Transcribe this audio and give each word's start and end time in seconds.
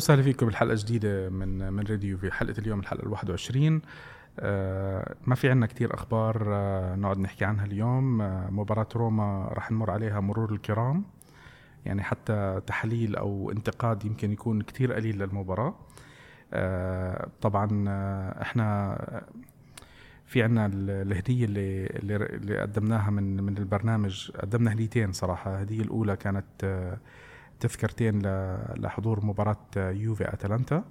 وسهلا 0.00 0.22
فيكم 0.22 0.46
بحلقة 0.46 0.74
جديدة 0.78 1.28
من 1.30 1.72
من 1.72 1.86
راديو 1.86 2.18
في 2.18 2.30
حلقة 2.32 2.58
اليوم 2.58 2.80
الحلقة 2.80 3.02
ال 3.02 3.08
21 3.08 3.80
آه 4.40 5.14
ما 5.26 5.34
في 5.34 5.50
عنا 5.50 5.66
كتير 5.66 5.94
أخبار 5.94 6.44
آه 6.54 6.94
نقعد 6.96 7.18
نحكي 7.18 7.44
عنها 7.44 7.64
اليوم. 7.64 8.22
آه 8.22 8.50
مباراة 8.50 8.88
روما 8.96 9.48
راح 9.52 9.70
نمر 9.70 9.90
عليها 9.90 10.20
مرور 10.20 10.52
الكرام. 10.52 11.04
يعني 11.86 12.02
حتى 12.02 12.60
تحليل 12.66 13.16
أو 13.16 13.50
انتقاد 13.50 14.04
يمكن 14.04 14.32
يكون 14.32 14.62
كتير 14.62 14.92
قليل 14.92 15.18
للمباراة. 15.18 15.74
آه 16.52 17.28
طبعا 17.40 17.84
آه 17.88 18.42
إحنا 18.42 18.96
في 20.26 20.42
عنا 20.42 20.70
الهدية 20.74 21.44
اللي 21.44 21.86
اللي 21.86 22.58
قدمناها 22.58 23.10
من 23.10 23.42
من 23.42 23.58
البرنامج 23.58 24.30
قدمنا 24.30 24.72
هديتين 24.72 25.12
صراحة. 25.12 25.54
الهدية 25.54 25.82
الأولى 25.82 26.16
كانت 26.16 26.64
آه 26.64 26.98
تذكرتين 27.60 28.22
لحضور 28.76 29.24
مباراة 29.26 29.66
يوفي 29.76 30.32
أتلانتا. 30.32 30.84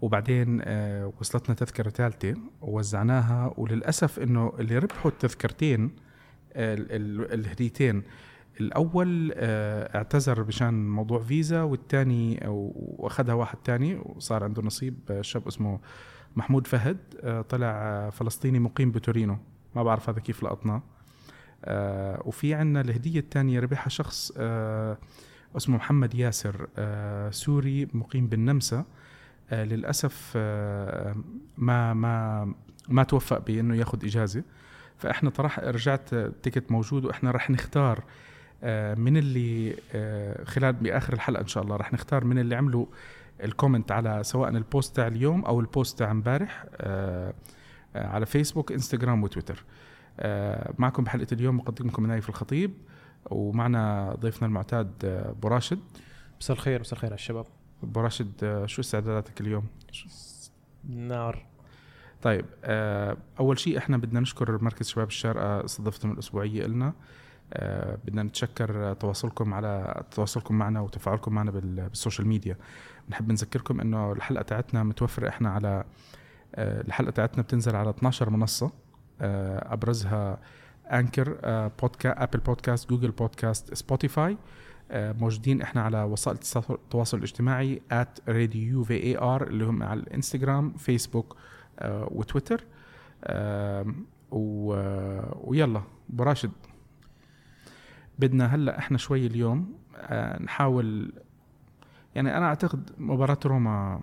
وبعدين 0.00 0.60
آه، 0.64 1.12
وصلتنا 1.20 1.54
تذكرة 1.54 1.90
ثالثة 1.90 2.34
ووزعناها. 2.60 3.54
وللأسف 3.56 4.18
إنه 4.18 4.52
اللي 4.58 4.78
ربحوا 4.78 5.10
التذكرتين 5.10 5.90
الهديتين 6.56 8.02
الأول 8.60 9.32
آه، 9.36 9.96
اعتذر 9.96 10.42
بشان 10.42 10.88
موضوع 10.90 11.22
فيزا 11.22 11.62
والثاني 11.62 12.40
وأخذها 12.46 13.34
واحد 13.34 13.58
ثاني 13.64 14.00
وصار 14.04 14.44
عنده 14.44 14.62
نصيب 14.62 14.98
آه، 15.10 15.22
شاب 15.22 15.46
اسمه 15.46 15.80
محمود 16.36 16.66
فهد 16.66 16.98
طلع 17.48 18.10
فلسطيني 18.10 18.58
مقيم 18.58 18.92
بتورينو. 18.92 19.38
ما 19.74 19.82
بعرف 19.82 20.08
هذا 20.10 20.20
كيف 20.20 20.42
لقطناه. 20.42 20.82
وفي 22.24 22.54
عنا 22.54 22.80
الهدية 22.80 23.20
الثانية 23.20 23.60
ربحها 23.60 23.88
شخص 23.88 24.32
اسمه 25.56 25.76
محمد 25.76 26.14
ياسر 26.14 26.68
آه، 26.78 27.30
سوري 27.30 27.88
مقيم 27.94 28.26
بالنمسا. 28.26 28.84
آه، 29.50 29.64
للأسف 29.64 30.32
آه، 30.36 31.16
ما 31.58 31.94
ما 31.94 32.54
ما 32.88 33.02
توفق 33.02 33.38
بأنه 33.38 33.76
ياخذ 33.76 34.04
إجازة. 34.04 34.42
فإحنا 34.98 35.30
طرح 35.30 35.58
رجعت 35.58 36.12
ال 36.12 36.20
ticket 36.20 36.70
موجود 36.70 37.04
وإحنا 37.04 37.30
رح 37.30 37.50
نختار 37.50 38.04
من 38.96 39.16
اللي 39.16 39.76
خلال 40.44 40.72
بآخر 40.72 41.12
الحلقة 41.12 41.40
إن 41.40 41.46
شاء 41.46 41.62
الله 41.62 41.76
رح 41.76 41.92
نختار 41.92 42.24
من 42.24 42.38
اللي 42.38 42.54
عملوا 42.54 42.86
ال 43.44 43.50
comment 43.50 43.92
على 43.92 44.24
سواء 44.24 44.48
ال 44.48 44.58
post 44.58 44.96
تاع 44.96 45.06
اليوم 45.06 45.44
أو 45.44 45.60
ال 45.60 45.68
post 45.68 45.98
تاع 45.98 46.10
امبارح 46.10 46.64
على 47.94 48.26
فيسبوك 48.26 48.72
انستغرام 48.72 49.22
وتويتر. 49.22 49.64
معكم 50.78 51.04
بحلقة 51.04 51.26
اليوم 51.32 51.56
مقدمكم 51.56 52.06
نايف 52.06 52.28
الخطيب. 52.28 52.72
ومعنا 53.30 54.14
ضيفنا 54.20 54.48
المعتاد 54.48 54.92
أبو 55.04 55.48
راشد. 55.48 55.78
مساء 56.40 56.56
الخير 56.56 56.80
مساء 56.80 56.92
الخير 56.92 57.10
على 57.10 57.18
الشباب. 57.18 57.46
أبو 57.82 58.00
راشد 58.00 58.62
شو 58.66 58.80
استعداداتك 58.80 59.40
اليوم؟ 59.40 59.66
نار. 60.84 61.46
طيب 62.22 62.44
آه، 62.64 63.16
أول 63.40 63.58
شيء 63.58 63.78
إحنا 63.78 63.96
بدنا 63.96 64.20
نشكر 64.20 64.64
مركز 64.64 64.88
شباب 64.88 65.08
الشارقة 65.08 65.64
استضافتهم 65.64 66.12
الأسبوعية 66.12 66.66
لنا 66.66 66.92
آه، 67.52 67.98
بدنا 68.04 68.22
نتشكر 68.22 68.92
تواصلكم 68.92 69.54
على 69.54 70.02
تواصلكم 70.10 70.54
معنا 70.54 70.80
وتفاعلكم 70.80 71.34
معنا 71.34 71.50
بال 71.50 71.69
social 71.69 72.28
media. 72.28 72.56
بنحب 73.08 73.32
نذكركم 73.32 73.80
إنه 73.80 74.12
الحلقة 74.12 74.42
تاعتنا 74.42 74.82
متوفرة 74.82 75.28
إحنا 75.28 75.50
على 75.50 75.84
آه، 76.54 76.80
الحلقة 76.80 77.10
تاعتنا 77.10 77.42
بتنزل 77.42 77.76
على 77.76 77.90
12 77.90 78.30
منصة 78.30 78.70
أبرزها 79.20 80.38
Anchor 80.92 81.38
Podcast 81.82 82.18
Apple 82.18 82.38
Podcast 82.38 82.90
Google 82.90 83.10
Podcast 83.10 83.74
Spotify 83.74 84.36
موجودين 84.92 85.62
إحنا 85.62 85.82
على 85.82 86.02
وسائل 86.02 86.38
التواصل 86.70 87.18
الاجتماعي 87.18 87.82
at 87.92 88.20
radio 88.28 88.88
var 88.88 89.42
اللي 89.42 89.64
هم 89.64 89.82
على 89.82 90.00
الانستغرام 90.00 90.72
فيسبوك 90.72 91.36
وتويتر 91.84 92.64
ويلا 94.30 95.82
براشد 96.08 96.50
بدنا 98.18 98.46
هلأ 98.46 98.78
إحنا 98.78 98.98
شوي 98.98 99.26
اليوم 99.26 99.74
uh, 99.94 100.42
نحاول 100.42 101.12
يعني 102.14 102.36
أنا 102.36 102.46
أعتقد 102.46 102.90
مباراة 102.98 103.38
روما 103.46 104.02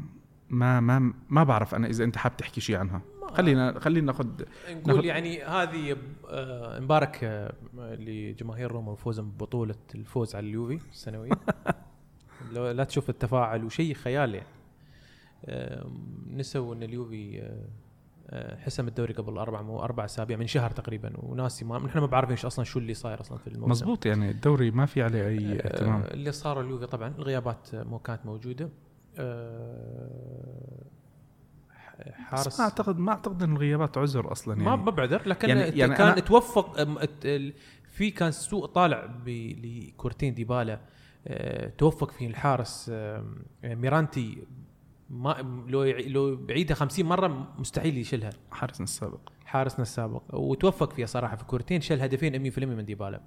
ما 0.50 0.80
ما 0.80 1.14
ما 1.30 1.44
بعرف 1.44 1.76
أنا 1.76 1.88
إذا 1.88 2.04
أنت 2.04 2.18
حاب 2.18 2.38
تحكي 2.38 2.62
شيء 2.62 2.78
عنها. 2.78 3.02
خلينا 3.36 3.80
خلينا 3.80 4.06
ناخذ 4.06 4.28
نقول 4.70 5.06
يعني 5.06 5.44
هذه 5.44 5.98
آه، 6.30 6.80
مبارك 6.80 7.24
آه، 7.24 7.54
لجماهير 7.78 8.72
روما 8.72 8.92
بفوزهم 8.92 9.32
ببطولة 9.32 9.76
الفوز 9.96 10.36
على 10.36 10.48
اليوفي 10.48 10.90
السنوية. 10.92 11.32
لا 12.54 12.84
تشوف 12.84 13.10
التفاعل 13.10 13.64
وشيء 13.64 13.94
خيال 13.94 14.36
يعني. 14.36 14.48
نسوا 16.28 16.76
إن 16.76 16.84
اليوفي 16.84 17.52
آه، 18.30 18.56
حسم 18.56 18.88
الدوري 18.88 19.14
قبل 19.14 19.38
أربع 19.38 19.62
مو 19.62 19.80
أربع 19.80 20.06
أسابيع 20.06 20.38
من 20.38 20.48
شهر 20.48 20.72
تقريبا 20.72 21.14
وناسي 21.18 21.66
ما 21.66 21.80
نحن 21.80 22.00
ما 22.00 22.06
بعرفين 22.06 22.38
أصلا 22.46 22.66
شو 22.66 22.80
اللي 22.80 22.94
صاير 22.94 23.22
أصلا 23.22 23.38
في 23.38 23.48
الموسم. 23.48 23.72
مزبوط 23.72 24.06
يعني 24.06 24.32
الدوري 24.32 24.72
ما 24.72 24.86
في 24.86 25.02
عليه 25.02 25.28
أي 25.28 25.56
اهتمام. 25.56 26.04
اللي 26.12 26.32
صار 26.32 26.62
اليوفي 26.62 26.86
طبعا 26.86 27.14
الغيابات 27.18 27.76
مو 27.76 28.00
كانت 28.00 28.26
موجودة. 28.26 28.70
حارس. 32.14 32.60
ما 32.60 32.66
اعتقد 32.66 33.00
ما 33.00 33.12
أعتقد 33.12 33.44
إن 33.44 33.52
الغيابات 33.52 33.98
عذر 33.98 34.32
أصلا 34.32 34.54
يعني. 34.62 34.78
ما 34.78 34.92
بعذر 34.92 35.28
لكن 35.30 35.50
يعني, 35.50 35.62
يعني 35.62 35.96
كان 35.96 36.24
توفق 36.24 36.84
في 37.92 38.12
كان 38.12 38.32
سوء 38.32 38.66
طالع 38.66 39.10
لكورتين 39.28 40.34
ديبالا 40.34 40.80
آه، 41.28 41.70
توفق 41.78 42.12
فيه 42.12 42.28
الحارس 42.28 42.92
ميرانتي 43.64 44.48
ما 45.10 45.64
لو 45.68 45.84
لو 45.84 46.36
بعيدها 46.36 46.76
50 46.76 47.06
مرة 47.06 47.54
مستحيل 47.58 47.98
يشيلها. 47.98 48.30
حارسنا 48.52 48.84
السابق. 48.84 49.20
حارسنا 49.46 49.82
السابق. 49.82 50.22
وتوفق 50.34 50.94
فيها 50.94 51.06
صراحة 51.06 51.36
في 51.36 51.44
كورتين 51.44 51.82
شال 51.82 52.02
هدفين 52.02 52.52
100% 52.52 52.60
من 52.60 52.86
ديبالا. 52.86 53.22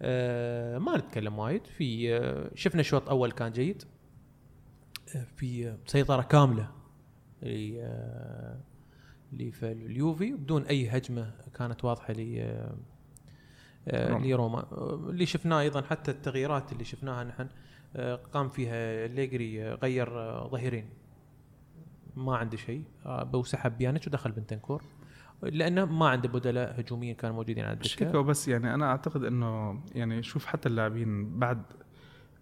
أه 0.00 0.78
ما 0.78 0.96
نتكلم 0.96 1.38
وايد. 1.38 1.66
في 1.66 2.50
شفنا 2.54 2.82
شوط 2.82 3.08
اول 3.08 3.32
كان 3.32 3.52
جيد. 3.52 3.82
في 5.36 5.76
سيطرة 5.86 6.22
كاملة. 6.22 6.70
اليوفي 9.62 10.32
بدون 10.32 10.62
أي 10.62 10.88
هجمة 10.88 11.32
كانت 11.54 11.84
واضحة 11.84 12.12
ل 12.12 12.54
لروما 14.22 14.66
اللي 15.10 15.26
شفناه 15.26 15.60
أيضا 15.60 15.82
حتى 15.82 16.10
التغييرات 16.10 16.72
اللي 16.72 16.84
شفناها 16.84 17.24
نحن 17.24 17.48
قام 18.32 18.48
فيها 18.48 19.06
ليجري 19.06 19.72
غير 19.72 20.08
ظهيرين. 20.48 20.88
ما 22.16 22.36
عنده 22.36 22.56
شيء. 22.56 22.82
وسحب 23.32 23.78
بيانيتش 23.78 24.06
ودخل 24.06 24.32
بنتنكور. 24.32 24.82
لأنه 25.42 25.84
ما 25.84 26.08
عنده 26.08 26.28
بدلاء 26.28 26.80
هجوميا 26.80 27.12
كانوا 27.12 27.36
موجودين 27.36 27.64
على 27.64 27.72
الدكه 27.72 28.20
بس 28.20 28.48
يعني 28.48 28.74
أنا 28.74 28.86
أعتقد 28.86 29.24
إنه 29.24 29.80
يعني 29.94 30.22
شوف 30.22 30.46
حتى 30.46 30.68
اللاعبين 30.68 31.38
بعد 31.38 31.62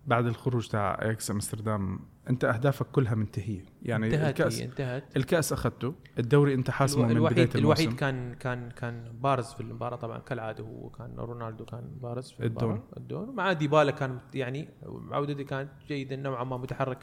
بعد 0.07 0.27
الخروج 0.27 0.69
تاع 0.69 0.99
أياكس 1.03 1.31
أمستردام 1.31 2.01
أنت 2.31 2.45
أهدافك 2.45 2.87
كلها 2.87 3.15
منتهية. 3.15 3.65
يعني 3.83 4.07
انتهت 4.07 4.41
الكأس 4.41 4.61
انتهت. 4.61 5.17
الكأس 5.17 5.53
أخذته 5.53 5.95
الدوري 6.19 6.55
انت 6.55 6.71
حاسمه 6.71 7.07
من 7.07 7.15
بداية 7.25 7.45
الموسم 7.45 7.59
الوحيد 7.59 7.93
كان 7.93 8.35
كان 8.35 8.71
كان 8.71 9.13
بارز 9.21 9.47
في 9.47 9.61
المباراة 9.61 9.97
طبعا 9.97 10.19
كالعادة 10.19 10.65
هو 10.65 10.91
كان 10.91 11.15
رونالدو 11.19 11.65
كان 11.65 11.85
بارز 12.03 12.31
في 12.31 12.47
الدون 12.47 12.83
الدون 12.97 13.35
مع 13.35 13.53
ديبالا 13.53 13.91
كان 13.91 14.19
يعني 14.35 14.69
عودته 15.11 15.43
كانت 15.43 15.71
جيدة 15.89 16.17
نوعا 16.17 16.45
ما 16.45 16.57
متحرك 16.57 16.99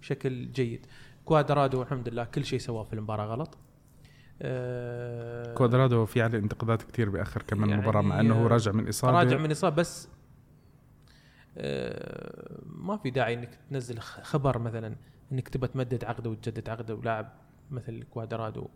بشكل 0.00 0.52
جيد. 0.52 0.86
كوادرادو 1.24 1.82
الحمد 1.82 2.08
لله 2.08 2.24
كل 2.24 2.44
شيء 2.44 2.58
سواه 2.58 2.82
في 2.84 2.92
المباراة 2.92 3.26
غلط. 3.26 3.58
أه 4.42 5.54
كوادرادو 5.54 6.06
في 6.06 6.22
عليه 6.22 6.38
انتقادات 6.38 6.82
كثير 6.82 7.10
بآخر 7.10 7.42
كمان 7.42 7.68
يعني 7.68 7.80
المباراة 7.82 8.02
مع 8.02 8.20
إنه 8.20 8.42
هو 8.42 8.46
راجع 8.46 8.72
من 8.72 8.88
إصابة. 8.88 9.18
راجع 9.18 9.38
من 9.38 9.50
إصابة 9.50 9.76
بس 9.76 10.06
آه، 10.06 10.17
ما 12.66 12.96
في 13.02 13.10
داعي 13.10 13.34
إنك 13.34 13.58
تنزل 13.70 13.98
خبر 13.98 14.58
مثلا 14.58 14.96
إنك 15.32 15.48
تبى 15.48 15.66
تمدد 15.66 16.04
عقده 16.04 16.30
وتجدد 16.30 16.68
عقده 16.68 16.94
ولاعب 16.94 17.32
مثل 17.70 18.02
كوادرادو. 18.02 18.68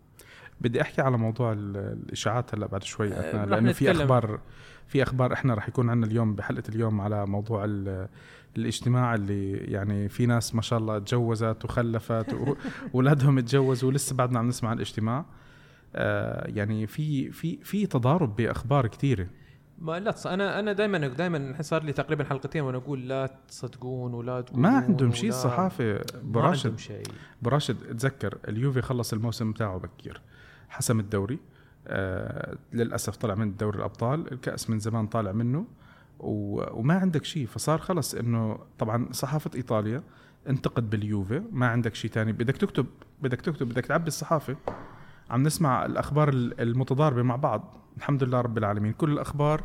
بدي 0.61 0.81
أحكي 0.81 1.01
على 1.01 1.17
موضوع 1.17 1.53
الإشاعات 1.53 2.55
هلأ 2.55 2.67
بعد 2.67 2.83
شوي 2.83 3.13
آه، 3.13 3.29
إحنا 3.29 3.45
لأنه 3.45 3.71
في 3.71 3.91
أخبار 3.91 4.39
في 4.87 5.03
أخبار 5.03 5.33
إحنا 5.33 5.53
رح 5.53 5.67
يكون 5.67 5.89
عندنا 5.89 6.11
اليوم 6.11 6.35
بحلقة 6.35 6.63
اليوم 6.69 7.01
على 7.01 7.25
موضوع 7.25 7.65
الاجتماع 8.57 9.15
اللي 9.15 9.51
يعني 9.51 10.09
في 10.09 10.25
ناس 10.25 10.55
ما 10.55 10.61
شاء 10.61 10.79
الله 10.79 10.99
تجوزت 10.99 11.65
وخلفت 11.65 12.35
واولادهم 12.93 13.39
تجوزوا 13.49 13.89
ولسه 13.89 14.15
بعدنا 14.15 14.39
عم 14.39 14.47
نسمع 14.47 14.73
الاجتماع. 14.73 15.25
آه 15.95 16.47
يعني 16.47 16.87
في 16.87 17.31
في 17.31 17.57
في 17.63 17.85
تضارب 17.85 18.35
بأخبار 18.35 18.87
كثيره 18.87 19.27
ما 19.77 19.99
لا 19.99 20.11
تص... 20.11 20.27
أنا 20.27 20.59
أنا 20.59 20.73
دائما 20.73 21.07
دائما 21.07 21.61
صار 21.61 21.83
لي 21.83 21.93
تقريبا 21.93 22.23
حلقتين 22.23 22.61
وأنا 22.63 22.77
أقول 22.77 23.07
لا 23.07 23.29
تصدقون 23.47 24.13
ولا 24.13 24.41
تقولون 24.41 24.61
ما 24.61 24.77
عندهم 24.77 25.11
شيء 25.11 25.29
الصحافة 25.29 26.01
براشد 26.23 26.67
ما 26.67 26.71
عندهم 26.71 26.77
شيء. 26.77 27.03
براشد 27.41 27.97
تذكر 27.97 28.37
اليوفي 28.47 28.81
خلص 28.81 29.13
الموسم 29.13 29.51
بتاعه 29.51 29.77
بكير 29.77 30.21
حسم 30.69 30.99
الدوري 30.99 31.39
آه 31.87 32.57
للأسف 32.73 33.15
طلع 33.15 33.35
من 33.35 33.55
دوري 33.55 33.77
الأبطال 33.77 34.31
الكأس 34.31 34.69
من 34.69 34.79
زمان 34.79 35.07
طالع 35.07 35.31
منه 35.31 35.65
و... 36.19 36.63
وما 36.79 36.93
عندك 36.93 37.25
شيء. 37.25 37.47
فصار 37.47 37.77
خلص 37.79 38.15
إنه 38.15 38.59
طبعا 38.79 39.07
صحافة 39.11 39.51
إيطاليا 39.55 40.03
انتقد 40.49 40.89
باليوفي 40.89 41.43
ما 41.51 41.67
عندك 41.67 41.95
شيء 41.95 42.11
تاني. 42.11 42.31
بدك 42.31 42.57
تكتب 42.57 42.85
بدك 43.21 43.41
تكتب 43.41 43.69
بدك 43.69 43.85
تعبي 43.85 44.07
الصحافة 44.07 44.55
عم 45.29 45.43
نسمع 45.43 45.85
الأخبار 45.85 46.29
المتضاربة 46.33 47.21
مع 47.21 47.35
بعض. 47.35 47.77
الحمد 47.97 48.23
لله 48.23 48.41
رب 48.41 48.57
العالمين. 48.57 48.93
كل 48.93 49.11
الأخبار 49.11 49.63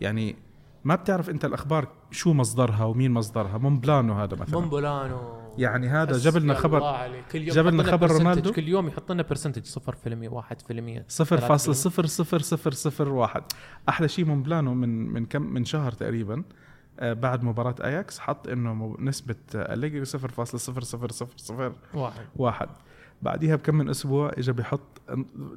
يعني 0.00 0.36
ما 0.84 0.94
بتعرف 0.94 1.30
أنت 1.30 1.44
الأخبار 1.44 1.88
شو 2.10 2.32
مصدرها 2.32 2.84
ومين 2.84 3.12
مصدرها. 3.12 3.58
مونبلانو 3.58 4.14
هذا 4.14 4.36
مثلا. 4.36 4.60
مونبلانو. 4.60 5.46
يعني 5.58 5.88
هذا 5.88 6.18
جاب 6.18 6.36
لنا 6.36 6.54
خبر 6.54 6.80
جاب 7.34 7.66
لنا 7.66 7.82
خبر 7.82 8.10
رونالدو. 8.10 8.52
كل 8.52 8.68
يوم 8.68 8.88
يحط 8.88 9.12
لنا 9.12 9.22
percentage 9.22 9.64
0% 9.64 10.28
1% 10.28 11.04
0.00001 11.08 13.42
أحلى 13.88 14.08
شيء 14.08 14.24
مونبلانو 14.24 14.74
من 14.74 15.12
من 15.12 15.26
كم 15.26 15.42
من 15.42 15.64
شهر 15.64 15.92
تقريبا 15.92 16.42
آه 17.00 17.12
بعد 17.12 17.44
مباراة 17.44 17.74
أياكس 17.84 18.18
حط 18.18 18.48
إنه 18.48 18.96
نسبة 18.98 19.36
أليجري 19.54 20.04
0.00001 20.04 22.68
بعديها 23.22 23.56
بكم 23.56 23.74
من 23.74 23.88
أسبوع 23.88 24.32
اجى 24.38 24.52
بيحط 24.52 25.02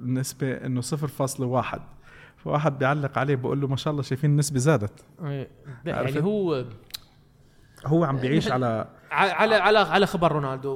نسبة 0.01 0.53
إنه 0.53 0.81
0.1 0.81 1.79
فواحد 2.37 2.79
بيعلق 2.79 3.17
عليه 3.17 3.35
بقول 3.35 3.61
له 3.61 3.67
ما 3.67 3.75
شاء 3.75 3.91
الله 3.91 4.03
شايفين 4.03 4.29
النسبة 4.29 4.59
زادت. 4.59 5.05
يعني 5.85 6.19
هو 6.23 6.65
هو 7.85 8.03
عم 8.03 8.17
بيعيش 8.17 8.51
على 8.51 8.87
على 9.11 9.55
على 9.55 9.79
على 9.79 10.05
خبر 10.05 10.31
رونالدو 10.31 10.71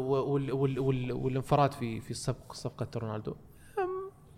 والانفراد 1.24 1.72
في 1.72 2.02
في 2.02 2.12
السبق 2.12 2.54
صفقه 2.54 2.88
رونالدو. 2.96 3.36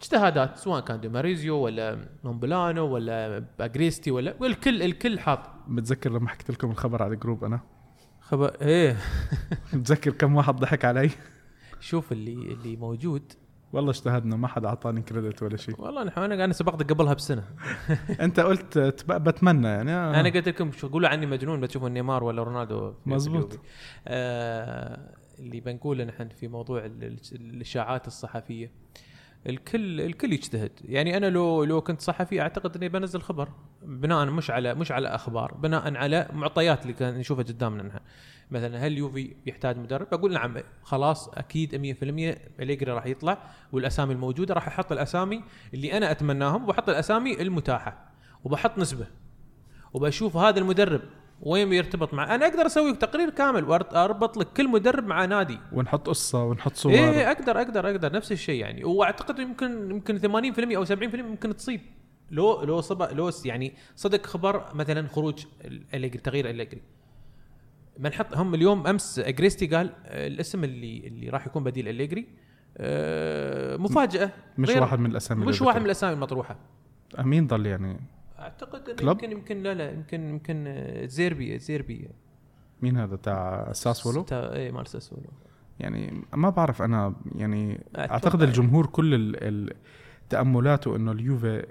اجتهادات 0.02 0.58
سواء 0.58 0.82
كان 0.82 1.00
دي 1.00 1.10
ماريزيو 1.10 1.56
ولا 1.56 2.08
مونبلانو 2.24 2.86
ولا 2.86 3.46
أجريستي 3.60 4.12
ولا 4.12 4.46
الكل 4.46 4.82
الكل 4.82 5.20
حاط. 5.20 5.40
متذكر 5.68 6.12
لما 6.12 6.30
حكيت 6.30 6.50
لكم 6.50 6.72
الخبر 6.72 7.04
على 7.04 7.14
ال 7.14 7.19
group 7.19 7.44
أنا؟ 7.44 7.60
خبر 8.22 8.56
إيه. 8.62 8.98
متذكر 9.74 10.12
كم 10.12 10.36
واحد 10.36 10.56
ضحك 10.56 10.86
علي؟ 10.86 11.10
شوف 11.80 12.12
اللي 12.12 12.34
اللي 12.34 12.76
موجود. 12.76 13.34
والله 13.74 13.90
اجتهدنا 13.92 14.36
ما 14.36 14.48
حدا 14.48 14.68
أعطاني 14.68 15.02
credit 15.02 15.44
ولا 15.44 15.58
شيء. 15.58 15.82
والله 15.82 16.04
نحن 16.04 16.20
أنا 16.20 16.46
أنا 16.46 16.54
سبقتك 16.54 16.94
قبلها 16.94 17.14
بسنة. 17.14 17.44
أنت 18.26 18.40
قلت 18.40 18.78
بتمنى 19.12 19.68
يعني. 19.68 19.92
آه. 19.92 20.20
أنا 20.20 20.30
قلت 20.30 20.50
لكم 20.50 20.72
شو 20.72 20.88
قولوا 20.88 21.10
عني 21.10 21.26
مجنون 21.26 21.62
بتشوفوا 21.62 21.90
نيمار 21.90 22.24
ولا 22.24 22.44
رونالدو 22.44 22.94
مزبوط 23.06 23.60
آه 24.08 25.16
اللي 25.40 25.60
بنقوله 25.60 26.04
نحن 26.04 26.30
في 26.30 26.48
موضوع 26.48 26.86
الإشاعات 27.32 28.08
الصحفية. 28.08 28.72
الكل 29.48 30.02
الكل 30.02 30.34
يجتهد. 30.34 30.72
يعني 30.86 31.18
أنا 31.18 31.26
لو 31.30 31.64
لو 31.64 31.82
كنت 31.82 32.02
صحفي 32.02 32.42
أعتقد 32.42 32.76
إني 32.76 32.90
بنزل 32.90 33.22
خبر 33.22 33.50
بناء 33.82 34.26
مش 34.26 34.52
على 34.52 34.76
مش 34.76 34.92
على 34.92 35.08
أخبار 35.08 35.54
بناء 35.54 35.96
على 35.96 36.28
معطيات 36.34 36.82
اللي 36.82 36.94
كان 36.94 37.18
نشوفها 37.18 37.44
قدامنا 37.44 37.84
نحن. 37.84 38.00
مثلا 38.52 38.88
هل 38.88 38.98
يوفي 38.98 39.36
يحتاج 39.46 39.78
مدرب؟ 39.78 40.08
أقول 40.14 40.34
نعم 40.34 40.58
خلاص 40.84 41.28
أكيد 41.28 41.76
100% 41.76 42.62
إليجري 42.62 42.92
راح 42.92 43.06
يطلع 43.06 43.38
والأسامي 43.72 44.14
الموجودة 44.14 44.54
راح 44.54 44.68
أحط 44.68 44.92
الأسامي 44.92 45.44
اللي 45.74 45.98
أنا 45.98 46.12
أتمناهم 46.12 46.64
وبحط 46.64 46.90
الأسامي 46.90 47.42
المتاحة 47.42 48.12
وبحط 48.44 48.78
نسبة. 48.78 49.08
وبشوف 49.94 50.38
هذا 50.38 50.60
المدرب 50.60 51.02
وين 51.42 51.74
يرتبط 51.74 52.14
مع 52.14 52.36
أنا 52.36 52.48
أقدر 52.48 52.66
أسوي 52.66 52.96
تقرير 52.96 53.30
كامل 53.30 53.64
واربط 53.64 54.38
لك 54.38 54.48
كل 54.48 54.68
مدرب 54.68 55.06
مع 55.06 55.26
نادي. 55.26 55.60
ونحط 55.72 56.10
قصة 56.10 56.44
ونحط 56.44 56.76
صور. 56.76 56.92
إيه 56.92 57.32
أقدر 57.32 57.58
أقدر 57.58 57.90
أقدر. 57.90 58.14
نفس 58.14 58.32
الشيء 58.32 58.62
يعني. 58.62 58.84
وأعتقد 58.84 59.40
يمكن 59.40 59.92
يمكن 59.92 60.20
80% 60.20 60.76
أو 60.76 60.86
70% 60.86 61.22
ممكن 61.22 61.56
تصيب. 61.56 61.82
لو 62.32 62.62
لو 62.64 62.82
صب 62.82 63.02
لو 63.04 63.32
يعني 63.46 63.74
صدق 63.96 64.26
خبر 64.26 64.76
مثلا 64.76 65.08
خروج 65.08 65.46
اليجري 65.94 66.22
تغيير 66.22 66.50
اليجري 66.50 66.82
بنحط 67.98 68.38
هم 68.38 68.56
اليوم 68.56 68.88
أمس 68.88 69.20
أجريستي 69.20 69.68
قال 69.68 69.94
آه، 70.06 70.28
الاسم 70.28 70.64
اللي 70.64 71.08
اللي 71.08 71.30
راح 71.30 71.48
يكون 71.48 71.64
بديل 71.64 71.88
اليجري 71.88 72.28
آه، 72.78 73.78
مفاجأة. 73.78 74.32
مش 74.58 74.70
واحد 74.70 75.00
من 75.00 75.12
الأسامي 75.12 75.46
مش 75.46 75.62
واحد 75.62 75.80
من 75.80 75.86
الأسامي 75.86 76.14
المطروحة. 76.14 76.56
مين 77.20 77.48
ضل 77.48 77.66
يعني 77.66 78.00
أعتقد 78.46 79.02
يمكن 79.02 79.32
يمكن 79.32 79.64
لا 79.64 79.74
لا 79.74 79.92
يمكن 79.92 80.30
يمكن 80.30 80.64
آه، 80.68 81.06
زيربي 81.06 81.60
زيربي. 81.60 82.10
مين 82.82 82.98
هذا؟ 82.98 83.16
تاع 83.16 83.72
ساسولو؟ 83.72 84.22
تاع 84.24 84.54
اي 84.54 84.72
مال 84.72 84.88
ساسولو. 84.88 85.30
يعني 85.80 86.24
ما 86.34 86.50
بعرف 86.50 86.82
أنا 86.82 87.16
يعني 87.36 87.84
أعتقد 87.98 88.42
الجمهور 88.42 88.86
كل 88.86 89.36
ال 89.36 89.74
تأملاته 90.30 90.96
إنه 90.96 91.12
اليوفي 91.12 91.66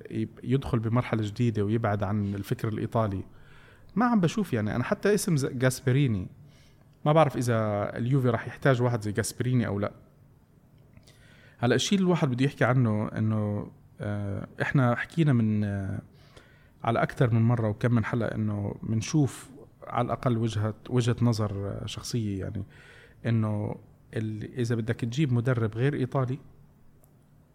يدخل 0.44 0.79
بمرحلة 0.79 1.23
جديدة 1.23 1.65
ويبعد 1.65 2.03
عن 2.03 2.35
الفكر 2.35 2.69
الإيطالي. 2.69 3.25
ما 3.97 4.06
عم 4.06 4.20
بشوف 4.20 4.53
يعني 4.53 4.77
أنا 4.77 4.85
حتى 4.85 5.15
اسم 5.15 5.35
جاسبريني 5.35 6.29
ما 7.05 7.12
بعرف 7.12 7.37
إذا 7.37 7.91
اليوفي 7.97 8.29
راح 8.29 8.47
يحتاج 8.47 8.82
واحد 8.82 9.03
زي 9.03 9.12
جاسبريني 9.12 9.67
أو 9.67 9.79
لا. 9.79 9.93
هلا 11.59 11.75
الشيء 11.75 11.99
اللي 11.99 12.06
الواحد 12.06 12.31
بده 12.31 12.44
يحكي 12.44 12.65
عنه 12.65 13.09
إنه 13.09 13.70
آه، 14.00 14.49
إحنا 14.62 14.94
حكينا 14.94 15.32
من 15.32 15.65
آه، 15.65 16.03
على 16.84 17.02
أكثر 17.02 17.34
من 17.34 17.42
مرة 17.42 17.69
وكم 17.69 17.94
من 17.94 18.04
حلقة 18.04 18.34
إنه 18.34 18.75
بنشوف 18.82 19.50
على 19.86 20.06
الأقل 20.06 20.38
وجهة 20.38 20.75
وجهة 20.90 21.16
نظر 21.22 21.82
شخصية 21.86 22.40
يعني 22.40 22.62
إنه 23.26 23.76
إذا 24.58 24.75
بدك 24.75 24.94
تجيب 25.00 25.32
مدرب 25.32 25.75
غير 25.75 25.94
إيطالي 25.94 26.38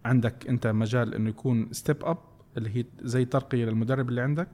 عندك 0.06 0.48
أنت 0.48 0.68
مجال 0.68 1.16
إنه 1.16 1.30
يكون 1.30 1.68
step 1.72 2.06
up 2.06 2.18
اللي 2.58 2.78
هي 2.78 2.86
زي 3.02 3.26
ترقية 3.26 3.66
للمدرب 3.66 4.10
اللي 4.10 4.22
عندك. 4.22 4.48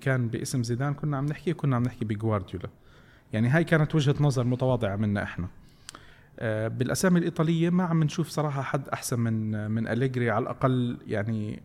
كان 0.00 0.28
باسم 0.28 0.62
زيدان 0.62 0.94
كنا 0.94 1.16
عم 1.16 1.26
نحكي 1.26 1.52
كنا 1.52 1.76
عم 1.76 1.82
نحكي 1.82 2.04
بجوارديولا. 2.04 2.68
يعني 3.32 3.48
هاي 3.48 3.64
كانت 3.64 3.94
وجهة 3.94 4.14
نظر 4.20 4.44
متواضعة 4.44 4.96
منا 4.96 5.22
إحنا. 5.22 5.48
آه، 6.38 6.68
بالأسامي 6.68 7.18
الإيطالية 7.18 7.70
ما 7.70 7.84
عم 7.84 8.02
نشوف 8.02 8.28
صراحة 8.28 8.62
حد 8.62 8.88
أحسن 8.88 9.20
من 9.20 9.70
من 9.70 9.88
أليجري 9.88 10.30
على 10.30 10.42
الأقل 10.42 10.98
يعني 11.06 11.62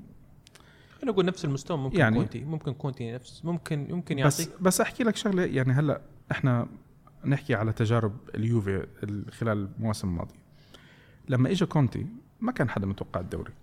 أنا 1.04 1.12
أقول 1.12 1.26
نفس 1.26 1.46
المستوى 1.46 1.78
ممكن 1.78 2.00
يعني 2.00 2.16
كونتي 2.16 2.44
ممكن 2.44 2.74
كونتي 2.74 3.12
نفس 3.12 3.46
ممكن 3.46 3.90
يمكن 3.90 4.20
يعطي. 4.20 4.28
بس 4.44 4.50
بس 4.62 4.82
أحكي 4.82 5.04
لك 5.04 5.16
شغلة 5.16 5.44
يعني 5.44 5.74
هلأ 5.74 6.02
إحنا 6.32 6.68
نحكي 7.26 7.56
على 7.56 7.74
تجارب 7.74 8.18
اليوفي 8.36 8.88
خلال 9.32 9.70
المواسم 9.78 10.08
الماضية. 10.08 10.36
لما 11.30 11.52
اجى 11.52 11.66
كونتي 11.66 12.06
ما 12.42 12.52
كان 12.52 12.70
حدا 12.70 12.88
متوقع 12.88 13.20
الدوري. 13.20 13.54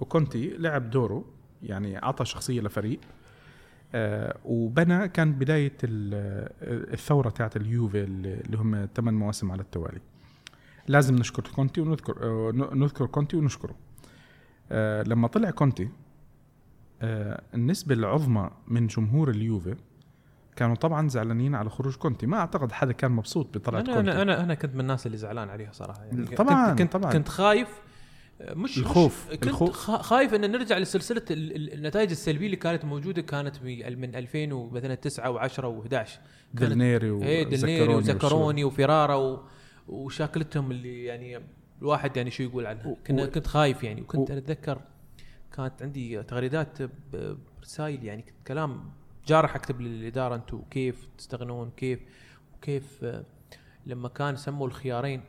وكونتي 0.00 0.48
لعب 0.48 0.90
دوره 0.90 1.24
يعني 1.62 2.02
أعطى 2.02 2.24
شخصية 2.24 2.60
لفريق 2.60 3.00
آه 3.94 4.36
وبنى 4.44 5.08
كان 5.08 5.32
بداية 5.32 5.72
الثورة 5.82 7.30
تاعت 7.30 7.56
اليوفي 7.56 8.04
اللي 8.04 8.56
هم 8.56 8.88
ثمان 8.94 9.14
مواسم 9.14 9.52
على 9.52 9.60
التوالي. 9.60 10.00
لازم 10.88 11.14
نشكر 11.16 11.42
كونتي 11.54 11.80
ونذكر 11.80 12.16
آه 12.22 12.52
نذكر 12.74 13.06
كونتي 13.06 13.36
ونشكره. 13.36 13.74
آه 14.70 15.02
لما 15.02 15.28
طلع 15.28 15.50
كونتي 15.50 15.88
آه 17.02 17.42
النسبة 17.54 17.94
العظمى 17.94 18.50
من 18.68 18.86
جمهور 18.86 19.30
اليوفي 19.30 19.76
كانوا 20.56 20.74
طبعا 20.74 21.08
زعلانين 21.08 21.54
على 21.54 21.70
خروج 21.70 21.96
كونتي. 21.96 22.26
ما 22.26 22.36
أعتقد 22.36 22.72
حدا 22.72 22.92
كان 22.92 23.10
مبسوط 23.10 23.58
بطلعة 23.58 23.80
أنا 23.80 23.94
كونتي. 23.94 24.10
أنا 24.12 24.22
أنا 24.22 24.42
أنا 24.42 24.54
كنت 24.54 24.74
من 24.74 24.80
الناس 24.80 25.06
اللي 25.06 25.16
زعلان 25.18 25.48
عليها 25.48 25.72
صراحة. 25.72 26.04
يعني 26.04 26.24
طبعا 26.24 26.74
كنت, 26.74 26.92
طبعا. 26.92 27.12
كنت 27.12 27.28
خايف 27.28 27.68
مش 28.40 28.78
الخوف 28.78 29.28
مش 29.30 29.36
كنت 29.36 29.46
الخوف. 29.46 29.76
خايف 29.86 30.34
إن 30.34 30.50
نرجع 30.50 30.78
لسلسلة 30.78 31.22
النتائج 31.30 32.10
السلبية 32.10 32.46
اللي 32.46 32.56
كانت 32.56 32.84
موجودة 32.84 33.22
كانت 33.22 33.62
من 33.62 34.14
2000 34.14 34.52
ومثلا 34.52 34.94
9 34.94 35.48
و10 35.48 35.50
و11 35.50 36.08
دلنيري 36.54 37.10
وزكروني 37.10 37.94
وزكروني 37.94 38.64
وفيرارا 38.64 39.46
وشاكلتهم 39.88 40.70
اللي 40.70 41.04
يعني 41.04 41.40
الواحد 41.82 42.16
يعني 42.16 42.30
شو 42.30 42.42
يقول 42.42 42.66
عنها. 42.66 42.96
كنا 43.06 43.26
كنت 43.26 43.46
خايف 43.46 43.84
يعني 43.84 44.00
وكنت 44.00 44.30
أتذكر 44.30 44.80
كانت 45.56 45.82
عندي 45.82 46.22
تغريدات 46.22 46.78
برسائل 47.58 48.04
يعني 48.04 48.24
كلام 48.46 48.90
جارح 49.26 49.54
أكتب 49.54 49.80
للإدارة 49.80 50.34
أنتم 50.34 50.62
كيف 50.70 51.08
تستغنون؟ 51.18 51.70
كيف؟ 51.70 52.00
وكيف 52.54 53.06
لما 53.86 54.08
كان 54.08 54.36
سموا 54.36 54.66
الخيارين. 54.66 55.22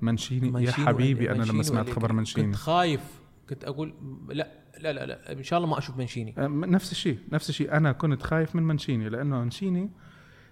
منشيني, 0.00 0.64
يا 0.64 0.72
حبيبي 0.72 1.30
أنا 1.30 1.44
لما 1.44 1.62
سمعت 1.62 1.90
خبر 1.90 2.12
منشيني. 2.12 2.46
كنت 2.46 2.56
خايف 2.56 3.20
كنت 3.48 3.64
أقول 3.64 3.94
لا 4.28 4.48
لا 4.78 4.92
لا, 4.92 5.06
لا 5.06 5.32
إن 5.32 5.42
شاء 5.42 5.58
الله 5.58 5.70
ما 5.70 5.78
أشوف 5.78 5.96
منشيني. 5.96 6.34
نفس 6.48 6.92
الشيء 6.92 7.18
نفس 7.32 7.48
الشيء. 7.50 7.72
أنا 7.72 7.92
كنت 7.92 8.22
خايف 8.22 8.56
من 8.56 8.62
منشيني 8.62 9.08
لأنه 9.08 9.40
منشيني 9.40 9.90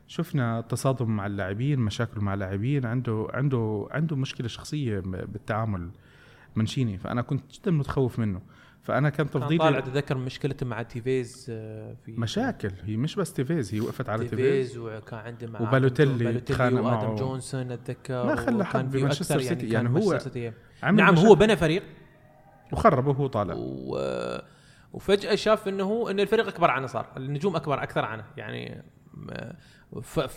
شفنا 0.07 0.61
تصادم 0.61 1.17
مع 1.17 1.27
اللاعبين 1.27 1.81
مشاكل 1.81 2.21
مع 2.21 2.35
اللاعبين 2.35 2.87
عنده 2.87 3.29
عنده 3.31 3.89
عنده 3.91 4.17
مشكلة 4.17 4.49
شخصية 4.49 5.01
بالتعامل 5.01 5.91
منشيني. 6.57 6.99
فأنا 6.99 7.23
كنت 7.23 7.53
جدا 7.53 7.71
متخوف 7.71 8.19
منه. 8.19 8.43
فأنا 8.83 9.11
كان 9.11 9.31
تفضيلي 9.31 9.59
طالع 9.59 9.79
اتذكر 9.79 10.19
مشكلته 10.19 10.67
مع 10.67 10.83
تيفيز 10.83 11.47
آه، 11.51 11.97
في 12.05 12.13
مشاكل. 12.13 12.71
هي 12.85 12.97
مش 12.97 13.15
بس 13.15 13.33
تيفيز 13.33 13.75
هي 13.75 13.81
وقفت 13.81 14.09
على 14.09 14.29
تيفيز, 14.29 14.79
وكان 14.79 15.19
عنده 15.19 15.47
مع 15.47 15.61
وبالوتيلي 15.61 16.41
تخانق 16.41 16.81
معه. 16.81 17.15
جونسون 17.15 17.73
أتذكر 17.73 18.27
ما 18.27 18.37
خلى 18.37 18.65
حد 18.65 18.91
بمانشستر 18.91 19.41
سيتي 19.41 19.69
يعني, 19.69 19.89
يعني 19.93 20.07
هو 20.07 20.19
نعم 20.93 21.17
هو 21.17 21.35
بنى 21.35 21.57
فريق. 21.57 21.83
وخربه 22.73 23.11
وهو 23.11 23.27
طالع. 23.27 23.55
و... 23.57 23.99
وفجأة 24.93 25.35
شاف 25.35 25.69
إنه 25.69 25.85
هو 25.85 26.11
إن 26.11 26.21
الفريق 26.21 26.47
أكبر 26.47 26.71
عنه 26.71 26.87
صار 26.87 27.07
النجوم 27.17 27.57
أكبر 27.57 27.83
أكثر 27.83 28.05
عنه 28.05 28.25
يعني 28.37 28.83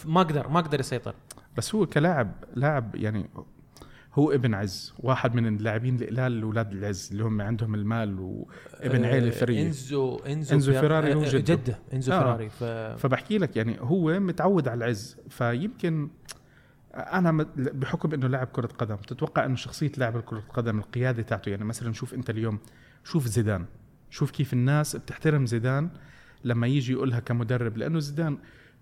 ما 0.05 0.23
قدر 0.23 0.47
ما 0.47 0.61
قدر 0.61 0.79
يسيطر. 0.79 1.15
بس 1.57 1.75
هو 1.75 1.85
كلاعب 1.85 2.31
لاعب 2.55 2.95
يعني 2.95 3.29
هو 4.15 4.31
ابن 4.31 4.53
عز 4.53 4.93
واحد 4.99 5.35
من 5.35 5.47
اللاعبين 5.47 5.95
القلال 5.95 6.41
أولاد 6.41 6.71
العز 6.71 7.09
اللي 7.11 7.23
هم 7.23 7.41
عندهم 7.41 7.75
المال 7.75 8.19
وابن 8.19 9.03
آه، 9.03 9.07
عيلة 9.07 9.29
ثريه 9.29 9.67
إنزو 9.67 10.15
إنزو, 10.17 10.55
إنزو 10.55 10.71
فيراري 10.71 11.13
هو 11.13 11.23
آه، 11.23 11.29
جده. 11.29 11.55
جدة 11.55 11.79
إنزو 11.93 12.13
آه. 12.13 12.19
فيراري 12.19 12.49
ف 12.49 12.63
فبحكي 13.01 13.37
لك 13.37 13.57
يعني 13.57 13.77
هو 13.79 14.19
متعود 14.19 14.67
على 14.67 14.77
العز 14.77 15.17
فيمكن 15.29 16.09
أنا 16.95 17.45
بحكم 17.55 18.13
إنه 18.13 18.27
لاعب 18.27 18.47
كرة 18.47 18.67
قدم 18.67 18.95
تتوقع 18.95 19.45
إنه 19.45 19.55
شخصية 19.55 19.91
لاعب 19.97 20.21
كره 20.21 20.37
القدم 20.37 20.79
القيادة 20.79 21.23
تاعته 21.23 21.49
يعني 21.49 21.63
مثلا 21.63 21.93
شوف 21.93 22.13
أنت 22.13 22.29
اليوم 22.29 22.59
شوف 23.03 23.25
زيدان 23.27 23.65
شوف 24.09 24.31
كيف 24.31 24.53
الناس 24.53 24.95
بتحترم 24.95 25.45
زيدان 25.45 25.89
لما 26.43 26.67
يجي 26.67 26.91
يقولها 26.91 27.19
كمدرب 27.19 27.77
لأنه 27.77 27.99
زيدان 27.99 28.37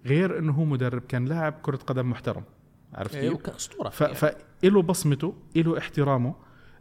غير 0.05 0.39
إنه 0.39 0.51
هو 0.51 0.65
مدرب 0.65 1.01
كان 1.01 1.25
لاعب 1.25 1.53
كرة 1.61 1.77
قدم 1.77 2.09
محترم 2.09 2.43
عرفت 2.95 3.15
إيه، 3.15 3.29
كيف؟ 3.29 3.39
وكان 3.39 3.55
أسطورة 3.55 3.89
ف... 3.89 4.01
يعني. 4.01 4.15
فإله 4.15 4.81
بصمته 4.81 5.35
إله 5.55 5.77
احترامه. 5.77 6.35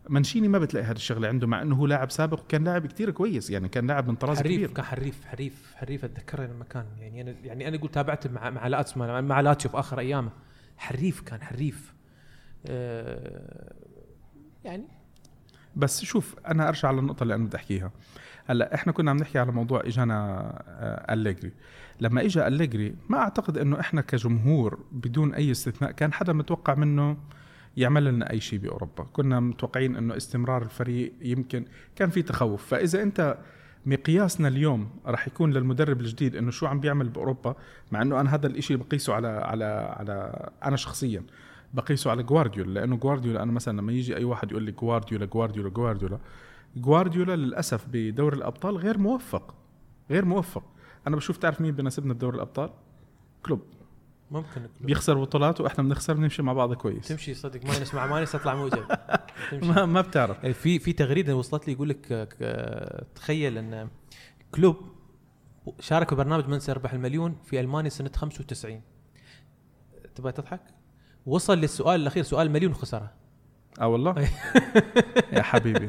منشيني 0.09 0.49
ما 0.49 0.59
بتلاقي 0.59 0.87
هذه 0.87 0.97
الشغلة 0.97 1.29
عنده 1.29 1.47
مع 1.47 1.63
إنه 1.63 1.77
هو 1.77 1.87
لاعب 1.87 2.11
سابق 2.11 2.41
وكان 2.41 2.65
لاعب 2.65 2.87
كتير 2.87 3.11
كويس 3.11 3.51
يعني 3.51 3.69
كان 3.69 3.87
لاعب 3.87 4.09
من 4.09 4.15
طراز 4.15 4.39
حريف 4.39 4.57
كبير. 4.57 4.71
كان 4.71 4.85
حريف 4.85 5.25
حريف 5.25 5.75
حريف 5.77 6.05
اتذكر 6.05 6.41
لما 6.43 6.65
كان 6.65 6.87
يعني 6.99 7.21
أنا 7.21 7.35
يعني 7.45 7.69
أنا 7.69 7.77
أقول 7.77 7.91
تابعت 7.91 8.27
مع 8.27 8.51
مع 8.51 8.67
لاتسيو 8.67 9.03
مع, 9.03 9.21
مع 9.21 9.41
لاتسيو 9.41 9.71
في 9.71 9.79
آخر 9.79 9.99
أيامه. 9.99 10.31
حريف 10.77 11.21
كان 11.21 11.43
حريف. 11.43 11.95
آه 12.67 13.73
يعني 14.65 14.85
بس 15.77 16.05
شوف 16.05 16.37
أنا 16.47 16.69
أرجع 16.69 16.91
للنقطة 16.91 17.23
اللي 17.23 17.35
أنا 17.35 17.45
بدي 17.45 17.57
أحكيها. 17.57 17.93
هلا 18.47 18.75
إحنا 18.75 18.93
كنا 18.93 19.11
عم 19.11 19.17
نحكي 19.17 19.39
على 19.39 19.53
موضوع 19.53 19.81
إجانا 19.87 20.41
آه، 20.69 21.13
أليجري. 21.13 21.53
لما 22.01 22.21
اجى 22.21 22.47
أليجري 22.47 22.95
ما 23.09 23.19
أعتقد 23.19 23.59
إنه 23.59 23.81
إحنا 23.81 24.01
كجمهور 24.01 24.79
بدون 24.93 25.35
أي 25.35 25.51
استثناء 25.51 25.91
كان 25.91 26.13
حدا 26.13 26.33
متوقع 26.33 26.75
منه 26.75 27.17
يعمل 27.77 28.05
لنا 28.05 28.31
أي 28.31 28.41
شيء 28.41 28.59
بأوروبا. 28.59 29.07
كنا 29.13 29.41
متوقعين 29.41 29.97
إنه 29.97 30.17
استمرار 30.17 30.63
الفريق 30.63 31.13
يمكن 31.23 31.65
كان 31.97 32.11
في 32.11 32.23
تخوف. 32.23 32.67
فإذا 32.67 33.03
أنت 33.03 33.39
مقياسنا 33.87 34.49
اليوم 34.49 34.91
راح 35.07 35.27
يكون 35.27 35.53
للمدرب 35.53 36.01
الجديد 36.01 36.37
إنه 36.37 36.51
شو 36.51 36.67
عم 36.67 36.81
بيعمل 36.81 37.09
بأوروبا 37.09 37.55
مع 37.93 38.03
إنه 38.03 38.21
أنا 38.21 38.35
هذا 38.35 38.47
الإشي 38.47 38.77
بقيسه 38.77 39.15
على 39.15 39.29
على 39.29 39.65
على 39.99 40.49
أنا 40.65 40.77
شخصيا 40.77 41.23
بقيسه 41.75 42.11
على 42.11 42.23
جوارديولا. 42.23 42.81
لأنه 42.81 42.97
جوارديولا 42.97 43.43
أنا 43.43 43.53
مثلا 43.53 43.81
لما 43.81 43.93
يجي 43.93 44.17
أي 44.17 44.25
واحد 44.25 44.51
يقول 44.51 44.63
لي 44.63 44.73
جوارديولا 44.73 45.27
جوارديولا 45.27 45.69
جوارديولا 45.69 46.19
جوارديولا 46.77 47.37
للأسف 47.37 47.87
بدوري 47.93 48.37
الأبطال 48.37 48.77
غير 48.77 48.99
موفق 48.99 49.55
غير 50.11 50.25
موفق. 50.25 50.65
أنا 51.07 51.17
بشوف 51.17 51.37
تعرف 51.37 51.61
مين 51.61 51.75
بيناسبنا 51.75 52.15
بدوري 52.15 52.37
الأبطال؟ 52.37 52.71
كلوب. 53.43 53.61
ممكن 54.31 54.63
بيخسر 54.81 55.21
بطولات 55.21 55.61
وإحنا 55.61 55.85
بنخسر 55.85 56.15
بنمشي 56.15 56.43
مع 56.43 56.53
بعض 56.53 56.75
كويس. 56.75 57.09
تمشي 57.09 57.35
صدق 57.35 57.65
minus 57.65 57.95
مع 57.95 58.07
minus 58.07 58.33
تطلع 58.33 58.55
موجب. 58.55 58.85
ما 59.69 59.87
ما 59.87 60.01
بتعرف. 60.01 60.37
يعني 60.43 60.55
في 60.55 60.79
في 60.79 60.93
تغريدة 60.93 61.37
وصلت 61.37 61.67
لي 61.67 61.73
يقول 61.73 61.89
لك 61.89 62.13
آه، 62.13 62.29
آه، 62.41 63.05
تخيل 63.15 63.59
إن 63.59 63.89
كلوب 64.55 64.77
شارك 65.81 66.09
في 66.09 66.15
برنامج 66.15 66.49
من 66.49 66.61
سيربح 66.61 66.93
المليون 66.93 67.37
في 67.45 67.61
ألمانيا 67.61 67.91
سنة 67.91 68.11
95 68.15 68.83
تبغى 70.15 70.33
تضحك؟ 70.33 70.63
وصل 71.27 71.59
للسؤال 71.59 72.01
الأخير 72.01 72.23
سؤال 72.23 72.51
مليون 72.51 72.73
وخسره 72.73 73.11
آه 73.81 73.89
والله. 73.89 74.29
يا 75.33 75.43
حبيبي. 75.43 75.89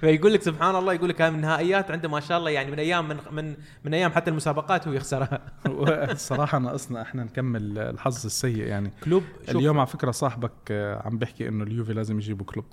فيقول 0.00 0.32
لك 0.32 0.42
سبحان 0.42 0.76
الله 0.76 0.92
يقول 0.92 1.08
لك 1.08 1.20
هاي 1.20 1.30
من 1.30 1.36
النهائيات 1.36 1.90
عنده 1.90 2.08
ما 2.08 2.20
شاء 2.20 2.38
الله 2.38 2.50
يعني 2.50 2.70
من 2.70 2.78
أيام 2.78 3.08
من 3.08 3.16
من 3.30 3.56
من 3.84 3.94
أيام 3.94 4.12
حتى 4.12 4.30
المسابقات 4.30 4.88
هو 4.88 4.94
يخسرها. 4.94 5.40
الصراحه 6.12 6.58
ناقصنا 6.58 7.02
إحنا 7.02 7.24
نكمل 7.24 7.78
الحظ 7.78 8.24
السيء 8.26 8.56
يعني. 8.56 8.92
كلوب 9.04 9.22
اليوم 9.48 9.78
على 9.78 9.86
فكرة 9.86 10.10
صاحبك 10.10 10.52
آه، 10.70 11.02
عم 11.06 11.18
بيحكي 11.18 11.48
إنه 11.48 11.64
اليوفي 11.64 11.92
لازم 11.92 12.18
يجيبوا 12.18 12.46
كلوب. 12.46 12.64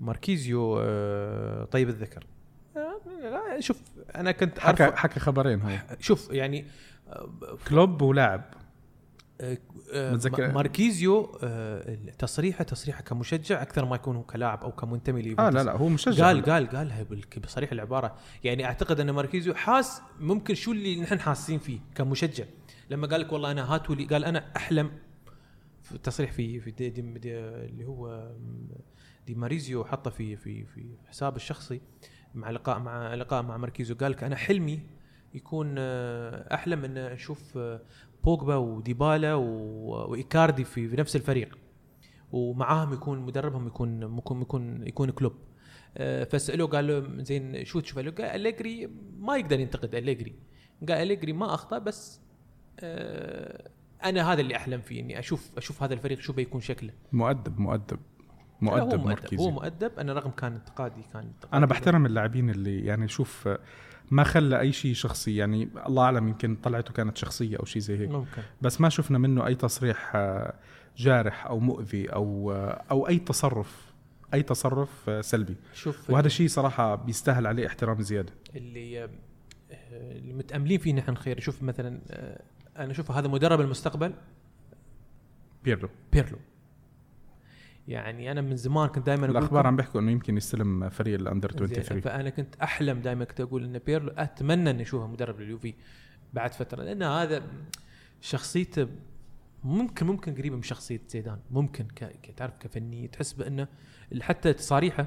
ماركيزيو 0.00 0.78
آه، 0.80 1.64
طيب 1.64 1.88
الذكر. 1.88 2.24
آه، 2.76 3.60
شوف 3.60 3.80
أنا 4.16 4.32
كنت 4.32 4.58
حكى 4.58 4.92
حكى 4.96 5.20
خبرين 5.20 5.60
هو. 5.60 5.70
شوف 6.00 6.30
يعني 6.30 6.64
كلوب 7.68 8.02
ولاعب. 8.02 8.44
متذكر- 9.94 10.46
ما- 10.46 10.52
ماركيزيو 10.52 11.38
آه، 11.42 11.96
تصريحه 12.18 12.64
تصريحه 12.64 13.02
كمشجع 13.02 13.62
أكثر 13.62 13.84
ما 13.84 13.96
يكون 13.96 14.16
هو 14.16 14.22
كلاعب 14.22 14.62
أو 14.62 14.72
كمنتمي 14.72 15.20
آه 15.20 15.24
ليوفنتوس 15.24 15.54
لا 15.54 15.64
لا 15.64 15.72
هو 15.76 15.88
مشجع. 15.88 16.26
قال 16.26 16.42
قال 16.44 16.68
قالها 16.68 17.06
بصريح 17.44 17.72
العبارة. 17.72 18.16
يعني 18.44 18.64
أعتقد 18.64 19.00
أن 19.00 19.10
ماركيزيو 19.10 19.54
حاس 19.54 20.02
ممكن 20.20 20.54
شو 20.54 20.72
اللي 20.72 21.00
نحن 21.00 21.20
حاسين 21.20 21.58
فيه 21.58 21.78
كمشجع. 21.94 22.44
لما 22.90 23.06
قال 23.06 23.20
لك 23.20 23.32
والله 23.32 23.50
أنا 23.50 23.74
هاتوا 23.74 23.94
لي 23.94 24.04
قال 24.04 24.24
أنا 24.24 24.44
أحلم. 24.56 24.90
في 25.82 25.98
تصريح 25.98 26.32
في 26.32 26.60
في 26.60 26.70
دي 26.70 26.90
دي 26.90 27.02
دي 27.02 27.38
اللي 27.38 27.84
هو 27.84 28.30
دي 29.26 29.34
ماريزيو 29.34 29.84
حطه 29.84 30.10
في 30.10 30.36
في 30.36 30.64
في 30.64 30.86
حسابه 31.08 31.36
الشخصي 31.36 31.80
مع 32.34 32.50
لقاء 32.50 32.78
مع 32.78 33.14
لقاء 33.14 33.42
مع 33.42 33.56
ماركيزيو. 33.56 33.96
قال 33.96 34.12
لك 34.12 34.24
أنا 34.24 34.36
حلمي 34.36 34.80
يكون 35.34 35.74
آه، 35.78 36.54
أحلم 36.54 36.84
أن 36.84 36.98
أشوف 36.98 37.56
آه، 37.58 37.80
بوجبا 38.24 38.56
وديبالا 38.56 39.34
وإيكاردي 39.34 40.64
في 40.64 40.88
في 40.88 40.96
نفس 40.96 41.16
الفريق. 41.16 41.58
ومعاهم 42.32 42.92
يكون 42.92 43.18
مدربهم 43.18 43.66
يكون 43.66 44.02
يكون 44.18 44.42
يكون 44.42 44.86
يكون 44.86 45.10
كلوب. 45.10 45.32
آه، 45.96 46.24
فسألوه 46.24 46.68
قال 46.68 46.86
له 46.86 47.22
زين 47.22 47.64
شو 47.64 47.80
تشوف؟ 47.80 47.98
قال 47.98 48.20
أليجري 48.20 48.90
ما 49.18 49.36
يقدر 49.36 49.60
ينتقد 49.60 49.94
أليجري. 49.94 50.34
قال 50.88 50.98
أليجري 50.98 51.32
ما 51.32 51.54
أخطأ 51.54 51.78
بس 51.78 52.20
آه، 52.80 53.70
أنا 54.04 54.32
هذا 54.32 54.40
اللي 54.40 54.56
أحلم 54.56 54.80
فيه 54.80 55.00
إني 55.00 55.18
أشوف 55.18 55.50
أشوف 55.56 55.82
هذا 55.82 55.94
الفريق 55.94 56.20
شو 56.20 56.32
بيكون 56.32 56.60
شكله. 56.60 56.92
مؤدب 57.12 57.60
مؤدب 57.60 57.98
لا، 58.62 58.70
هو 58.70 58.76
مؤدب 58.76 58.84
مؤدب 58.84 59.00
هو 59.00 59.06
مركزي 59.06 59.50
مؤدب 59.50 59.98
أنا 59.98 60.12
رغم 60.12 60.30
كان 60.30 60.52
انتقادي 60.52 61.02
كان 61.12 61.22
انتقادي. 61.22 61.56
أنا 61.56 61.66
بحترم 61.66 62.06
اللاعبين 62.06 62.50
اللي 62.50 62.84
يعني 62.84 63.08
شوف 63.08 63.48
ما 64.10 64.24
خلى 64.24 64.60
أي 64.60 64.72
شيء 64.72 64.94
شخصي 64.94 65.36
يعني 65.36 65.68
الله 65.86 66.02
أعلم 66.02 66.28
يمكن 66.28 66.56
طلعته 66.56 66.92
كانت 66.92 67.16
شخصية 67.16 67.56
أو 67.56 67.64
شيء 67.64 67.82
زي 67.82 67.98
هيك. 67.98 68.10
ممكن. 68.10 68.42
بس 68.62 68.80
ما 68.80 68.88
شفنا 68.88 69.18
منه 69.18 69.46
أي 69.46 69.54
تصريح 69.54 70.12
آه، 70.14 70.54
جارح 70.96 71.46
أو 71.46 71.58
مؤذي 71.58 72.06
أو 72.06 72.52
آه، 72.52 72.84
أو 72.90 73.08
أي 73.08 73.18
تصرف 73.18 73.92
أي 74.34 74.42
تصرف 74.42 75.08
آه، 75.08 75.20
سلبي. 75.20 75.56
شوف 75.74 76.10
وهذا 76.10 76.26
الشيء 76.26 76.48
صراحة 76.48 76.94
بيستاهل 76.94 77.46
عليه 77.46 77.66
احترام 77.66 78.00
زيادة. 78.00 78.32
اللي 78.56 79.04
آه، 79.04 79.08
اللي 79.92 80.32
متأملين 80.32 80.78
فيه 80.78 80.92
نحن 80.92 81.14
خير. 81.16 81.40
شوف 81.40 81.62
مثلا 81.62 82.00
أنا 82.76 82.90
أشوف 82.90 83.10
هذا 83.10 83.28
مدرب 83.28 83.60
المستقبل. 83.60 84.14
بيرلو. 85.64 85.88
بيرلو. 86.12 86.38
يعني 87.88 88.30
أنا 88.30 88.40
من 88.40 88.56
زمان 88.56 88.88
كنت 88.88 89.06
دائما 89.06 89.26
الأخبار 89.26 89.66
عم 89.66 89.76
بيحكوا 89.76 90.00
إنه 90.00 90.10
يمكن 90.10 90.36
يستلم 90.36 90.88
فريق 90.88 91.14
ال 91.20 91.25
under 91.25 91.50
زين، 91.50 91.58
23 91.58 92.00
فأنا 92.00 92.30
كنت 92.30 92.56
أحلم 92.56 93.00
دائما 93.00 93.24
كنت 93.24 93.40
أقول 93.40 93.64
إن 93.64 93.78
بيرلو 93.78 94.12
أتمنى 94.16 94.70
اني 94.70 94.82
اشوفه 94.82 95.06
مدرب 95.06 95.40
لليوفي 95.40 95.74
بعد 96.32 96.54
فترة 96.54 96.82
لأن 96.82 97.02
هذا 97.02 97.42
شخصيته 98.20 98.88
ممكن 99.64 100.06
ممكن 100.06 100.34
قريبة 100.34 100.56
من 100.56 100.62
شخصية 100.62 101.00
زيدان 101.08 101.38
ممكن 101.50 101.84
ك... 101.84 102.32
تعرف 102.36 102.58
كفني 102.58 103.08
تحس 103.08 103.32
بأنه 103.32 103.68
حتى 104.20 104.52
تصاريحه 104.52 105.06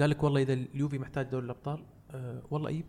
قال 0.00 0.10
لك 0.10 0.22
والله 0.22 0.42
إذا 0.42 0.52
اليوفي 0.52 0.98
محتاج 0.98 1.26
دوري 1.26 1.44
الأبطال 1.44 1.84
آه 2.10 2.42
والله 2.50 2.68
اي 2.68 2.84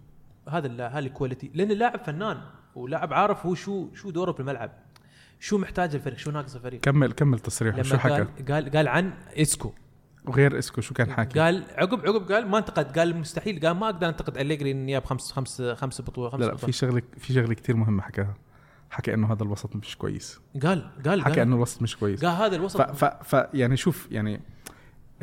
هذا 0.50 0.88
هذا 0.88 1.00
ال 1.00 1.06
quality 1.06 1.52
لأن 1.54 1.72
اللاعب 1.72 2.00
فنان 2.00 2.42
ولاعب 2.76 3.14
عارف 3.14 3.46
هو 3.46 3.56
شو 3.56 3.94
شو 3.94 4.10
دوره 4.10 4.32
في 4.32 4.40
الملعب. 4.40 4.85
شو 5.46 5.58
محتاج 5.58 5.96
الفريق؟ 5.96 6.18
شو 6.18 6.32
ناقص 6.32 6.56
الفريق؟ 6.56 6.82
كمل 6.82 7.12
كمل 7.12 7.40
تصريحه. 7.40 7.82
شو 7.82 7.98
حكى؟ 7.98 8.14
قال 8.14 8.52
قال 8.52 8.70
قال 8.70 8.88
عن 8.88 9.14
إسكو. 9.42 9.74
وغير 10.26 10.60
إسكو 10.60 10.82
شو 10.82 10.94
كان 10.94 11.12
حاكي؟ 11.12 11.40
قال 11.40 11.64
عقب 11.76 12.06
عقب 12.06 12.32
قال 12.32 12.48
ما 12.48 12.58
انتقد 12.58 13.00
قال 13.00 13.18
مستحيل 13.18 13.68
قال 13.68 13.78
ما 13.78 13.86
أقدر 13.86 14.10
أنتقد. 14.10 14.38
أليجري 14.38 14.72
إنه 14.72 14.92
جاب 14.92 15.06
خمس 15.06 15.32
خمس 15.32 15.62
خمس 15.62 16.02
بطولة 16.02 16.30
خمس 16.30 16.42
لا 16.42 16.46
لا. 16.46 16.58
في 16.58 16.72
شغلة 16.72 17.02
في 17.18 17.34
شغلة 17.34 17.54
كثير 17.54 17.76
مهمة 17.76 18.02
حكاها. 18.02 18.36
حكى 18.90 19.14
إنه 19.14 19.34
هذا 19.34 19.44
الوسط 19.44 19.76
مش 19.76 19.98
كويس. 19.98 20.40
قال 20.64 20.90
قال 21.06 21.22
حكى 21.22 21.32
قال, 21.32 21.40
إنه 21.40 21.56
الوسط 21.56 21.82
مش 21.82 21.98
كويس. 21.98 22.26
قال 22.26 22.36
هذا 22.36 22.50
ف, 22.50 22.54
الوسط 22.54 22.82
ف, 22.82 23.06
ف 23.06 23.48
يعني 23.54 23.78
شوف 23.78 24.08
يعني 24.12 24.42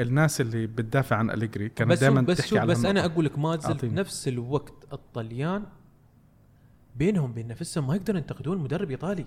الناس 0.01 0.41
اللي 0.41 0.67
بتدافع 0.67 1.17
عن 1.17 1.31
أليجري 1.31 1.69
كانت 1.69 1.91
بس 1.91 2.01
دائما 2.01 2.21
بس 2.21 2.37
تحكي 2.37 2.51
شوف 2.51 2.59
على 2.59 2.69
بس 2.69 2.85
أنا. 2.85 3.05
أقول 3.05 3.25
لك 3.25 3.39
ما 3.39 3.57
زلت 3.57 3.67
أعطيني. 3.67 3.95
نفس 3.95 4.29
الوقت 4.29 4.75
الطليان 4.93 5.63
بينهم 6.97 7.33
بين 7.33 7.49
نفسهم 7.49 7.87
ما 7.87 7.95
يقدرون 7.95 8.19
ينتقدون 8.19 8.59
مدرب 8.59 8.91
إيطالي. 8.91 9.27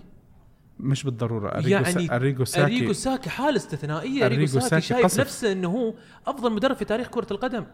مش 0.80 1.04
بالضرورة. 1.04 1.48
أريجو 1.48 1.68
يعني 1.68 1.88
يعني 1.88 2.16
أريجو 2.16 2.44
ساكي. 2.44 2.64
أريجو 2.64 2.92
ساكي 2.92 3.30
حالة 3.30 3.56
استثنائية. 3.56 4.26
أريجو 4.26 4.42
أريجو 4.42 4.60
ساكي, 4.60 4.68
ساكي 4.68 4.82
شايف 4.82 5.04
قصف. 5.04 5.20
نفسه 5.20 5.52
إنه 5.52 5.68
هو 5.68 5.94
أفضل 6.26 6.52
مدرب 6.52 6.76
في 6.76 6.84
تاريخ 6.84 7.08
كرة 7.08 7.26
القدم. 7.30 7.64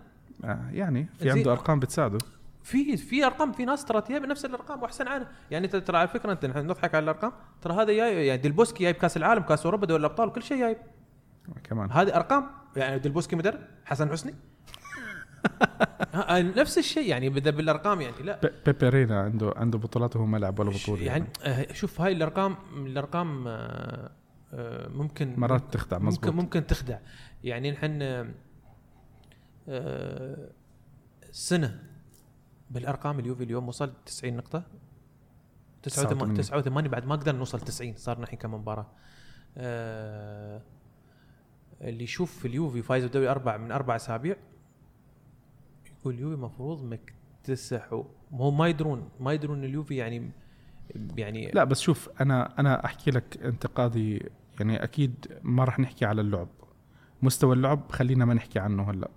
آه 0.44 0.70
يعني 0.72 1.06
في. 1.18 1.30
عنده 1.30 1.52
أرقام 1.52 1.80
بتساعده. 1.80 2.18
في 2.62 2.96
في 2.96 3.26
أرقام 3.26 3.52
في 3.52 3.64
ناس 3.64 3.84
ترى 3.84 4.00
تجيب 4.00 4.22
نفس 4.22 4.44
الأرقام 4.44 4.82
وأحسن 4.82 5.08
عنها 5.08 5.28
يعني 5.50 5.66
انت 5.66 5.76
ترى 5.76 5.98
على 5.98 6.08
فكرة 6.08 6.32
أنت 6.32 6.46
نحن 6.46 6.58
نضحك 6.58 6.94
على 6.94 7.02
الأرقام. 7.02 7.32
ترى 7.62 7.74
هذا 7.74 7.92
جاي 7.92 8.26
يعني 8.26 8.42
ديل 8.42 8.58
بوسكي 8.58 8.84
جايب 8.84 8.96
كأس 8.96 9.16
العالم 9.16 9.42
كأس 9.42 9.64
أوروبا 9.64 9.86
دوري 9.86 10.00
الأبطال 10.00 10.28
وكل 10.28 10.42
شيء 10.42 10.58
جايب. 10.58 10.76
كمان. 11.64 11.90
هذه 11.90 12.16
أرقام. 12.16 12.46
يعني 12.76 12.98
ديل 12.98 13.12
بوسكي 13.12 13.36
مدرب. 13.36 13.60
حسن 13.84 14.10
حسني. 14.10 14.34
نفس 16.40 16.78
الشيء 16.78 17.08
يعني 17.08 17.28
بدا 17.28 17.50
بالأرقام 17.50 18.00
يعني 18.00 18.22
لا. 18.22 18.40
بيبرينا 18.66 19.20
عنده 19.20 19.54
عنده 19.56 19.78
بطولات 19.78 20.16
وهو 20.16 20.26
ما 20.26 20.38
لعب 20.38 20.58
ولا 20.58 20.70
بطولة 20.70 21.02
يعني 21.02 21.26
آه، 21.42 21.72
شوف 21.72 22.00
هاي 22.00 22.12
الأرقام 22.12 22.56
الأرقام 22.86 23.48
آه، 23.48 24.10
آه، 24.52 24.88
ممكن 24.88 25.34
مرات 25.36 25.72
تخدع 25.72 25.98
مزبوط. 25.98 26.24
ممكن 26.24 26.36
ممكن 26.36 26.66
تخدع. 26.66 26.98
يعني 27.44 27.70
نحن 27.70 28.02
آه، 29.68 30.50
سنة 31.30 31.82
بالأرقام 32.70 33.18
اليوفي 33.18 33.44
اليوم 33.44 33.68
وصل 33.68 33.92
90 34.06 34.36
نقطة. 34.36 34.62
89 35.82 36.34
89 36.34 36.88
بعد 36.88 37.06
ما 37.06 37.16
قدرنا 37.16 37.38
نوصل 37.38 37.60
90 37.60 37.94
صار 37.96 38.22
الحين 38.22 38.38
كم 38.38 38.54
مباراة. 38.54 38.86
آه 39.56 40.62
اللي 41.80 42.04
يشوف 42.04 42.38
في 42.38 42.48
اليوفي 42.48 42.82
فايز 42.82 43.04
الدوري 43.04 43.28
أربع 43.28 43.56
من 43.56 43.72
أربع 43.72 43.96
أسابيع 43.96 44.36
يقول 46.02 46.14
اليوفي 46.14 46.34
المفروض 46.34 46.84
مكتسح 46.84 47.92
هو 48.32 48.50
ما 48.50 48.68
يدرون 48.68 49.08
ما 49.20 49.32
يدرون 49.32 49.64
اليوفي 49.64 49.96
يعني 49.96 50.30
يعني 51.16 51.50
لا 51.54 51.64
بس 51.64 51.80
شوف 51.80 52.08
أنا 52.20 52.54
أنا 52.58 52.84
أحكي 52.84 53.10
لك 53.10 53.38
انتقادي. 53.44 54.30
يعني 54.60 54.84
أكيد 54.84 55.26
ما 55.42 55.64
راح 55.64 55.78
نحكي 55.78 56.04
على 56.04 56.20
اللعب. 56.20 56.48
مستوى 57.22 57.54
اللعب 57.54 57.92
خلينا 57.92 58.24
ما 58.24 58.34
نحكي 58.34 58.58
عنه 58.58 58.90
هلأ. 58.90 59.10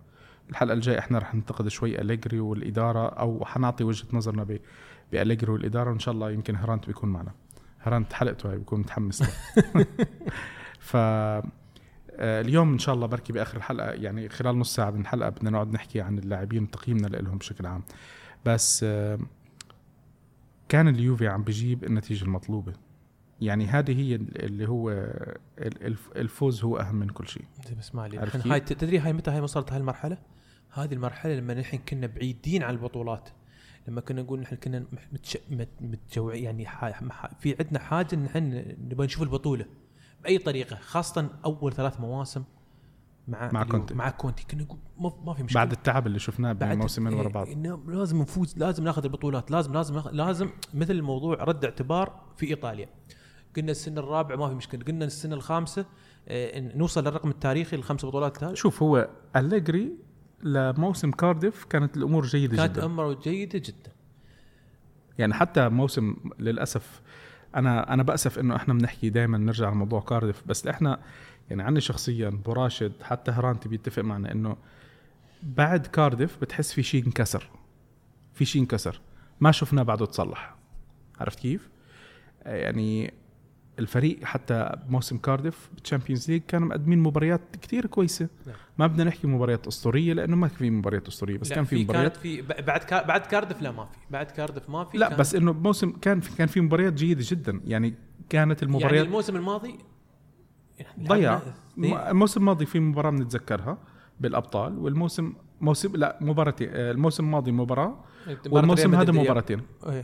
الحلقة 0.50 0.74
الجاية 0.74 1.00
إحنا 1.00 1.20
رح 1.20 1.36
ننتقد 1.36 1.68
شوي 1.68 2.02
أليجري 2.02 2.40
والإدارة 2.40 3.08
أو 3.08 3.46
حنعطي 3.46 3.84
وجهة 3.84 4.08
نظرنا 4.14 4.58
بأليجري 5.12 5.52
والإدارة. 5.52 5.90
وإن 5.90 6.00
شاء 6.00 6.14
الله 6.14 6.32
يمكن 6.32 6.56
هرانت 6.56 6.88
بيكون 6.88 7.10
معنا. 7.10 7.32
هرانت 7.82 8.14
حلقته 8.14 8.52
هاي 8.52 8.58
بيكون 8.58 8.80
متحمس 8.80 9.24
ف 10.80 10.96
آه، 10.96 11.44
اليوم 12.20 12.74
إن 12.74 12.80
شاء 12.80 12.96
الله 12.96 13.08
بركي 13.08 13.34
بآخر 13.34 13.58
الحلقة 13.58 13.92
يعني 13.92 14.30
خلال 14.30 14.60
نص 14.60 14.76
ساعة 14.76 14.92
من 14.92 15.02
الحلقة 15.02 15.30
بدنا 15.30 15.50
نقعد 15.50 15.74
نحكي 15.74 16.02
عن 16.02 16.18
اللاعبين 16.18 16.64
وتقييمنا 16.64 17.08
لهم 17.08 17.38
بشكل 17.38 17.66
عام. 17.66 17.84
بس 18.46 18.84
آه، 18.84 19.20
كان 20.70 20.88
اليوفي 20.88 21.28
عم 21.28 21.44
بجيب 21.44 21.84
النتيجة 21.84 22.24
المطلوبة. 22.24 22.74
يعني 23.42 23.68
هذه 23.68 24.00
هي 24.00 24.16
اللي 24.16 24.70
هو 24.70 25.14
الفوز 26.16 26.64
هو 26.64 26.78
أهم 26.78 26.96
من 26.96 27.10
كل 27.10 27.28
شيء. 27.28 27.46
بس 27.80 27.96
ما 27.96 28.10
هاي 28.46 28.60
تدري 28.60 29.00
هاي 29.00 29.14
متى 29.14 29.32
هاي 29.32 29.40
وصلت 29.42 29.72
هاي 29.72 29.80
المرحلة؟ 29.80 30.18
هذه 30.72 30.94
المرحلة 30.94 31.36
لما 31.36 31.54
نحن 31.54 31.78
كنا 31.78 32.08
بعيدين 32.08 32.64
عن 32.64 32.74
البطولات. 32.74 33.30
لما 33.88 34.02
كنا 34.02 34.22
نقول 34.22 34.40
نحن 34.40 34.56
كنا 34.56 34.86
متجوع 35.82 36.36
يعني 36.36 36.68
في 37.40 37.56
عندنا 37.60 37.80
حاجة 37.80 38.16
نحن 38.16 38.76
نبغى 38.80 39.06
نشوف 39.06 39.22
البطولة. 39.24 39.66
بأي 40.26 40.38
طريقة 40.38 40.76
خاصة 40.76 41.30
أول 41.46 41.74
ثلاث 41.74 42.00
مواسم 42.00 42.44
مع 43.28 43.52
مع 43.52 43.64
كونتي. 43.64 43.94
مع 43.94 44.10
كونتي. 44.10 44.46
كنا 44.52 44.64
نقول 44.64 44.80
ما 44.98 45.34
في 45.34 45.44
مشكلة. 45.44 45.62
بعد 45.62 45.72
التعب 45.72 46.08
اللي 46.08 46.20
شفناه 46.20 46.54
بموسمين 46.54 47.14
ورا 47.14 47.30
بعض. 47.30 47.48
لازم 47.88 48.22
نفوز 48.22 48.58
لازم 48.58 48.84
ناخذ 48.84 49.04
البطولات 49.04 49.52
لازم 49.52 49.74
لازم 49.74 50.02
لازم 50.12 50.50
مثل 50.74 50.94
الموضوع 50.94 51.44
رد 51.44 51.66
اعتبار 51.66 52.22
في 52.38 52.46
إيطاليا. 52.48 52.90
قلنا 53.56 53.72
السنة 53.72 54.02
الرابعة 54.02 54.36
ما 54.36 54.50
في 54.50 54.56
مشكلة 54.56 54.84
قلنا 54.84 55.06
السنة 55.06 55.36
الخامسة 55.36 55.86
آه، 56.28 56.60
نوصل 56.60 57.04
للرقم 57.04 57.30
التاريخي 57.30 57.76
الخمس 57.76 58.06
بطولات 58.06 58.58
شوف 58.58 58.84
هو 58.84 59.10
أليجري 59.36 59.92
لموسم 60.44 61.12
كارديف 61.12 61.66
كانت 61.66 61.98
الأمور 61.98 62.26
جيدة 62.26 62.58
كانت 62.58 62.72
جدا. 62.72 62.82
كانت 62.82 62.92
امور 62.92 63.14
جيدة 63.14 63.60
جدا. 63.60 63.92
يعني 65.18 65.34
حتى 65.34 65.70
موسم 65.70 66.16
للأسف 66.40 67.02
أنا 67.56 67.94
أنا 67.94 68.04
بأسف 68.04 68.40
إنه 68.40 68.56
إحنا 68.56 68.74
بنحكي 68.74 69.10
دائما 69.10 69.38
نرجع 69.38 69.70
لموضوع 69.70 70.02
كارديف 70.02 70.44
بس 70.46 70.68
إحنا 70.68 71.00
يعني 71.50 71.64
عني 71.64 71.82
شخصيا 71.82 72.30
وراشد 72.30 72.92
حتى 73.04 73.32
هرانتي 73.32 73.70
بيتفق 73.70 74.02
معنا 74.02 74.32
إنه 74.32 74.58
بعد 75.44 75.88
كارديف 75.88 76.38
بتحس 76.42 76.74
في 76.74 76.84
شيء 76.84 77.06
انكسر 77.06 77.50
في 78.34 78.46
شيء 78.46 78.62
انكسر 78.62 79.02
ما 79.40 79.52
شفناه 79.52 79.84
بعده 79.84 80.06
تصلح 80.06 80.56
عرفت 81.20 81.40
كيف؟ 81.40 81.70
يعني 82.46 83.14
الفريق 83.80 84.24
حتى 84.24 84.72
موسم 84.90 85.18
كارديف 85.18 85.70
بال 85.74 85.84
Champions 85.84 86.32
League 86.32 86.42
كانوا 86.48 86.68
مقدمين 86.68 87.00
مباريات 87.00 87.42
كثير 87.62 87.86
كويسة. 87.86 88.28
نعم. 88.48 88.56
ما 88.78 88.88
بدنا 88.88 89.04
نحكي 89.04 89.28
مباريات 89.28 89.68
أسطورية 89.68 90.14
لأنه 90.14 90.36
ما 90.36 90.48
في 90.48 90.70
مباريات 90.70 91.08
أسطورية 91.08 91.38
بس 91.38 91.54
كان 91.54 91.64
في 91.64 91.84
مباريات. 91.84 92.18
في 92.18 92.42
بعد 92.42 92.84
كار 92.84 93.04
بعد 93.04 93.22
كارديف 93.22 93.62
لا 93.62 93.72
ما 93.72 93.86
في. 93.86 93.98
بعد 94.10 94.26
كارديف 94.26 94.70
ما 94.70 94.86
في 94.86 94.98
لا 94.98 95.16
بس 95.16 95.36
إنه 95.36 95.54
موسم 95.54 95.92
كان 95.92 96.20
في 96.20 96.36
كان 96.38 96.48
في 96.48 96.62
مباريات 96.62 96.94
جيدة 96.94 97.24
جدا. 97.28 97.62
يعني 97.66 97.94
كانت 98.30 98.64
المباريات 98.64 98.94
يعني 98.94 99.08
الموسم 99.08 99.36
الماضي 99.36 99.80
يعني 100.80 101.08
ضيع 101.08 101.42
الموسم 101.84 102.40
الماضي 102.40 102.66
في 102.66 102.80
مباراة 102.80 103.10
بنتذكرها 103.10 103.78
بالأبطال 104.20 104.78
والموسم 104.78 105.34
موسم 105.66 105.96
لا 105.96 106.18
مباراتين. 106.22 106.70
الموسم 106.70 107.26
الماضي 107.26 107.52
مباراة 107.52 108.04
والموسم 108.50 108.96
هذا 108.96 109.12
مباراتين. 109.12 109.62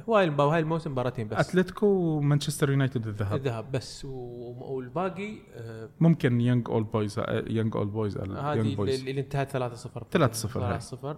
وهاي 0.07 0.29
وهاي 0.29 0.59
الموسم 0.59 0.91
مباراتين 0.91 1.27
بس. 1.27 1.49
أتلتيكو 1.49 1.85
ومانشستر 1.87 2.69
يونايتد 2.69 3.07
الذهاب. 3.07 3.39
الذهاب 3.39 3.71
بس. 3.71 4.05
والباقي 4.05 5.33
آه، 5.53 5.89
ممكن 5.99 6.41
يونج 6.41 6.69
اولد 6.69 6.87
بويز 6.87 7.19
يونج 7.29 7.75
اولد 7.75 7.89
بويز 7.89 8.17
هذه 8.17 8.61
اللي 8.61 9.21
انتهت 9.21 9.51
3-0 9.51 10.03
3-0 10.03 10.79
3-0 10.99 11.15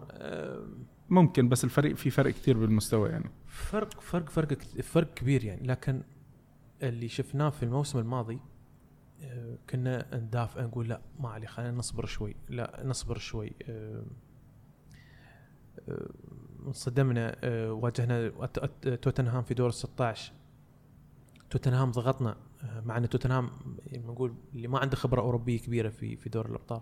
ممكن 1.09 1.49
بس 1.49 1.63
الفريق 1.63 1.95
في 1.95 2.09
فرق 2.09 2.31
كثير 2.31 2.57
بالمستوى 2.57 3.09
يعني. 3.09 3.29
فرق 3.47 4.01
فرق 4.01 4.29
فرق 4.29 4.57
فرق 4.83 5.13
كبير 5.13 5.43
يعني. 5.43 5.67
لكن 5.67 6.03
اللي 6.83 7.07
شفناه 7.07 7.49
في 7.49 7.63
الموسم 7.63 7.99
الماضي 7.99 8.39
آه، 9.23 9.57
كنا 9.69 10.05
ندافع 10.13 10.61
نقول 10.61 10.89
لا 10.89 11.01
ما 11.19 11.29
عليه 11.29 11.47
خلينا 11.47 11.71
نصبر 11.71 12.05
شوي. 12.05 12.35
لا 12.49 12.81
نصبر 12.85 13.17
شوي. 13.17 13.51
آه، 13.69 14.03
انصدمنا 16.67 17.35
آه، 17.43 17.73
واجهنا 17.73 18.29
توتنهام 19.01 19.43
في 19.43 19.53
دور 19.53 19.67
ال 19.67 19.73
16 19.73 20.33
توتنهام 21.49 21.91
ضغطنا 21.91 22.35
آه، 22.63 22.81
مع 22.81 22.97
أن 22.97 23.09
توتنهام 23.09 23.49
يعني 23.87 24.07
نقول 24.07 24.35
اللي 24.55 24.67
ما 24.67 24.79
عنده 24.79 24.95
خبرة 24.95 25.21
أوروبية 25.21 25.59
كبيرة 25.59 25.89
في 25.89 26.15
في 26.15 26.29
دور 26.29 26.45
الأبطال. 26.45 26.81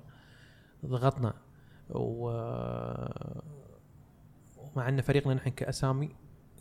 ضغطنا 0.86 1.34
و 1.90 2.30
ومع 4.58 4.90
أن 4.90 5.02
فريقنا 5.02 5.34
نحن 5.34 5.50
كأسامي 5.50 6.10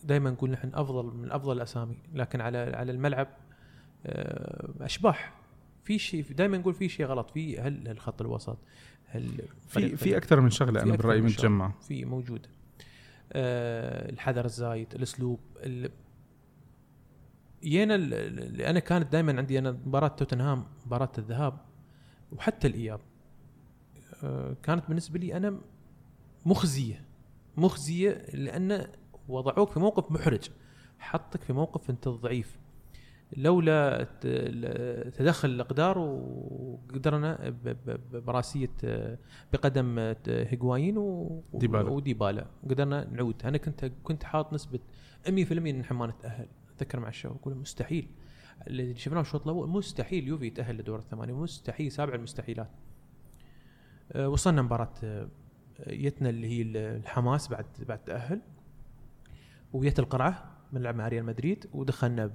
دائما 0.05 0.31
نقول 0.31 0.51
نحن 0.51 0.71
أفضل 0.75 1.05
من 1.05 1.33
أفضل 1.33 1.57
الأسامي. 1.57 1.99
لكن 2.15 2.41
على 2.41 2.59
على 2.59 2.93
الملعب 2.93 3.29
آه، 4.07 4.71
أشباح. 4.81 5.41
في 5.85 5.99
شيء 5.99 6.25
دائما 6.33 6.59
نقول 6.59 6.75
في 6.75 6.89
شيء 6.89 7.07
غلط 7.07 7.31
في 7.31 7.61
هل 7.61 7.89
الخط 7.89 8.21
الوسط. 8.21 8.59
هل 9.13 9.43
في 9.69 9.97
في 9.97 10.17
أكثر 10.17 10.41
من 10.41 10.51
شغلة 10.51 10.83
أنا 10.83 10.97
برأيي 10.97 11.21
متجمع. 11.21 11.73
في 11.89 12.05
موجوده 12.05 12.49
آه 13.33 14.11
الحذر 14.11 14.45
الزايد 14.45 14.95
الأسلوب 14.95 15.41
يانا 17.63 17.95
اللي 17.95 18.71
أنا 18.71 18.81
كانت 18.81 19.13
دائما 19.13 19.39
عندي 19.39 19.59
أنا 19.59 19.71
مباراة 19.71 20.09
توتنهام 20.09 20.65
مباراة 20.87 21.13
الذهاب 21.19 21.59
وحتى 22.33 22.67
الإياب. 22.67 23.01
آه 24.25 24.57
كانت 24.63 24.85
بالنسبة 24.89 25.19
لي 25.19 25.37
أنا 25.37 25.61
مخزية. 26.47 27.05
مخزية 27.57 28.27
لأن 28.35 28.87
وضعوك 29.29 29.71
في 29.71 29.81
موقف 29.81 30.13
محرج. 30.13 30.51
حطك 30.99 31.43
في 31.43 31.53
موقف 31.53 31.91
أنت 31.91 32.09
ضعيف. 32.09 32.59
لولا 33.37 34.07
تدخل 35.11 35.49
الأقدار 35.49 35.99
وقدرنا 35.99 37.55
براسية 38.13 38.71
بقدم 39.53 40.15
هيغوايين 40.29 40.99
وديبالا 40.99 41.91
وديبالا. 41.91 42.47
قدرنا 42.71 43.09
نعود. 43.13 43.43
أنا 43.45 43.59
كنت 43.59 43.85
كنت 43.85 44.25
حاط 44.25 44.53
نسبة 44.53 44.79
100% 45.27 45.31
إن 45.53 45.79
نحن 45.79 45.95
ما 45.95 46.07
نتاهل 46.07 46.49
أتذكر 46.77 47.01
مع 47.01 47.09
الشباب 47.09 47.37
أقول 47.37 47.55
مستحيل. 47.55 48.09
اللي 48.67 48.95
شفناه 48.95 49.21
الشوط 49.21 49.43
الأول 49.43 49.69
مستحيل 49.69 50.29
يوفي 50.29 50.47
يتأهل 50.47 50.77
لدور 50.79 50.99
الثمانية. 50.99 51.35
مستحيل 51.35 51.93
سابع 51.93 52.15
المستحيلات. 52.15 52.71
أه، 54.13 54.29
وصلنا 54.29 54.63
مباراة 54.63 55.29
يتنا 55.87 56.29
اللي 56.29 56.47
هي 56.47 56.63
الحماس 56.97 57.49
بعد 57.49 57.67
بعد 57.89 58.05
تأهل. 58.05 58.41
ويت 59.73 59.99
القرعة 59.99 60.57
بنلعب 60.73 60.95
مع 60.95 61.09
ريال 61.09 61.25
مدريد. 61.25 61.67
ودخلنا 61.73 62.31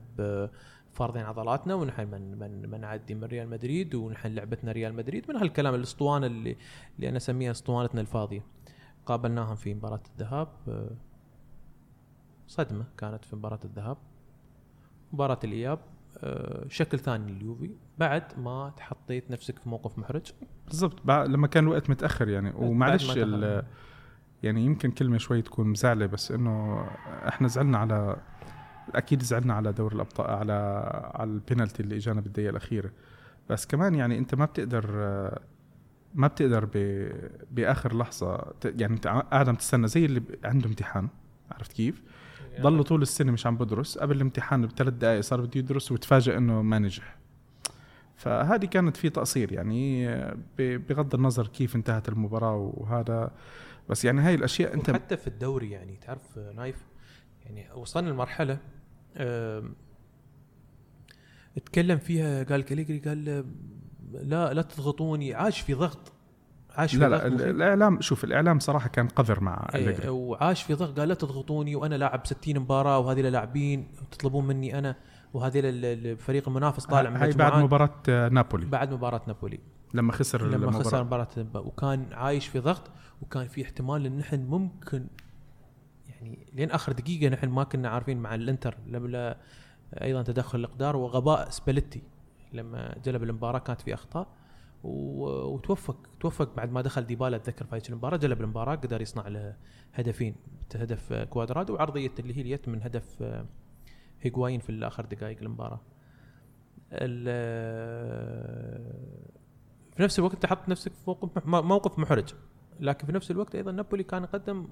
فارضين 0.96 1.24
عضلاتنا 1.24 1.74
ونحن 1.76 2.08
من 2.08 2.40
من 2.40 2.70
من 2.70 2.82
نعدي 2.82 3.16
من 3.16 3.24
ريال 3.24 3.50
مدريد 3.50 3.96
ونحن 3.96 4.36
لعبتنا 4.36 4.72
ريال 4.72 4.94
مدريد 4.94 5.26
من 5.30 5.36
هالكلام 5.36 5.76
الأسطوانة 5.76 6.28
اللي 6.28 6.58
اللي 6.96 7.10
أنا 7.10 7.18
أسميها 7.18 7.52
أسطوانتنا 7.52 8.02
الفاضية. 8.02 8.46
قابلناهم 9.06 9.56
في 9.56 9.74
مباراة 9.74 10.02
الذهاب 10.12 10.48
صدمة 12.48 12.86
كانت 12.98 13.26
في 13.26 13.36
مباراة 13.36 13.60
الذهاب. 13.66 13.98
مباراة 15.14 15.40
الإياب 15.44 15.80
شكل 16.68 17.00
ثاني 17.00 17.32
لليوفي 17.32 17.72
بعد 17.98 18.40
ما 18.40 18.74
تحطيت 18.78 19.32
نفسك 19.32 19.60
في 19.60 19.70
موقف 19.70 19.98
محرج. 19.98 20.32
بالضبط. 20.68 21.08
لما 21.08 21.48
كان 21.48 21.64
الوقت 21.64 21.90
متأخر 21.90 22.30
يعني. 22.30 22.54
ومعلش 22.56 23.16
يعني 24.44 24.66
يمكن 24.66 24.92
كلمة 24.92 25.18
شوي 25.18 25.42
تكون 25.42 25.68
مزعله 25.68 26.06
بس 26.06 26.32
إنه 26.32 26.84
إحنا 27.28 27.48
زعلنا 27.48 27.78
على 27.78 28.18
أكيد 28.96 29.24
زعلنا 29.24 29.54
على 29.54 29.72
دور 29.74 29.94
الأبطال 29.94 30.28
على 30.32 30.54
على 31.16 31.30
البينالتي 31.30 31.84
اللي 31.84 31.96
إجانا 31.96 32.22
بالدقيقة 32.22 32.50
الأخيرة. 32.50 32.92
بس 33.50 33.66
كمان 33.66 33.96
يعني 33.96 34.18
أنت 34.18 34.36
ما 34.36 34.46
بتقدر 34.46 34.92
ما 36.16 36.28
بتقدر 36.28 36.70
بآخر 37.52 37.98
لحظة 37.98 38.54
يعني 38.66 38.94
أنت 38.94 39.08
قاعد 39.08 39.50
عم 39.50 39.56
تستنى 39.56 39.88
زي 39.88 40.06
اللي 40.06 40.22
عنده 40.44 40.68
امتحان 40.68 41.08
عرفت 41.52 41.72
كيف؟ 41.72 42.04
يعني 42.52 42.64
ضل 42.64 42.84
طول 42.84 43.02
السنة 43.02 43.32
مش 43.32 43.48
عم 43.48 43.58
بدرس 43.58 43.98
قبل 43.98 44.16
الامتحان 44.16 44.68
بثلاث 44.68 44.94
دقائق 44.94 45.22
صار 45.22 45.42
بده 45.42 45.60
يدرس 45.60 45.92
وتفاجئ 45.92 46.38
إنه 46.38 46.62
ما 46.62 46.80
نجح. 46.80 47.18
فهذه 48.16 48.66
كانت 48.66 48.98
في 48.98 49.10
تقصير 49.10 49.54
يعني 49.54 50.08
بغض 50.60 51.16
النظر 51.16 51.48
كيف 51.48 51.76
انتهت 51.76 52.10
المباراة 52.10 52.56
وهذا. 52.56 53.32
بس 53.90 54.06
يعني 54.06 54.22
هاي 54.22 54.36
الأشياء 54.36 54.74
أنت 54.74 54.92
حتى 54.92 55.18
في 55.18 55.28
الدوري 55.28 55.72
يعني 55.72 55.96
تعرف 55.96 56.38
نايف؟ 56.38 56.86
يعني 57.46 57.68
وصلنا 57.76 58.10
لمرحلة 58.10 58.58
اتكلم 61.58 61.98
فيها 61.98 62.44
قال 62.44 62.62
كاليجري 62.62 63.00
قال 63.00 63.46
لا 64.12 64.54
لا 64.54 64.62
تضغطوني 64.62 65.34
عاش 65.34 65.62
في 65.62 65.74
ضغط 65.74 66.12
عاش 66.76 66.92
في 66.96 67.02
لا 67.02 67.10
ضغط 67.10 67.22
لا 67.24 67.50
الإعلام 67.50 68.02
شوف 68.02 68.24
الإعلام 68.24 68.60
صراحة 68.60 68.90
كان 68.90 69.08
قذر 69.08 69.40
مع 69.40 69.68
إيه 69.76 70.10
وعاش 70.10 70.64
في 70.64 70.74
ضغط 70.74 71.00
قال 71.00 71.08
لا 71.08 71.14
تضغطوني 71.14 71.76
وأنا 71.76 71.96
لاعب 71.96 72.26
60 72.26 72.60
مباراة 72.60 73.00
وهذه 73.00 73.22
لاعبين 73.22 73.88
تطلبون 74.12 74.48
مني 74.48 74.80
أنا 74.80 74.96
وهذه 75.34 75.62
الفريق 75.64 76.48
المنافس 76.48 76.86
طالع 76.86 77.10
من 77.10 77.16
هاي 77.16 77.32
بعد 77.32 77.64
مباراة 77.64 78.30
نابولي. 78.30 78.66
بعد 78.66 78.94
مباراة 78.94 79.22
نابولي. 79.28 79.60
لما 79.94 80.12
خسر 80.12 80.48
لما. 80.48 80.72
خسر 80.72 81.04
مباراة 81.04 81.28
وكان 81.56 82.06
عايش 82.14 82.48
في 82.48 82.60
ضغط 82.60 82.92
وكان 83.22 83.48
في 83.48 83.64
احتمال 83.64 84.06
إن 84.06 84.18
نحن 84.18 84.46
ممكن 84.46 85.08
يعني 86.26 86.48
لين 86.54 86.72
آخر 86.72 86.92
دقيقة 86.92 87.34
نحن 87.34 87.50
ما 87.50 87.64
كنا 87.64 87.90
عارفين 87.90 88.18
مع 88.18 88.36
الإنتر 88.36 88.78
لولا 88.88 89.38
أيضا 90.02 90.24
تدخل 90.24 90.60
الأقدار 90.60 90.96
وغباء 90.96 91.50
سباليتي 91.50 92.04
لما 92.54 92.96
جلب 93.06 93.24
المباراة 93.24 93.60
كانت 93.60 93.82
في 93.82 93.94
أخطاء. 93.94 94.28
وتوفق 94.84 96.10
توفق 96.20 96.56
بعد 96.56 96.72
ما 96.72 96.82
دخل 96.82 97.06
ديبالا 97.06 97.36
أتذكر 97.36 97.80
في 97.80 97.90
المباراة 97.90 98.18
جلب 98.18 98.42
المباراة 98.42 98.76
قدر 98.76 99.02
يصنع 99.02 99.28
له 99.28 99.56
هدفين 99.94 100.36
هدف 100.76 101.14
كوادرادو 101.14 101.74
وعرضية 101.74 102.12
اللي 102.20 102.38
هي 102.38 102.42
اللي 102.42 102.58
يت 102.58 102.70
من 102.70 102.82
هدف 102.84 103.24
هيغواين 104.22 104.60
في 104.60 104.88
اخر 104.88 105.06
دقائق 105.06 105.38
المباراة. 105.42 105.82
في 109.96 110.04
نفس 110.04 110.20
الوقت 110.20 110.44
تحط 110.44 110.70
نفسك 110.70 110.92
في 110.94 111.16
موقف 111.46 112.00
محرج. 112.00 112.34
لكن 112.80 113.06
في 113.06 113.12
نفس 113.14 113.32
الوقت 113.32 113.56
أيضا 113.56 113.72
نابولي 113.72 114.04
كان 114.04 114.24
يقدم 114.24 114.68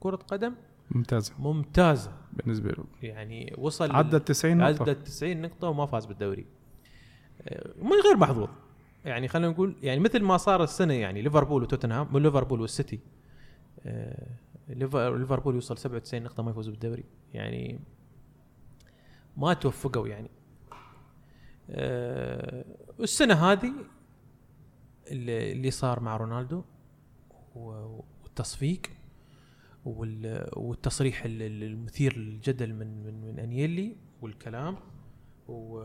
كرة 0.00 0.16
قدم 0.16 0.54
ممتازة. 0.90 1.34
ممتازة. 1.38 2.12
بالنسبة 2.32 2.70
له. 2.70 2.84
يعني 3.02 3.54
وصل 3.58 3.90
عدى 3.92 4.18
90 4.18 4.56
نقطة. 4.56 4.82
عدى 4.82 4.94
90 4.94 5.42
نقطة 5.42 5.68
وما 5.68 5.86
فاز 5.86 6.06
بالدوري. 6.06 6.46
آه، 7.42 7.72
من 7.82 7.92
غير 8.06 8.16
محظوظ. 8.16 8.48
يعني 9.04 9.28
خلينا 9.28 9.48
نقول 9.48 9.76
يعني 9.82 10.00
مثل 10.00 10.22
ما 10.22 10.36
صار 10.36 10.62
السنة 10.62 10.94
يعني 10.94 11.22
ليفربول 11.22 11.62
وتوتنهام 11.62 12.08
من 12.12 12.22
ليفربول 12.22 12.60
والسيتي 12.60 13.00
آه، 13.86 14.26
ليفربول 14.68 15.54
يوصل 15.54 15.78
97 15.78 16.22
نقطة 16.22 16.42
ما 16.42 16.50
يفوز 16.50 16.68
بالدوري. 16.68 17.04
يعني 17.34 17.80
ما 19.36 19.54
توفقوا 19.54 20.08
يعني. 20.08 20.30
أه 21.70 22.64
السنة 23.00 23.34
هذه 23.34 23.72
اللي 25.10 25.70
صار 25.70 26.00
مع 26.00 26.16
رونالدو 26.16 26.62
والتصفيق 27.54 28.82
والتصريح 30.56 31.22
المثير 31.26 32.18
للجدل 32.18 32.74
من 32.74 33.02
من 33.02 33.20
من 33.20 33.38
أنيلي 33.38 33.96
والكلام 34.22 34.76
و 35.48 35.82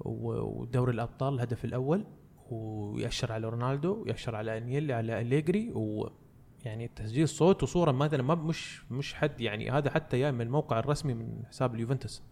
ودوري 0.00 0.92
الأبطال 0.92 1.34
الهدف 1.34 1.64
الأول 1.64 2.06
ويأشر 2.50 3.32
على 3.32 3.48
رونالدو 3.48 4.02
ويأشر 4.02 4.36
على 4.36 4.58
أنيلي 4.58 4.92
على 4.92 5.20
أليجري 5.20 5.72
و 5.74 6.10
يعني 6.64 6.88
تسجيل 6.88 7.28
صوت 7.28 7.62
وصورة 7.62 7.92
مثلا 7.92 8.22
ما 8.22 8.34
مش 8.34 8.84
مش 8.90 9.14
حد 9.14 9.40
يعني 9.40 9.70
هذا 9.70 9.90
حتى 9.90 10.18
جاي 10.18 10.32
من 10.32 10.40
الموقع 10.40 10.78
الرسمي 10.78 11.14
من 11.14 11.46
حساب 11.46 11.74
اليوفنتوس. 11.74 12.22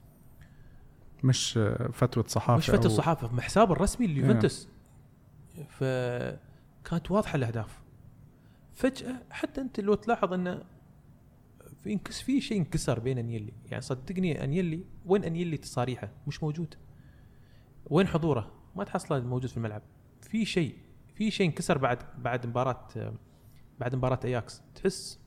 مش 1.24 1.58
فتوى 1.92 2.24
صحافة 2.26 2.58
مش 2.58 2.70
فتوى 2.70 2.86
الصحافه 2.86 3.32
من 3.32 3.40
حساب 3.40 3.72
الرسمي 3.72 4.06
لليوفنتوس. 4.06 4.68
فكانت 5.68 7.10
واضحة 7.10 7.36
الأهداف. 7.36 7.83
فجأة 8.74 9.22
حتى 9.30 9.60
أنت 9.60 9.80
لو 9.80 9.94
تلاحظ 9.94 10.32
إنه 10.32 10.62
في 11.82 11.92
انكس 11.92 12.20
في 12.20 12.40
شيء 12.40 12.58
انكسر 12.58 12.98
بين 12.98 13.18
أنيلي. 13.18 13.52
يعني 13.66 13.82
صدقني 13.82 14.44
أنيلي 14.44 14.84
وين 15.06 15.24
أنيلي 15.24 15.56
تصاريحه؟ 15.56 16.10
مش 16.26 16.42
موجود. 16.42 16.74
وين 17.86 18.06
حضوره؟ 18.06 18.52
ما 18.76 18.84
تحصله 18.84 19.20
موجود 19.20 19.50
في 19.50 19.56
الملعب. 19.56 19.82
في 20.22 20.44
شيء 20.44 20.76
في 21.14 21.30
شيء 21.30 21.46
انكسر 21.46 21.78
بعد 21.78 21.98
بعد 22.18 22.46
مباراة 22.46 22.88
بعد 23.80 23.94
مباراة 23.94 24.20
أياكس. 24.24 24.62
تحس 24.74 25.20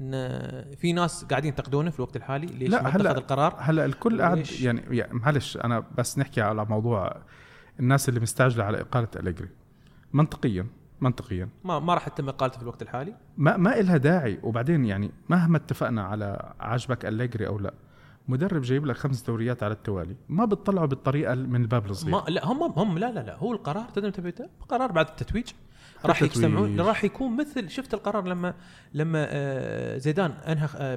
إن 0.00 0.74
في 0.74 0.92
ناس 0.92 1.24
قاعدين 1.24 1.48
ينتقدونه 1.48 1.90
في 1.90 1.96
الوقت 1.96 2.16
الحالي. 2.16 2.46
ليش؟ 2.46 2.70
لا 2.70 2.82
ما 2.82 2.88
هلا 2.88 3.18
القرار. 3.18 3.54
هلا 3.58 3.84
الكل 3.84 4.22
قاعد 4.22 4.46
يعني, 4.60 4.96
يعني 4.96 5.14
معلش 5.14 5.56
أنا 5.56 5.80
بس 5.80 6.18
نحكي 6.18 6.40
على 6.40 6.64
موضوع 6.64 7.22
الناس 7.80 8.08
اللي 8.08 8.20
مستعجلة 8.20 8.64
على 8.64 8.80
إقالة 8.80 9.08
أليجري. 9.16 9.48
منطقيا. 10.12 10.66
منطقيا. 11.00 11.48
ما 11.64 11.78
ما 11.78 11.94
راح 11.94 12.08
تتم 12.08 12.28
اقالته 12.28 12.56
في 12.56 12.62
الوقت 12.62 12.82
الحالي؟ 12.82 13.14
ما 13.36 13.56
ما 13.56 13.70
لها 13.70 13.96
داعي. 13.96 14.38
وبعدين 14.42 14.84
يعني 14.84 15.10
مهما 15.28 15.56
اتفقنا 15.56 16.02
على 16.02 16.52
عجبك 16.60 17.06
أليجري 17.06 17.46
أو 17.46 17.58
لا 17.58 17.74
مدرب 18.28 18.62
جايب 18.62 18.86
لك 18.86 18.96
خمس 18.96 19.22
دوريات 19.22 19.62
على 19.62 19.72
التوالي 19.72 20.16
ما 20.28 20.44
بتطلعوا 20.44 20.86
بالطريقة 20.86 21.34
من 21.34 21.62
الباب 21.62 21.86
الصغير 21.86 22.14
ما 22.14 22.24
لا 22.28 22.46
هم 22.46 22.62
هم 22.62 22.98
لا 22.98 23.12
لا 23.12 23.20
لا 23.20 23.36
هو 23.36 23.52
القرار 23.52 23.88
تدري 23.94 24.10
تبيته 24.10 24.48
قرار 24.68 24.92
بعد 24.92 25.08
التتويج. 25.08 25.52
راح 26.04 26.22
يجتمعون 26.22 26.80
راح 26.80 27.04
يكون 27.04 27.36
مثل 27.36 27.70
شفت 27.70 27.94
القرار 27.94 28.26
لما 28.28 28.54
لما 28.94 29.26
آه، 29.28 29.98
زيدان 29.98 30.30
أنهى 30.30 30.68
آه، 30.76 30.94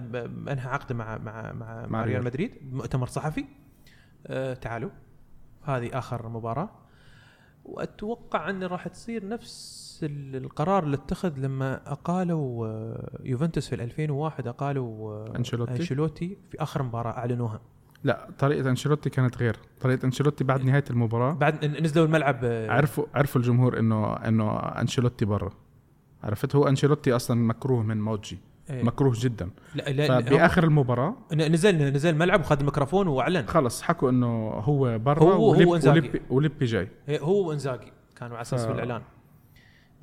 أنهى 0.51 0.67
عقده 0.67 0.95
مع 0.95 1.17
مع 1.17 1.53
مع, 1.53 1.85
مع 1.87 2.03
ريال. 2.03 2.23
مدريد 2.23 2.51
مؤتمر 2.71 3.07
صحفي. 3.07 3.45
آه، 4.27 4.53
تعالوا. 4.53 4.89
هذه 5.63 5.89
آخر 5.97 6.29
مباراة. 6.29 6.69
وأتوقع 7.65 8.49
انه 8.49 8.67
راح 8.67 8.87
تصير 8.87 9.27
نفس 9.27 9.81
القرار 10.03 10.83
اللي 10.83 10.95
اتخذ 10.95 11.39
لما 11.39 11.91
أقالوا 11.91 12.67
يوفنتوس 13.23 13.67
في 13.69 13.75
2001 13.75 14.47
أقالوا 14.47 15.35
أنشيلوتي. 15.37 15.71
أنشيلوتي 15.71 16.37
في 16.51 16.63
آخر 16.63 16.83
مباراة 16.83 17.11
أعلنوها. 17.11 17.61
لا 18.03 18.27
طريقة 18.39 18.69
أنشيلوتي 18.69 19.09
كانت 19.09 19.37
غير. 19.37 19.57
طريقة 19.81 20.05
أنشيلوتي 20.05 20.43
بعد 20.43 20.63
نهاية 20.65 20.83
المباراة 20.89 21.33
بعد 21.33 21.65
نزلوا 21.65 22.05
الملعب 22.05 22.39
آه، 22.43 22.71
عرفوا 22.71 23.05
عرفوا 23.15 23.41
الجمهور 23.41 23.79
إنه 23.79 24.13
إنه 24.13 24.57
أنشيلوتي 24.59 25.25
برا. 25.25 25.51
عرفت؟ 26.23 26.55
هو 26.55 26.67
أنشيلوتي 26.67 27.15
أصلا 27.15 27.39
مكروه 27.39 27.83
من 27.83 28.01
موجي. 28.01 28.37
إيه. 28.71 28.83
مكروه 28.83 29.13
جدا. 29.15 29.49
لا 29.75 29.89
لا 29.89 30.21
فبآخر 30.21 30.63
المباراة 30.63 31.15
نزل 31.33 31.93
نزل 31.93 32.09
الملعب 32.09 32.39
وخذ 32.39 32.59
الميكروفون 32.59 33.07
وأعلن. 33.07 33.47
خلص 33.47 33.81
حكوا 33.81 34.09
إنه 34.09 34.49
هو 34.49 34.99
برا 34.99 35.23
هو 35.23 35.51
ولب 35.51 35.67
هو 35.67 35.73
ولب 35.73 36.21
ولبي 36.29 36.65
جاي. 36.65 36.87
إيه، 37.09 37.19
هو 37.19 37.49
وإنزاجي 37.49 37.91
كانوا 38.15 38.35
على 38.35 38.41
أساس 38.41 38.65
ف... 38.65 38.69
الاعلان 38.69 39.01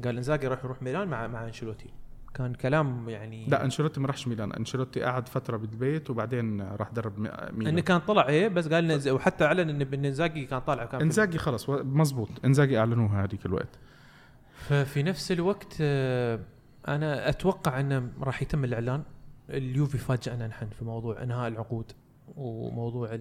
قال 0.05 0.17
إنزاجي 0.17 0.49
راح 0.49 0.65
يروح 0.65 0.83
ميلان 0.83 1.09
مع 1.09 1.27
مع 1.27 1.45
أنشيلوتي. 1.45 1.91
كان 2.35 2.55
كلام 2.55 3.09
يعني 3.09 3.47
لا 3.47 3.65
أنشيلوتي 3.65 4.01
ما 4.01 4.07
راحش 4.07 4.29
ميلان. 4.29 4.53
أنشيلوتي 4.53 5.03
قعد 5.03 5.29
فترة 5.29 5.57
بالبيت 5.57 6.11
وبعدين 6.11 6.61
راح 6.61 6.91
درب 6.91 7.19
ميلان. 7.19 7.67
إنه 7.67 7.81
كان 7.81 7.99
طلع 8.01 8.29
إيه 8.29 8.49
بس 8.49 8.69
قال 8.69 8.87
نز... 8.87 9.09
وحتى 9.09 9.45
أعلن 9.45 9.83
إن 9.83 10.05
إنزاجي 10.05 10.45
كان 10.45 10.61
طالع 10.61 10.85
كان 10.85 11.01
إنزاجي 11.01 11.39
خلص 11.39 11.71
مزبوط 11.71 12.29
إنزاجي 12.45 12.79
اعلنوها 12.79 13.25
هذيك 13.25 13.47
الوقت. 13.47 13.79
ففي 14.55 15.03
نفس 15.03 15.33
الوقت 15.33 15.77
آه، 15.81 16.41
أنا 16.89 17.29
أتوقع 17.29 17.81
أنه 17.81 18.09
راح 18.21 18.43
يتم 18.43 18.65
الإعلان. 18.65 19.03
اليوفي 19.51 19.99
فاجئنا 19.99 20.47
نحن 20.47 20.69
في 20.69 20.85
موضوع 20.85 21.23
إنهاء 21.23 21.49
العقود 21.49 21.93
وموضوع 22.37 23.19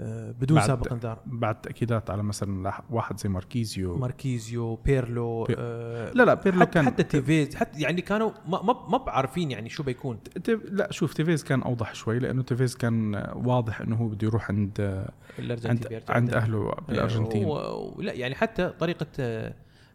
آه، 0.00 0.30
بدون 0.40 0.60
سابق 0.60 0.92
إنذار. 0.92 1.18
بعد 1.26 1.60
تأكيدات 1.60 2.10
على 2.10 2.22
مثلا 2.22 2.72
واحد 2.90 3.18
زي 3.18 3.28
ماركيزيو. 3.28 3.96
ماركيزيو 3.96 4.76
بيرلو 4.76 5.44
بي... 5.44 5.54
آه 5.58 6.12
لا 6.12 6.22
لا 6.22 6.34
بيرلو 6.34 6.60
حتى 6.60 6.70
كان 6.70 6.86
حتى 6.86 7.02
تيفيز 7.02 7.54
حتى 7.54 7.80
يعني 7.80 8.00
كانوا 8.00 8.30
ما 8.48 8.62
ما, 8.62 8.88
ما 8.88 8.98
بعارفين 8.98 9.50
يعني 9.50 9.68
شو 9.68 9.82
بيكون. 9.82 10.22
تيف... 10.44 10.60
لا 10.64 10.92
شوف 10.92 11.14
تيفيز 11.14 11.44
كان 11.44 11.62
أوضح 11.62 11.94
شوي 11.94 12.18
لأنه 12.18 12.42
تيفيز 12.42 12.76
كان 12.76 13.14
واضح 13.34 13.80
إنه 13.80 13.96
هو 13.96 14.08
بده 14.08 14.26
يروح 14.26 14.50
عند 14.50 15.06
عند, 15.38 16.02
عند 16.08 16.34
أهله 16.34 16.74
بالأرجنتين. 16.88 17.44
و... 17.44 18.00
لا 18.00 18.12
يعني 18.12 18.34
حتى 18.34 18.68
طريقة 18.68 19.06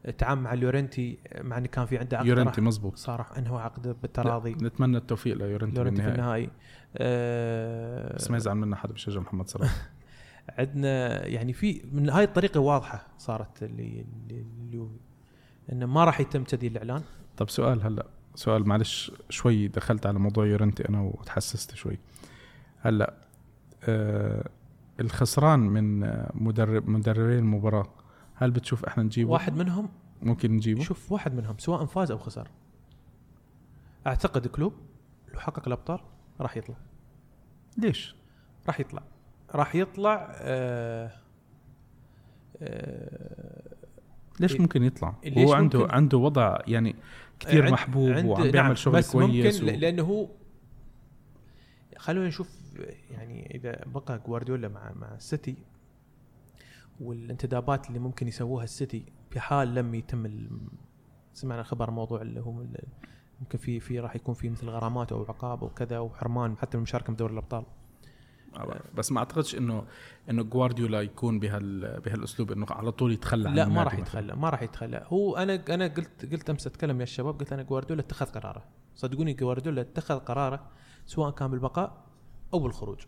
التعامل 0.08 0.40
آه، 0.40 0.44
مع 0.44 0.54
لورنتي 0.54 1.18
مع 1.42 1.58
انه 1.58 1.68
كان 1.68 1.86
في 1.86 1.98
عنده 1.98 2.18
عقد 2.18 2.28
يورنتي 2.28 2.62
مزبوط 2.62 2.98
صار 2.98 3.26
إنه 3.38 3.60
عقد 3.60 3.96
بالتراضي. 4.02 4.52
نتمنى 4.52 4.98
التوفيق 4.98 5.38
ليورنتي, 5.38 5.78
لورنتي 5.78 6.02
في 6.02 6.08
النهائي. 6.08 6.50
أه 6.98 8.16
بس 8.16 8.32
ما 8.32 8.38
يزعل 8.38 8.56
منا 8.56 8.76
حدا 8.76 8.94
بشجع 8.94 9.20
محمد 9.20 9.48
صلاح. 9.48 9.90
عندنا 10.60 11.26
يعني 11.28 11.54
في 11.54 11.82
من 11.92 12.10
هاي 12.10 12.24
الطريقة 12.24 12.60
واضحة 12.60 13.08
صارت 13.18 13.64
اللي 13.64 14.06
اليوفي 14.70 15.00
إنه 15.72 15.86
ما 15.86 16.04
راح 16.06 16.20
يتم 16.20 16.44
تدي 16.44 16.68
الإعلان. 16.68 17.02
طب 17.38 17.50
سؤال 17.50 17.84
هلا 17.84 18.06
سؤال 18.36 18.68
معلش 18.68 19.12
شوي 19.30 19.68
دخلت 19.68 20.06
على 20.06 20.20
موضوع 20.20 20.46
يورنتي 20.46 20.90
أنا 20.90 21.02
وتحسست 21.02 21.76
شوي. 21.76 22.00
هلا 22.80 23.14
آه 23.84 24.50
الخسران 25.00 25.60
من 25.60 26.00
مدرب 26.34 26.90
مدربين 26.90 27.40
المباراة 27.40 28.03
هل 28.36 28.52
بتشوف 28.52 28.86
إحنا 28.86 29.04
نجيبه؟ 29.04 29.32
واحد 29.32 29.56
منهم؟ 29.58 29.90
ممكن 30.22 30.52
نجيبه. 30.52 30.84
شوف 30.84 31.12
واحد 31.12 31.34
منهم 31.36 31.58
سواء 31.58 31.86
فاز 31.86 32.12
أو 32.12 32.18
خسر. 32.18 32.48
أعتقد 34.08 34.48
كلوب 34.48 34.74
لو 35.34 35.40
حقق 35.40 35.68
الأبطال 35.68 36.00
راح 36.40 36.58
يطلع. 36.58 36.76
ليش؟ 37.78 38.16
راح 38.68 38.80
يطلع. 38.80 39.04
راح 39.56 39.76
يطلع 39.76 40.32
آه 40.36 41.12
آه 42.62 43.74
ليش 44.40 44.54
إيه. 44.54 44.62
ممكن 44.62 44.84
يطلع؟ 44.84 45.16
ليش 45.24 45.38
هو 45.50 45.54
عنده 45.54 45.80
ممكن؟ 45.80 45.94
عنده 45.94 46.18
وضع 46.18 46.58
يعني 46.68 46.96
كثير 47.40 47.64
عند- 47.64 47.74
محبوب 47.74 48.12
عند- 48.12 48.26
وعم 48.26 48.42
نعم، 48.42 48.52
بيعمل 48.52 48.78
شغل 48.78 48.94
بس 48.96 49.12
كويس 49.12 49.62
ممكن 49.62 49.76
و... 49.76 49.80
لأنه 49.80 50.04
هو 50.04 50.30
خلونا 51.98 52.28
نشوف 52.28 52.50
يعني 53.12 53.56
إذا 53.56 53.86
بقى 53.86 54.22
جوارديولا 54.28 54.68
مع 54.68 54.92
مع 54.92 55.16
السيتي 55.16 55.56
والانتدابات 57.00 57.88
اللي 57.88 58.00
ممكن 58.00 58.28
يسووها 58.28 58.64
السيتي 58.64 59.06
في 59.30 59.40
حال 59.40 59.76
لم 59.76 59.96
يتم 59.96 60.48
سمعنا 61.34 61.64
خبر 61.64 61.92
موضوع 61.92 62.22
اللي 62.22 62.40
هو 62.40 62.52
ممكن 63.40 63.58
في 63.58 63.80
في 63.80 64.00
راح 64.00 64.16
يكون 64.16 64.36
في 64.36 64.50
مثل 64.50 64.70
غرامات 64.70 65.12
أو 65.12 65.24
عقاب 65.24 65.64
أو 65.64 65.70
كذا 65.70 66.00
وحرمان 66.00 66.58
حتى 66.58 66.78
من 66.78 66.80
المشاركه 66.80 67.14
بدوري 67.14 67.34
الأبطال. 67.34 67.66
بس 68.96 69.12
ما 69.12 69.20
أعتقدش 69.20 69.56
انه 69.56 69.86
إنه 70.30 70.44
جوارديولا 70.44 71.02
يكون 71.02 71.40
بهال 71.40 72.02
بهالأسلوب 72.02 72.52
إنه 72.52 72.66
على 72.70 72.92
طول 72.92 73.12
يتخلى 73.12 73.50
عن 73.50 73.56
لا 73.56 73.68
ما 73.68 73.84
راح. 73.84 74.00
يتخلى 74.00 74.36
ما 74.36 74.50
راح 74.50 74.62
يتخلى. 74.62 75.06
هو 75.08 75.38
أنا 75.38 75.64
أنا 75.70 75.88
قلت 75.88 76.34
قلت 76.34 76.50
أمس 76.50 76.68
أتكلم 76.68 76.98
يا 76.98 77.04
الشباب 77.04 77.40
قلت 77.40 77.54
أنا 77.54 77.64
جوارديولا 77.64 78.02
اتخذ 78.02 78.26
قراره. 78.26 78.66
صدقوني 78.96 79.34
جوارديولا 79.34 79.82
اتخذ 79.82 80.20
قراره 80.20 80.70
سواء 81.06 81.32
كان 81.32 81.52
بالبقاء 81.52 82.06
أو 82.54 82.60
بالخروج. 82.60 83.00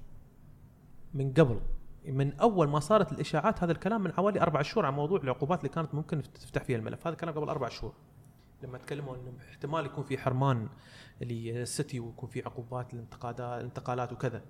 من 1.13 1.33
قبل 1.33 1.59
من 2.07 2.33
أول 2.33 2.67
ما 2.67 2.79
صارت 2.79 3.11
الإشاعات 3.11 3.63
هذا 3.63 3.71
الكلام 3.71 4.01
من 4.03 4.11
حوالي 4.11 4.41
أربع 4.41 4.61
شهور 4.61 4.85
عن 4.85 4.93
موضوع 4.93 5.19
العقوبات 5.19 5.59
اللي 5.59 5.69
كانت 5.69 5.95
ممكن 5.95 6.21
تفتح 6.21 6.63
فيها 6.63 6.77
الملف. 6.77 7.07
هذا 7.07 7.13
الكلام 7.13 7.35
قبل 7.35 7.49
أربع 7.49 7.69
شهور. 7.69 7.93
لما 8.63 8.77
تكلموا 8.77 9.15
إنه 9.15 9.33
احتمال 9.49 9.85
يكون 9.85 10.03
في 10.03 10.17
حرمان 10.17 10.69
للسيتي 11.21 11.99
ويكون 11.99 12.29
في 12.29 12.41
عقوبات 12.45 12.93
الانتقادات 12.93 13.59
الانتقالات 13.59 14.13
وكذا. 14.13 14.41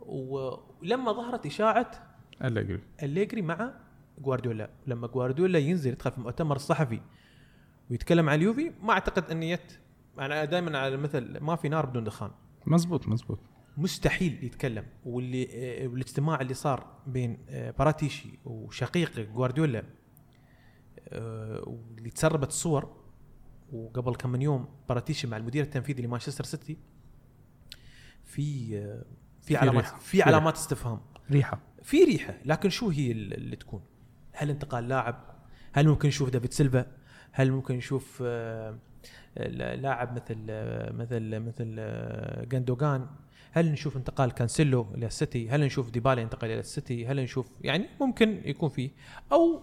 ولما 0.00 1.12
ظهرت 1.12 1.46
إشاعة 1.46 1.90
أليجري. 2.44 2.82
أليجري 3.02 3.42
مع 3.42 3.70
جوارديولا 4.18 4.70
لما 4.86 5.06
جوارديولا 5.06 5.58
ينزل 5.58 5.90
يدخل 5.90 6.10
في 6.10 6.18
المؤتمر 6.18 6.56
الصحفي 6.56 7.00
ويتكلم 7.90 8.28
عن 8.28 8.38
اليوفي 8.38 8.72
ما 8.82 8.92
أعتقد 8.92 9.30
إن 9.30 9.42
يت 9.42 9.78
أنا 10.18 10.44
دائما 10.44 10.78
على 10.78 10.94
المثل 10.94 11.38
ما 11.38 11.56
في 11.56 11.68
نار 11.68 11.86
بدون 11.86 12.04
دخان. 12.04 12.30
مزبوط 12.66 13.08
مزبوط. 13.08 13.38
مستحيل 13.76 14.44
يتكلم 14.44 14.86
واللي 15.04 15.48
آه، 15.52 15.86
والاجتماع 15.86 16.40
اللي 16.40 16.54
صار 16.54 17.00
بين 17.06 17.38
آه، 17.48 17.70
باراتيشي 17.70 18.38
وشقيق 18.44 19.20
جوارديولا 19.20 19.82
آه، 21.08 21.62
واللي 21.66 22.10
تسربت 22.10 22.48
الصور 22.48 23.04
وقبل 23.72 24.14
كم 24.14 24.30
من 24.30 24.42
يوم 24.42 24.68
باراتيشي 24.88 25.26
مع 25.26 25.36
المدير 25.36 25.64
التنفيذي 25.64 26.02
لمانشستر 26.02 26.44
سيتي 26.44 26.76
في 28.24 28.68
في 29.42 29.56
علامات. 29.56 29.84
في 29.86 30.22
علامات 30.22 30.54
استفهام 30.56 31.00
ريحة 31.30 31.58
في 31.82 32.04
ريحة 32.04 32.34
لكن 32.44 32.68
شو 32.70 32.88
هي 32.88 33.12
ال- 33.12 33.34
اللي 33.34 33.56
تكون؟ 33.56 33.82
هل 34.32 34.50
انتقال 34.50 34.88
لاعب؟ 34.88 35.24
هل 35.72 35.88
ممكن 35.88 36.08
نشوف 36.08 36.30
دافيد 36.30 36.52
سيلفا؟ 36.52 36.86
هل 37.32 37.52
ممكن 37.52 37.74
نشوف 37.76 38.22
لا- 39.36 39.76
لاعب 39.76 40.14
مثل 40.16 40.36
مثل 40.96 41.38
مثل 41.38 41.74
جندوجان؟ 42.48 43.06
هل 43.56 43.72
نشوف 43.72 43.96
انتقال 43.96 44.32
كانسيلو 44.32 44.86
إلى 44.94 45.06
السيتي؟ 45.06 45.50
هل 45.50 45.60
نشوف 45.64 45.90
ديبالا 45.90 46.22
ينتقل 46.22 46.46
إلى 46.48 46.60
السيتي؟ 46.60 47.06
هل 47.06 47.22
نشوف 47.22 47.50
يعني 47.60 47.86
ممكن 48.00 48.40
يكون 48.44 48.68
فيه. 48.68 48.90
أو 49.32 49.60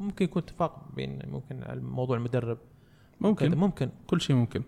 ممكن 0.00 0.24
يكون 0.24 0.42
اتفاق 0.42 0.88
بين 0.96 1.18
ممكن 1.30 1.60
موضوع 1.82 2.16
المدرب. 2.16 2.56
كذا، 2.56 3.28
ممكن. 3.28 3.54
ممكن 3.58 3.90
كل 4.06 4.20
شيء 4.20 4.36
ممكن. 4.36 4.62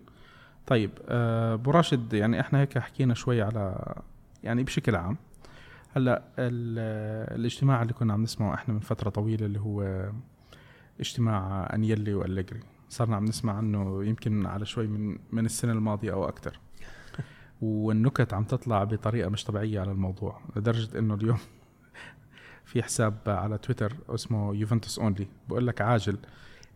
طيب 0.67 0.91
آه، 1.07 1.53
أبو 1.53 1.71
راشد 1.71 2.13
يعني 2.13 2.39
إحنا 2.39 2.59
هيك 2.61 2.77
حكينا 2.77 3.13
شوي 3.13 3.41
على 3.41 3.93
يعني 4.43 4.63
بشكل 4.63 4.95
عام 4.95 5.17
هلأ 5.95 6.17
ال- 6.39 7.35
الاجتماع 7.39 7.81
اللي 7.81 7.93
كنا 7.93 8.13
عم 8.13 8.23
نسمعه 8.23 8.53
إحنا 8.53 8.73
من 8.73 8.79
فترة 8.79 9.09
طويلة 9.09 9.45
اللي 9.45 9.59
هو 9.59 10.09
اجتماع 10.99 11.69
أنيلي 11.73 12.13
والجري 12.13 12.59
صرنا 12.89 13.15
عم 13.15 13.25
نسمع 13.25 13.53
عنه 13.53 14.03
يمكن 14.05 14.45
على 14.45 14.65
شوي 14.65 14.87
من 14.87 15.17
من 15.31 15.45
السنة 15.45 15.71
الماضية 15.71 16.13
أو 16.13 16.25
أكثر. 16.27 16.59
والنكت 17.61 18.33
عم 18.33 18.43
تطلع 18.43 18.83
بطريقة 18.83 19.29
مش 19.29 19.43
طبيعية 19.43 19.79
على 19.79 19.91
الموضوع 19.91 20.39
لدرجة 20.55 20.99
إنه 20.99 21.13
اليوم 21.13 21.37
في 22.65 22.83
حساب 22.83 23.17
على 23.27 23.57
تويتر 23.57 23.93
اسمه 24.09 24.55
يوفنتوس 24.55 24.99
اونلي 24.99 25.27
بقول 25.49 25.67
لك 25.67 25.81
عاجل 25.81 26.17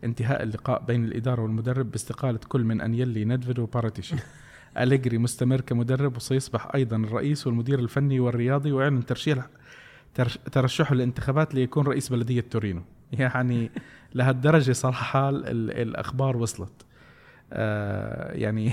انتهاء 0.04 0.42
اللقاء 0.42 0.84
بين 0.84 1.04
الإدارة 1.04 1.42
والمدرب 1.42 1.90
باستقالة 1.90 2.38
كل 2.48 2.64
من 2.64 2.80
أنيلي 2.80 3.24
ندفيد 3.24 3.58
وباراتيشي. 3.58 4.16
أليجري 4.78 5.18
مستمر 5.18 5.60
كمدرب 5.60 6.16
وسيصبح 6.16 6.74
أيضا 6.74 6.96
الرئيس 6.96 7.46
والمدير 7.46 7.78
الفني 7.78 8.20
والرياضي 8.20 8.72
ويعلن 8.72 9.06
ترشيح 9.06 9.46
ترش- 10.14 10.38
ترشحه 10.52 10.94
للانتخابات 10.94 11.54
ليكون 11.54 11.86
رئيس 11.86 12.08
بلدية 12.08 12.40
تورينو. 12.40 12.82
يعني 13.12 13.70
لهالدرجة 14.14 14.72
صراحة 14.72 15.28
ال- 15.28 15.46
ال- 15.46 15.70
الأخبار 15.88 16.36
وصلت. 16.36 16.72
آه 17.52 18.32
يعني 18.32 18.72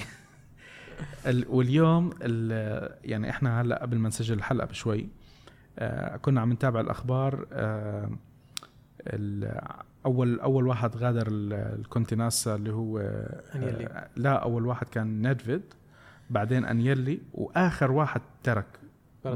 واليوم 1.47 2.10
ال- 2.21 2.95
يعني 3.03 3.29
إحنا 3.29 3.62
هلأ 3.62 3.81
قبل 3.81 3.97
ما 3.97 4.07
نسجل 4.07 4.36
الحلقة 4.38 4.65
بشوي 4.65 5.10
آه 5.79 6.17
كنا 6.17 6.41
عم 6.41 6.53
نتابع 6.53 6.79
الأخبار 6.79 7.47
آه 7.53 8.10
اول 10.05 10.39
أول 10.39 10.67
واحد 10.67 10.95
غادر 10.97 11.27
ال- 11.27 11.53
الكونتيناسا 11.53 12.55
اللي 12.55 12.73
هو 12.73 12.99
أنيلي. 13.55 13.86
آه، 13.88 14.07
لا 14.15 14.31
أول 14.43 14.65
واحد 14.65 14.89
كان 14.89 15.27
ندفيد 15.31 15.62
بعدين 16.29 16.65
أنيلي 16.65 17.19
وآخر 17.33 17.91
واحد 17.91 18.21
ترك. 18.43 18.65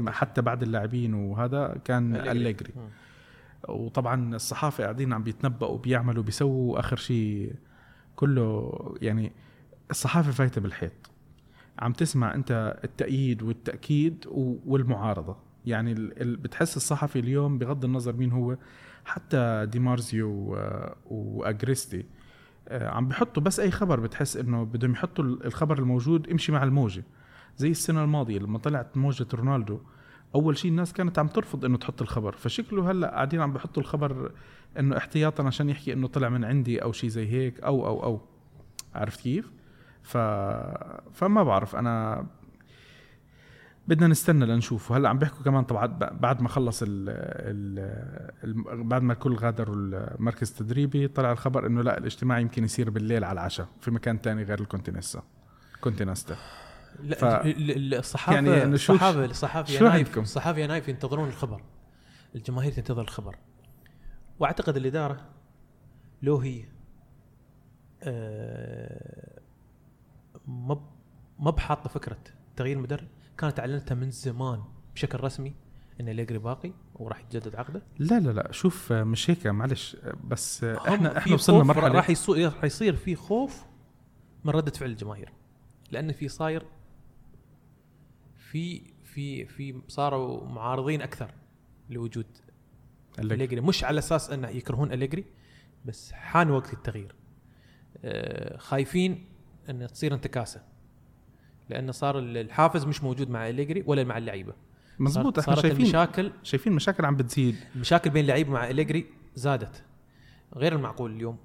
حتى 0.08 0.42
بعد 0.42 0.62
اللاعبين 0.62 1.14
وهذا 1.14 1.76
كان 1.84 2.16
أليجري. 2.16 2.72
وطبعا 3.68 4.34
الصحافة 4.36 4.84
قاعدين 4.84 5.12
عم 5.12 5.22
بيتنبؤوا 5.22 5.78
بيعملوا 5.78 6.22
بيسووا 6.22 6.78
آخر 6.80 6.96
شيء 6.96 7.54
كله 8.16 8.72
يعني 9.02 9.32
الصحافة 9.90 10.30
فايتة 10.30 10.60
بالحيط 10.60 10.92
عم 11.78 11.92
تسمع 11.92 12.34
انت 12.34 12.80
التأييد 12.84 13.42
والتأكيد 13.42 14.24
والمعارضة. 14.66 15.36
يعني 15.66 15.94
بتحس 16.20 16.76
الصحفي 16.76 17.18
اليوم 17.18 17.58
بغض 17.58 17.84
النظر 17.84 18.12
مين 18.16 18.32
هو 18.32 18.56
حتى 19.04 19.66
ديمارزيو 19.70 20.56
وأجريستي 21.10 22.04
آه، 22.68 22.88
عم 22.88 23.08
بحطوا 23.08 23.42
بس 23.42 23.60
أي 23.60 23.70
خبر 23.70 24.00
بتحس 24.00 24.36
إنه 24.36 24.64
بدهم 24.64 24.92
يحطوا 24.92 25.24
ال- 25.24 25.46
الخبر 25.46 25.78
الموجود 25.78 26.28
امشي 26.28 26.52
مع 26.52 26.62
الموجة. 26.62 27.04
زي 27.56 27.70
السنة 27.70 28.04
الماضية 28.04 28.38
لما 28.38 28.58
طلعت 28.58 28.96
موجة 28.96 29.26
رونالدو 29.34 29.78
أول 30.34 30.56
شيء 30.58 30.70
الناس 30.70 30.92
كانت 30.92 31.18
عم 31.18 31.26
ترفض 31.28 31.64
إنه 31.64 31.76
تحط 31.78 32.02
الخبر. 32.02 32.32
فشكله 32.32 32.90
هلأ 32.90 33.10
قاعدين 33.10 33.40
عم 33.40 33.52
بحطوا 33.52 33.82
الخبر 33.82 34.32
إنه 34.78 34.96
احتياطا 34.96 35.44
عشان 35.44 35.68
يحكي 35.68 35.92
إنه 35.92 36.08
طلع 36.08 36.28
من 36.28 36.44
عندي 36.44 36.82
أو 36.82 36.92
شيء 36.92 37.10
زي 37.10 37.28
هيك 37.28 37.60
أو 37.60 37.86
أو 37.86 38.02
أو. 38.04 38.20
عرفت 38.94 39.20
كيف؟ 39.20 39.52
ف 40.02 40.16
فما 41.12 41.42
بعرف 41.42 41.76
أنا 41.76 42.26
بدنا 43.88 44.06
نستنى 44.06 44.46
لنشوف 44.46 44.92
هلأ 44.92 45.08
عم 45.08 45.18
بيحكوا 45.18 45.44
كمان 45.44 45.64
طبعا 45.64 45.86
بعد 46.12 46.42
ما 46.42 46.48
خلص 46.48 46.82
ال 46.82 46.88
ال 48.44 48.84
بعد 48.84 49.02
ما 49.02 49.12
الكل 49.12 49.34
غادروا 49.34 49.74
المركز 49.76 50.50
التدريبي 50.50 51.08
طلع 51.08 51.32
الخبر 51.32 51.66
إنه 51.66 51.82
لأ 51.82 51.98
الاجتماع 51.98 52.38
يمكن 52.38 52.64
يصير 52.64 52.90
بالليل 52.90 53.24
على 53.24 53.32
العشاء 53.32 53.68
في 53.80 53.90
مكان 53.90 54.20
تاني 54.22 54.42
غير 54.42 54.60
الكونتيناسا 54.60 55.22
كونتيناسا 55.80 56.36
لا 57.02 57.16
ف- 57.16 57.24
ال- 57.24 57.70
ال- 57.70 57.94
الصحافه 57.94 58.34
يعني 58.34 58.64
الصحافه 58.64 59.24
الصحافة 59.24 59.72
يا 59.74 59.82
نايف؟ 59.82 60.18
الصحافة 60.18 60.58
يا 60.58 60.66
نايف 60.66 60.88
ينتظرون 60.88 61.28
الخبر. 61.28 61.62
الجماهير 62.34 62.72
تنتظر 62.72 63.02
الخبر. 63.02 63.36
وأعتقد 64.38 64.76
الإدارة 64.76 65.20
لو 66.22 66.36
هي 66.38 66.64
آه، 68.02 69.31
ما 70.46 70.92
ما 71.38 71.50
بحاطه 71.50 71.88
فكرة 71.88 72.18
تغيير 72.56 72.76
المدرب 72.76 73.08
كانت 73.38 73.60
أعلنتها 73.60 73.94
من 73.94 74.10
زمان 74.10 74.62
بشكل 74.94 75.20
رسمي 75.20 75.54
إن 76.00 76.08
اليجري 76.08 76.38
باقي 76.38 76.72
وراح 76.94 77.20
يتجدد 77.20 77.56
عقده. 77.56 77.82
لا 77.98 78.20
لا 78.20 78.30
لا 78.30 78.52
شوف 78.52 78.92
مش 78.92 79.30
هيك 79.30 79.46
معلش 79.46 79.96
بس 80.24 80.64
إحنا 80.64 81.18
إحنا 81.18 81.34
وصلنا 81.34 81.64
مرحلة. 81.64 81.88
راح 81.88 82.10
يصير 82.10 82.52
راح 82.52 82.64
يصير 82.64 82.96
في 82.96 83.14
خوف 83.14 83.66
من 84.44 84.52
ردة 84.52 84.70
فعل 84.70 84.90
الجماهير. 84.90 85.32
لأن 85.90 86.12
في 86.12 86.28
صاير 86.28 86.66
في 88.36 88.92
في 89.04 89.46
في 89.46 89.82
صاروا 89.88 90.48
معارضين 90.48 91.02
أكثر 91.02 91.34
لوجود 91.90 92.26
اللي 93.18 93.34
أليجري. 93.34 93.60
مش 93.60 93.84
على 93.84 93.98
أساس 93.98 94.30
إنه 94.30 94.48
يكرهون 94.48 94.92
أليجري 94.92 95.24
بس 95.84 96.12
حان 96.12 96.50
وقت 96.50 96.72
التغيير. 96.72 97.14
آه، 98.04 98.56
خايفين 98.56 99.26
إن 99.70 99.86
تصير 99.86 100.14
انتكاسة. 100.14 100.62
لأن 101.68 101.92
صار 101.92 102.18
الحافز 102.18 102.84
مش 102.84 103.02
موجود 103.02 103.30
مع 103.30 103.48
أليجري 103.48 103.84
ولا 103.86 104.04
مع 104.04 104.18
اللعيبة. 104.18 104.52
مزبوط 104.98 105.38
إحنا 105.38 105.54
صارت 105.54 105.66
شايفين 105.66 105.86
المشاكل 105.86 106.32
شايفين 106.42 106.72
مشاكل 106.72 107.04
عم 107.04 107.16
بتزيد. 107.16 107.56
المشاكل 107.74 108.10
بين 108.10 108.22
اللعيبة 108.22 108.50
مع 108.50 108.70
أليجري 108.70 109.06
زادت. 109.34 109.84
غير 110.56 110.72
المعقول 110.72 111.12
اليوم 111.12 111.38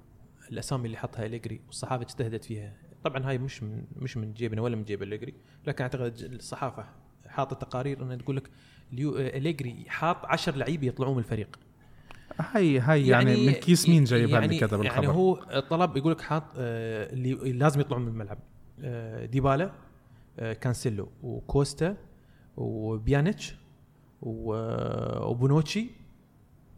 الأسامي 0.50 0.86
اللي 0.86 0.96
حطها 0.96 1.26
أليجري 1.26 1.60
والصحافة 1.66 2.02
اجتهدت 2.02 2.44
فيها. 2.44 2.72
طبعا 3.04 3.28
هاي 3.28 3.38
مش 3.38 3.62
من 3.62 3.84
مش 3.96 4.16
من 4.16 4.32
جيبنا 4.32 4.62
ولا 4.62 4.76
من 4.76 4.84
جيب 4.84 5.02
أليجري 5.02 5.34
لكن 5.66 5.82
أعتقد 5.82 6.18
الصحافة 6.20 6.86
حاط 7.26 7.52
التقارير 7.52 8.02
انه 8.02 8.14
تقول 8.16 8.36
لك 8.36 8.50
اليجري 8.92 9.84
حاط 9.88 10.24
10 10.24 10.56
لعيبة 10.56 10.86
يطلعون 10.86 11.12
من 11.12 11.18
الفريق. 11.18 11.58
هاي 12.38 12.78
هاي 12.78 13.06
يعني, 13.06 13.30
يعني 13.30 13.46
من 13.46 13.52
كيس 13.52 13.88
مين 13.88 14.04
جايبها 14.04 14.32
يعني 14.32 14.46
اللي 14.46 14.58
كتب 14.58 14.82
يعني 14.82 14.98
الخبر؟ 14.98 15.12
هو 15.12 15.34
طلب 15.70 15.96
يقول 15.96 16.12
لك 16.12 16.20
حاط 16.20 16.44
آه، 16.56 17.12
اللي 17.12 17.52
لازم 17.52 17.80
يطلعون 17.80 18.02
من 18.02 18.08
الملعب. 18.08 18.38
آه، 18.80 19.26
ديبالا 19.26 19.72
آه، 20.38 20.52
كانسيلو 20.52 21.08
وكوستا 21.22 21.96
وبيانيتش 22.56 23.54
وبونوتشي 24.22 25.86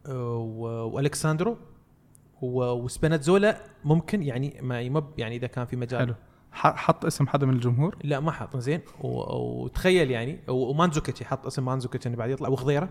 وألكساندرو 0.07 1.57
وسبيناتزولا 2.43 3.61
ممكن 3.85 4.23
يعني 4.23 4.59
ما 4.63 4.81
يمب 4.81 5.05
يعني 5.19 5.37
إذا 5.37 5.47
كان 5.47 5.65
في 5.65 5.77
مجال. 5.77 6.01
حلو. 6.01 6.15
حط 6.53 7.05
اسم 7.05 7.27
حدا 7.27 7.47
من 7.47 7.55
الجمهور؟ 7.55 7.97
لا 8.05 8.21
ما 8.21 8.33
حط 8.33 8.57
زين. 8.57 8.81
وتخيل 9.01 10.11
يعني 10.11 10.41
ومانزوكيتش 10.49 11.23
حط 11.23 11.47
اسم 11.47 11.65
مانزوكيتش 11.65 12.07
اللي 12.07 12.17
بعد 12.17 12.31
يطلع 12.31 12.49
وخضيره 12.49 12.89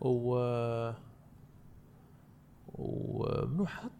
و 0.00 0.38
ومنو 2.74 3.66
حط؟ 3.66 3.92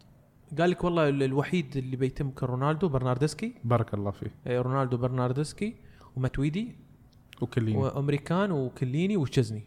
قال 0.59 0.69
لك 0.69 0.83
والله 0.83 1.09
الوحيد 1.09 1.77
اللي 1.77 1.95
بيتم 1.95 2.29
رونالدو 2.29 2.89
برناردسكي. 2.89 3.55
بارك 3.63 3.93
الله 3.93 4.11
فيه. 4.11 4.31
إيه، 4.47 4.61
رونالدو 4.61 4.97
برناردسكي 4.97 5.75
وماتويدي 6.15 6.75
وكيليني. 7.41 7.77
وإمري 7.77 8.26
كان 8.26 8.51
وكيليني 8.51 9.17
وشزني 9.17 9.63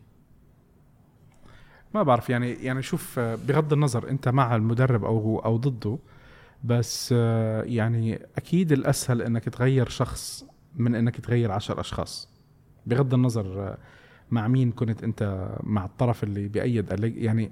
ما 1.94 2.02
بعرف 2.02 2.30
يعني 2.30 2.52
يعني 2.52 2.82
شوف 2.82 3.18
بغض 3.18 3.72
النظر 3.72 4.10
أنت 4.10 4.28
مع 4.28 4.56
المدرب 4.56 5.04
أو 5.04 5.38
أو 5.38 5.56
ضده 5.56 5.98
بس 6.64 7.12
يعني 7.62 8.22
أكيد 8.36 8.72
الأسهل 8.72 9.22
إنك 9.22 9.44
تغير 9.44 9.88
شخص 9.88 10.44
من 10.76 10.94
إنك 10.94 11.20
تغير 11.20 11.52
عشر 11.52 11.80
أشخاص. 11.80 12.28
بغض 12.86 13.14
النظر 13.14 13.76
مع 14.30 14.48
مين 14.48 14.72
كنت 14.72 15.04
أنت 15.04 15.48
مع 15.62 15.84
الطرف 15.84 16.24
اللي 16.24 16.48
بيأيد 16.48 17.04
يعني 17.16 17.50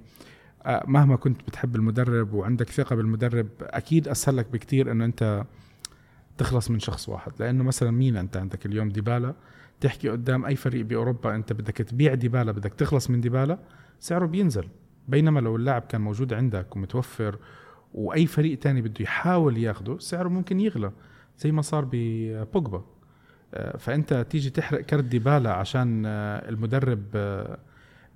مهما 0.67 1.15
كنت 1.15 1.41
بتحب 1.47 1.75
المدرب 1.75 2.33
وعندك 2.33 2.69
ثقة 2.69 2.95
بالمدرب 2.95 3.47
أكيد 3.61 4.07
أسهل 4.07 4.37
لك 4.37 4.47
بكثير 4.51 4.91
إنه 4.91 5.05
أنت 5.05 5.43
تخلص 6.37 6.71
من 6.71 6.79
شخص 6.79 7.09
واحد. 7.09 7.31
لأنه 7.39 7.63
مثلا 7.63 7.91
مين 7.91 8.17
أنت 8.17 8.37
عندك 8.37 8.65
اليوم؟ 8.65 8.89
ديبالا. 8.89 9.35
تحكي 9.81 10.09
قدام 10.09 10.45
أي 10.45 10.55
فريق 10.55 10.85
بأوروبا 10.85 11.35
أنت 11.35 11.53
بدك 11.53 11.77
تبيع 11.77 12.13
ديبالا 12.13 12.51
بدك 12.51 12.73
تخلص 12.73 13.09
من 13.09 13.21
ديبالا 13.21 13.59
سعره 13.99 14.25
بينزل. 14.25 14.67
بينما 15.07 15.39
لو 15.39 15.55
اللاعب 15.55 15.81
كان 15.81 16.01
موجود 16.01 16.33
عندك 16.33 16.75
ومتوفر 16.75 17.39
وأي 17.93 18.25
فريق 18.25 18.59
تاني 18.59 18.81
بده 18.81 18.95
يحاول 18.99 19.57
ياخده 19.57 19.99
سعره 19.99 20.29
ممكن 20.29 20.59
يغلى 20.59 20.91
زي 21.37 21.51
ما 21.51 21.61
صار 21.61 21.87
ببوجبا. 21.91 22.85
آه، 23.53 23.77
فأنت 23.77 24.25
تيجي 24.29 24.49
تحرق 24.49 24.81
كرت 24.81 25.03
ديبالا 25.03 25.53
عشان 25.53 26.03
آه، 26.05 26.49
المدرب 26.49 27.03
آه، 27.15 27.59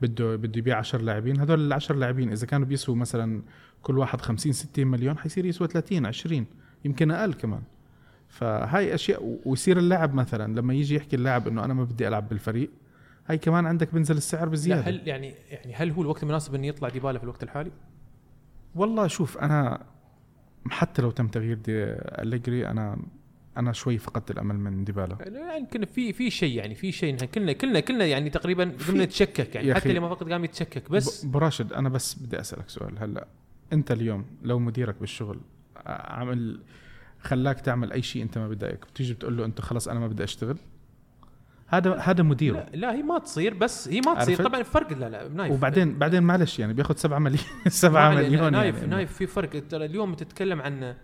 بده 0.01 0.35
بده 0.35 0.59
يبيع 0.59 0.77
10 0.77 1.01
لاعبين. 1.01 1.39
هذول 1.39 1.59
ال 1.59 1.73
10 1.73 1.95
لاعبين 1.95 2.31
إذا 2.31 2.47
كانوا 2.47 2.67
بيسووا 2.67 2.97
مثلا 2.97 3.41
كل 3.81 3.97
واحد 3.97 4.21
50 4.21 4.51
60 4.51 4.87
مليون 4.87 5.17
حيصير 5.17 5.45
يسوى 5.45 5.67
30 5.67 6.05
20 6.05 6.45
يمكن 6.85 7.11
أقل 7.11 7.33
كمان. 7.33 7.61
فهاي 8.29 8.95
أشياء 8.95 9.39
ويصير 9.45 9.77
اللاعب 9.77 10.13
مثلا 10.13 10.59
لما 10.59 10.73
يجي 10.73 10.95
يحكي 10.95 11.15
اللاعب 11.15 11.47
إنه 11.47 11.65
أنا 11.65 11.73
ما 11.73 11.83
بدي 11.83 12.07
ألعب 12.07 12.29
بالفريق 12.29 12.69
هاي 13.27 13.37
كمان 13.37 13.65
عندك 13.65 13.93
بنزل 13.93 14.17
السعر 14.17 14.49
بزيادة. 14.49 14.81
هل 14.81 15.07
يعني 15.07 15.35
يعني 15.49 15.73
هل 15.73 15.91
هو 15.91 16.01
الوقت 16.01 16.23
المناسب 16.23 16.55
إنه 16.55 16.67
يطلع 16.67 16.89
ديبالا 16.89 17.17
في 17.17 17.23
الوقت 17.23 17.43
الحالي؟ 17.43 17.71
والله 18.75 19.07
شوف 19.07 19.37
أنا 19.37 19.83
حتى 20.69 21.01
لو 21.01 21.11
تم 21.11 21.27
تغيير 21.27 21.59
أليجري 21.67 22.67
أنا 22.67 22.97
أنا 23.57 23.71
شوي 23.71 23.97
فقدت 23.97 24.31
الأمل 24.31 24.59
من 24.59 24.83
ديبالا. 24.83 25.17
يعني 25.21 25.65
كنا 25.65 25.85
في 25.85 26.13
في 26.13 26.29
شيء 26.29 26.57
يعني 26.57 26.75
في 26.75 26.91
شيء 26.91 27.15
كلنا 27.15 27.53
كلنا 27.53 27.79
كلنا 27.79 28.05
يعني 28.05 28.29
تقريبا 28.29 28.75
قمنا 28.87 29.05
نتشكك 29.05 29.55
يعني. 29.55 29.73
حتى 29.73 29.89
اللي 29.89 29.99
ما 29.99 30.09
فقد 30.09 30.31
قام 30.31 30.43
يتشكك 30.43 30.91
بس 30.91 31.25
براشد 31.25 31.73
أنا 31.73 31.89
بس 31.89 32.13
بدي 32.13 32.39
أسألك 32.39 32.69
سؤال. 32.69 32.99
هلأ 32.99 33.27
أنت 33.73 33.91
اليوم 33.91 34.25
لو 34.43 34.59
مديرك 34.59 34.95
بالشغل 34.99 35.39
عمل 35.85 36.61
خلاك 37.19 37.59
تعمل 37.59 37.91
أي 37.91 38.01
شيء 38.01 38.23
أنت 38.23 38.37
ما 38.37 38.47
بدك 38.47 38.85
بتيجي 38.93 39.13
بتقول 39.13 39.37
له 39.37 39.45
أنت 39.45 39.61
خلص 39.61 39.87
أنا 39.87 39.99
ما 39.99 40.07
بدي 40.07 40.23
أشتغل؟ 40.23 40.57
هذا 41.67 41.95
هذا 41.95 42.23
مديره. 42.23 42.55
لا, 42.55 42.69
لا 42.73 42.93
هي 42.93 43.03
ما 43.03 43.19
تصير 43.19 43.53
بس 43.53 43.89
هي 43.89 44.01
ما 44.05 44.13
تصير. 44.13 44.43
طبعا 44.43 44.63
فرق 44.63 44.93
لا 44.93 45.09
لا 45.09 45.27
نايف. 45.27 45.53
وبعدين 45.53 45.99
بعدين 45.99 46.23
معلش 46.23 46.59
يعني 46.59 46.73
بياخذ 46.73 46.95
7 46.95 47.19
مليون 47.19 47.43
7 47.67 48.15
مليون 48.15 48.51
نايف 48.51 48.75
يعني. 48.75 48.87
نايف 48.87 49.13
في 49.13 49.27
فرق. 49.27 49.67
ترى 49.69 49.85
اليوم 49.85 50.13
تتكلم 50.13 50.61
عن 50.61 50.95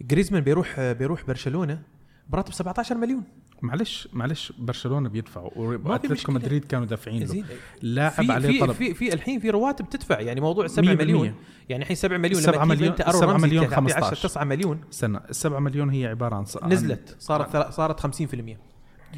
جريزمان 0.00 0.42
بيروح 0.42 0.80
بيروح 0.80 1.24
برشلونة 1.26 1.82
براتب 2.28 2.52
17 2.52 2.96
مليون. 2.96 3.24
معلش 3.62 4.08
معلش 4.12 4.52
برشلونة 4.58 5.08
بيدفعوا 5.08 5.50
وأتلتيكو 5.56 6.32
مدريد 6.32 6.64
كانوا 6.64 6.86
دافعين 6.86 7.22
له. 7.22 7.44
لاعب 7.82 8.30
عليه 8.30 8.60
طلب. 8.60 8.72
في 8.72 8.94
في 8.94 9.14
الحين 9.14 9.40
في 9.40 9.50
رواتب 9.50 9.88
تدفع. 9.88 10.20
يعني 10.20 10.40
موضوع 10.40 10.66
7 10.66 10.94
مليون. 10.94 11.34
يعني 11.68 11.82
الحين 11.82 11.96
7 11.96 12.18
مليون 12.18 12.40
7 12.40 12.64
مليون 12.64 12.90
انت 12.90 13.10
7 13.10 13.36
مليون 13.36 13.66
15 13.66 14.16
9 14.16 14.44
مليون. 14.44 14.80
استنى 14.92 15.18
ال 15.30 15.36
7 15.36 15.58
مليون 15.60 15.90
هي 15.90 16.06
عبارة 16.06 16.34
عن 16.34 16.44
نزلت. 16.72 17.16
صارت 17.18 17.72
صارت. 17.72 18.00
50% 18.00 18.56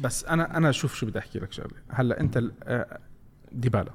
بس 0.01 0.25
أنا 0.25 0.57
أنا 0.57 0.71
شوف 0.71 0.95
شو 0.95 1.05
بدي 1.05 1.19
أحكي 1.19 1.39
لك 1.39 1.51
شغله 1.51 1.75
هلأ 1.89 2.19
أنت 2.19 2.43
آه، 2.63 2.99
ديبالا. 3.51 3.91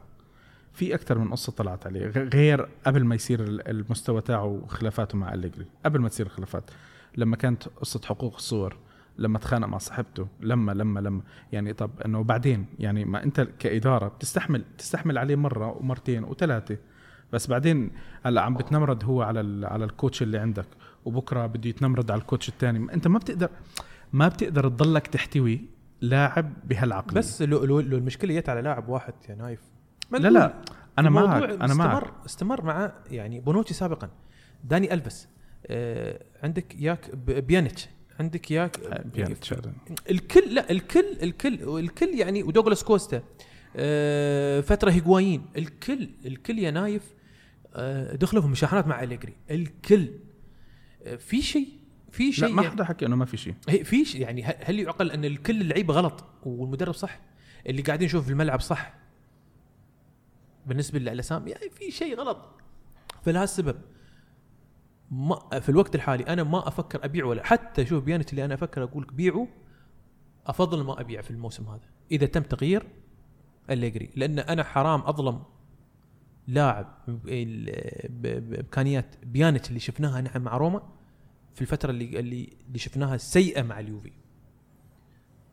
في 0.74 0.94
أكثر 0.94 1.18
من 1.18 1.30
قصة 1.30 1.52
طلعت 1.52 1.86
عليه 1.86 2.06
غير 2.06 2.68
قبل 2.86 3.04
ما 3.04 3.14
يصير 3.14 3.40
المستوى 3.42 4.20
تاعه 4.20 4.62
خلافاته 4.68 5.18
مع 5.18 5.34
أليجري 5.34 5.66
قبل 5.84 6.00
ما 6.00 6.08
تصير 6.08 6.26
الخلافات 6.26 6.70
لما 7.16 7.36
كانت 7.36 7.68
قصة 7.68 8.00
حقوق 8.04 8.34
الصور 8.34 8.76
لما 9.18 9.38
تخانق 9.38 9.66
مع 9.66 9.78
صاحبته 9.78 10.28
لما 10.40 10.72
لما 10.72 11.00
لما 11.00 11.22
يعني 11.52 11.72
طب 11.72 11.90
إنه 12.04 12.22
بعدين 12.22 12.66
يعني 12.78 13.04
ما 13.04 13.22
أنت 13.22 13.40
كإدارة 13.40 14.08
بتستحمل 14.08 14.64
تستحمل 14.78 15.18
عليه 15.18 15.36
مرة 15.36 15.76
ومرتين 15.78 16.24
وثلاثة 16.24 16.76
بس 17.32 17.46
بعدين 17.46 17.90
هلأ 18.24 18.40
عم 18.40 18.54
بتمرد 18.54 19.04
هو 19.04 19.22
على 19.22 19.66
على 19.66 19.84
ال 19.84 19.91
coach 19.91 20.22
اللي 20.22 20.38
عندك 20.38 20.66
وبكرة 21.04 21.46
بده 21.46 21.68
يتنمرد 21.70 22.10
على 22.10 22.20
ال 22.20 22.25
coach 22.25 22.48
الثاني. 22.48 22.92
أنت 22.94 23.08
ما 23.08 23.18
بتقدر 23.18 23.50
ما 24.12 24.28
بتقدر 24.28 24.68
تضلك 24.68 25.06
تحتوي 25.06 25.60
لاعب 26.00 26.52
بهالعقل 26.64 27.14
بس 27.14 27.42
لو, 27.42 27.64
لو, 27.64 27.80
لو 27.80 27.98
المشكلة 27.98 28.34
جت 28.34 28.48
على 28.48 28.62
لاعب 28.62 28.88
واحد 28.88 29.14
يا 29.28 29.34
نايف 29.34 29.60
لا 30.18 30.28
لا 30.28 30.54
أنا 30.98 31.10
معك 31.10 31.42
أنا 31.42 31.64
استمر 31.64 31.86
معك. 32.04 32.12
استمر 32.26 32.64
مع 32.64 32.92
يعني 33.10 33.40
بونوتشي 33.40 33.74
سابقا. 33.74 34.10
داني 34.64 34.94
الفس 34.94 35.28
آه 35.66 36.24
عندك 36.42 36.80
ياك 36.80 37.14
بيانيتش 37.16 37.88
عندك 38.20 38.50
ياك 38.50 39.04
بيانيتش 39.14 39.54
الكل 40.10 40.54
لا 40.54 40.70
الكل 40.70 41.04
الكل 41.22 41.78
الكل 41.78 42.08
يعني 42.08 42.42
ودوغلاس 42.42 42.84
كوستا 42.84 43.22
آه 43.76 44.60
فترة 44.60 44.90
هيغوايين 44.90 45.46
الكل 45.56 46.08
الكل 46.26 46.58
يا 46.58 46.70
نايف 46.70 47.14
آه 47.74 48.16
دخلوا 48.16 48.42
في 48.42 48.48
مشاحنات 48.48 48.86
مع 48.86 49.02
أليجري 49.02 49.32
الكل. 49.50 50.08
آه 51.04 51.16
في 51.16 51.42
شيء 51.42 51.68
في 52.10 52.32
شيء 52.32 52.48
لا 52.48 52.54
ما 52.54 52.70
حدا 52.70 52.84
حكى 52.84 53.06
إنه 53.06 53.16
ما 53.16 53.24
في 53.24 53.36
شيء. 53.36 53.54
في 53.84 54.04
شيء 54.04 54.20
يعني 54.20 54.44
هل 54.44 54.80
يعقل 54.80 55.10
أن 55.10 55.24
الكل 55.24 55.60
اللعيبه 55.60 55.94
غلط 55.94 56.24
والمدرب 56.42 56.94
صح؟ 56.94 57.20
اللي 57.66 57.82
قاعدين 57.82 58.06
نشوف 58.06 58.24
في 58.24 58.30
الملعب 58.30 58.60
صح؟ 58.60 58.94
بالنسبة 60.66 60.98
للأسام 60.98 61.48
يعني 61.48 61.70
في 61.70 61.90
شيء 61.90 62.16
غلط. 62.18 62.38
فلهالسبب 63.22 63.76
ما 65.10 65.60
في 65.60 65.68
الوقت 65.68 65.94
الحالي 65.94 66.24
أنا 66.24 66.42
ما 66.42 66.68
أفكر 66.68 67.04
ابيع 67.04 67.24
ولا 67.24 67.46
حتى 67.46 67.86
شوف 67.86 68.04
بيانت 68.04 68.30
اللي 68.30 68.44
أنا 68.44 68.54
أفكر 68.54 68.82
أقول 68.82 69.04
بيعه 69.04 69.48
أفضل 70.46 70.84
ما 70.84 71.00
أبيع 71.00 71.20
في 71.20 71.30
الموسم 71.30 71.68
هذا. 71.68 71.88
إذا 72.10 72.26
تم 72.26 72.42
تغيير 72.42 72.86
الليجري 73.70 74.10
لأن 74.16 74.38
أنا 74.38 74.62
حرام 74.64 75.00
أظلم 75.00 75.42
لاعب 76.46 76.98
بإمكانيات 78.08 79.16
بيانت 79.24 79.68
اللي 79.68 79.80
شفناها 79.80 80.20
نحن 80.20 80.40
مع 80.40 80.56
روما 80.56 80.82
في 81.54 81.62
الفترة 81.62 81.90
اللي 81.90 82.20
اللي 82.20 82.78
شفناها 82.78 83.16
سيئة 83.16 83.62
مع 83.62 83.80
اليوفي. 83.80 84.12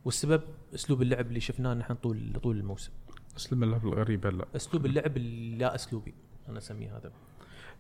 والسبب 0.06 0.42
أسلوب 0.76 1.02
اللعب 1.02 1.28
اللي 1.28 1.40
شفناه 1.40 1.74
نحن 1.74 1.94
طول 1.94 2.40
طول 2.44 2.58
الموسم. 2.58 2.92
أسلوب 3.38 3.64
اللعب 3.64 3.88
الغريب 3.88 4.26
هلا. 4.28 4.46
أسلوب 4.56 4.86
اللعب 4.86 5.18
اللا 5.18 5.76
أسلوبي 5.76 6.14
أنا 6.50 6.58
أسميه 6.58 6.98
هذا. 6.98 7.12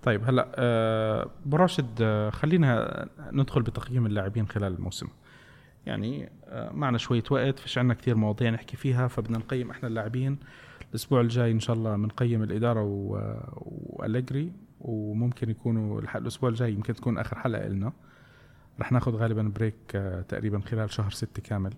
طيب 0.03 0.23
هلا 0.29 0.51
آه 0.55 1.31
براشد 1.45 2.01
آه 2.01 2.29
خلينا 2.29 3.07
ندخل 3.31 3.61
بتقييم 3.61 4.05
اللاعبين 4.05 4.47
خلال 4.47 4.73
الموسم. 4.73 5.07
يعني 5.85 6.29
آه 6.45 6.71
معنا 6.71 6.97
شوية 6.97 7.23
وقت 7.31 7.59
فيش 7.59 7.77
عندنا 7.77 7.93
كثير 7.93 8.15
مواضيع 8.15 8.49
نحكي 8.49 8.77
فيها 8.77 9.07
فبدنا 9.07 9.37
نقيم 9.37 9.71
إحنا 9.71 9.87
اللاعبين. 9.87 10.37
الأسبوع 10.89 11.21
الجاي 11.21 11.51
إن 11.51 11.59
شاء 11.59 11.75
الله 11.75 11.95
بنقيم 11.95 12.43
الإدارة 12.43 12.81
والجري 13.89 14.51
وممكن 14.81 15.49
يكونوا 15.49 16.01
الأسبوع 16.15 16.49
الجاي 16.49 16.73
يمكن 16.73 16.93
تكون 16.93 17.17
آخر 17.17 17.39
حلقة 17.39 17.67
لنا 17.67 17.93
رح 18.79 18.91
ناخذ 18.91 19.15
غالبا 19.15 19.51
بريك 19.55 19.75
تقريبا 20.27 20.59
خلال 20.59 20.91
شهر 20.93 21.11
ستة 21.11 21.41
كامل. 21.41 21.73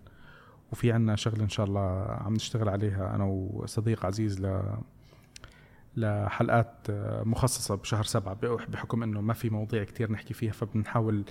وفي 0.72 0.92
عنا 0.92 1.16
شغله 1.16 1.44
إن 1.44 1.50
شاء 1.50 1.66
الله 1.66 2.06
عم 2.10 2.34
نشتغل 2.34 2.70
عليها. 2.70 3.16
أنا 3.16 3.24
وصديق 3.24 4.06
عزيز 4.06 4.42
ل 4.42 4.62
لحلقات 5.98 6.88
مخصصة 7.26 7.76
بشهر 7.76 8.04
سبعة 8.04 8.34
بحكم 8.68 9.04
إنه 9.04 9.22
ما 9.22 9.34
في 9.34 9.50
مواضيع 9.50 9.84
كتير 9.84 10.12
نحكي 10.12 10.34
فيها 10.34 10.52
فبنحاول 10.52 11.24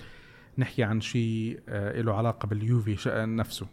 نحكي 0.57 0.83
عن 0.83 1.01
شيء 1.01 1.59
آه، 1.69 2.01
له 2.01 2.13
علاقة 2.13 2.47
باليوفي 2.47 3.09
نفسه. 3.25 3.67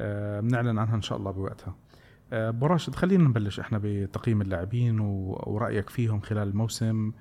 آه، 0.00 0.40
بنعلن 0.40 0.78
عنها 0.78 0.94
إن 0.94 1.02
شاء 1.02 1.18
الله 1.18 1.30
بوقتها. 1.30 1.74
آه، 2.32 2.48
ابو 2.48 2.66
راشد 2.66 2.94
خلينا 2.94 3.24
نبلش 3.24 3.60
إحنا 3.60 3.80
بتقييم 3.82 4.40
اللاعبين 4.40 5.00
ورأيك 5.00 5.90
فيهم 5.90 6.20
خلال 6.20 6.48
الموسم. 6.48 7.12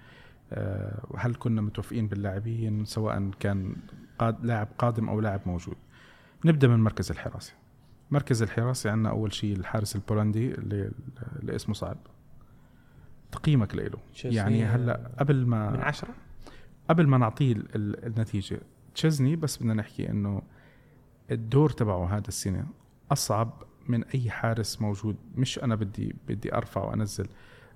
هل 1.17 1.35
كنا 1.39 1.61
متوفقين 1.61 2.07
باللاعبين 2.07 2.85
سواء 2.85 3.31
كان 3.39 3.75
قاد 4.19 4.45
لاعب 4.45 4.67
قادم 4.77 5.09
أو 5.09 5.19
لاعب 5.19 5.41
موجود؟ 5.45 5.75
نبدأ 6.45 6.67
من 6.67 6.79
مركز 6.79 7.11
الحراسة. 7.11 7.53
مركز 8.11 8.41
الحراسة 8.41 8.91
عندنا 8.91 9.09
أول 9.09 9.33
شيء 9.33 9.55
الحارس 9.55 9.95
البولندي 9.95 10.53
اللي, 10.53 10.91
اللي 11.39 11.55
اسمه 11.55 11.73
صعب. 11.73 11.97
تقييمك 13.31 13.75
له 13.75 13.97
يعني 14.23 14.65
هلأ 14.65 15.11
قبل 15.19 15.45
ما 15.45 15.69
من 15.69 15.81
عشرة؟ 15.81 16.09
قبل 16.89 17.07
ما 17.07 17.17
نعطيه 17.17 17.55
النتيجة. 17.75 18.59
تشيزني 18.95 19.35
بس 19.35 19.57
بدنا 19.57 19.73
نحكي 19.73 20.09
إنه 20.09 20.41
الدور 21.31 21.69
تبعه 21.69 22.17
هذا 22.17 22.27
السنة 22.27 22.65
أصعب 23.11 23.63
من 23.87 24.03
أي 24.03 24.29
حارس 24.29 24.81
موجود. 24.81 25.15
مش 25.35 25.59
أنا 25.59 25.75
بدي 25.75 26.15
بدي 26.27 26.55
ارفع 26.55 26.83
وأنزل 26.83 27.27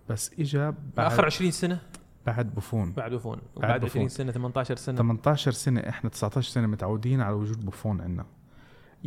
بس 0.09 0.33
اجى 0.39 0.71
بعد 0.97 1.11
آخر 1.11 1.25
20 1.25 1.51
سنة؟ 1.51 1.81
بعد 2.25 2.55
بوفون. 2.55 2.91
بعد 2.91 3.11
بوفون. 3.11 3.41
وبعد 3.55 3.85
20 3.85 4.09
سنة 4.09 4.31
18 4.31 4.75
سنة. 4.75 4.97
18 4.97 5.51
سنة 5.51 5.79
إحنا 5.79 6.09
19 6.09 6.51
سنة 6.51 6.67
متعودين 6.67 7.21
على 7.21 7.35
وجود 7.35 7.65
بوفون 7.65 8.01
عندنا. 8.01 8.25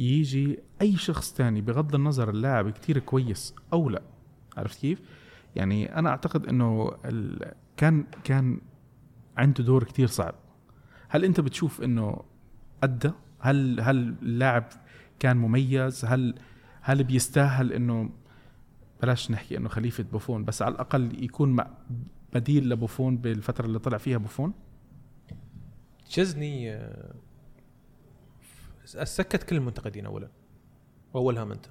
يجي 0.01 0.59
أي 0.83 0.97
شخص 0.97 1.33
تاني 1.33 1.61
بغض 1.61 1.95
النظر 1.95 2.31
اللاعب 2.31 2.71
كتير 2.71 2.99
كويس 2.99 3.55
أو 3.73 3.89
لا. 3.89 4.03
عرفت 4.57 4.81
كيف؟ 4.81 5.01
يعني 5.57 5.99
أنا 5.99 6.11
أعتقد 6.11 6.47
إنه 6.47 6.91
كان 7.77 8.05
كان 8.25 8.61
عنده 9.37 9.65
دور 9.65 9.85
كتير 9.85 10.07
صعب. 10.07 10.35
هل 11.09 11.25
أنت 11.25 11.41
بتشوف 11.41 11.83
إنه 11.83 12.23
أدى؟ 12.83 13.11
هل 13.41 13.81
هل 13.81 14.15
اللاعب 14.23 14.65
كان 15.19 15.37
مميز؟ 15.37 16.05
هل 16.05 16.35
هل 16.81 17.05
بيستاهل 17.05 17.73
إنه 17.73 18.11
بلاش 19.03 19.31
نحكي 19.31 19.57
إنه 19.57 19.69
خليفة 19.69 20.05
بوفون 20.13 20.45
بس 20.45 20.63
على 20.63 20.75
الأقل 20.75 21.25
يكون 21.25 21.57
بديل 22.35 22.69
لبوفون 22.69 23.17
بالفترة 23.17 23.67
اللي 23.67 23.79
طلع 23.79 23.99
فيها 23.99 24.19
بوفون؟ 24.19 24.53
تشزني 26.07 26.73
آه، 26.73 27.15
سكت 28.85 29.43
كل 29.43 29.57
المنتقدين 29.57 30.07
اولا. 30.07 30.29
وأولهم 31.15 31.53
أنت. 31.53 31.67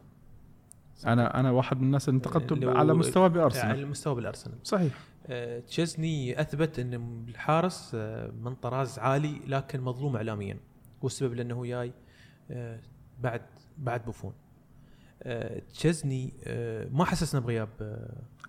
أنا 1.05 1.39
أنا 1.39 1.51
واحد 1.51 1.77
من 1.77 1.83
الناس 1.83 2.09
اللي 2.09 2.17
انتقدته 2.17 2.77
على 2.77 2.93
مستوى 2.93 3.29
بأرسنال. 3.29 3.65
على 3.65 3.85
مستوى 3.85 4.15
بالارسنال 4.15 4.57
صحيح. 4.63 4.93
آه، 5.27 5.59
تشزني 5.59 6.41
أثبت 6.41 6.79
إن 6.79 7.23
الحارس 7.29 7.91
آه، 7.95 8.31
من 8.31 8.55
طراز 8.55 8.99
عالي 8.99 9.41
لكن 9.47 9.81
مظلوم 9.81 10.15
اعلاميا. 10.15 10.57
والسبب 11.01 11.33
لأنه 11.33 11.65
جاي 11.65 11.93
آه، 12.51 12.79
بعد 13.19 13.41
بعد 13.77 14.05
بوفون. 14.05 14.33
تشزني 15.73 16.33
ما 16.91 17.05
حسسنا 17.05 17.41
بغياب 17.41 17.69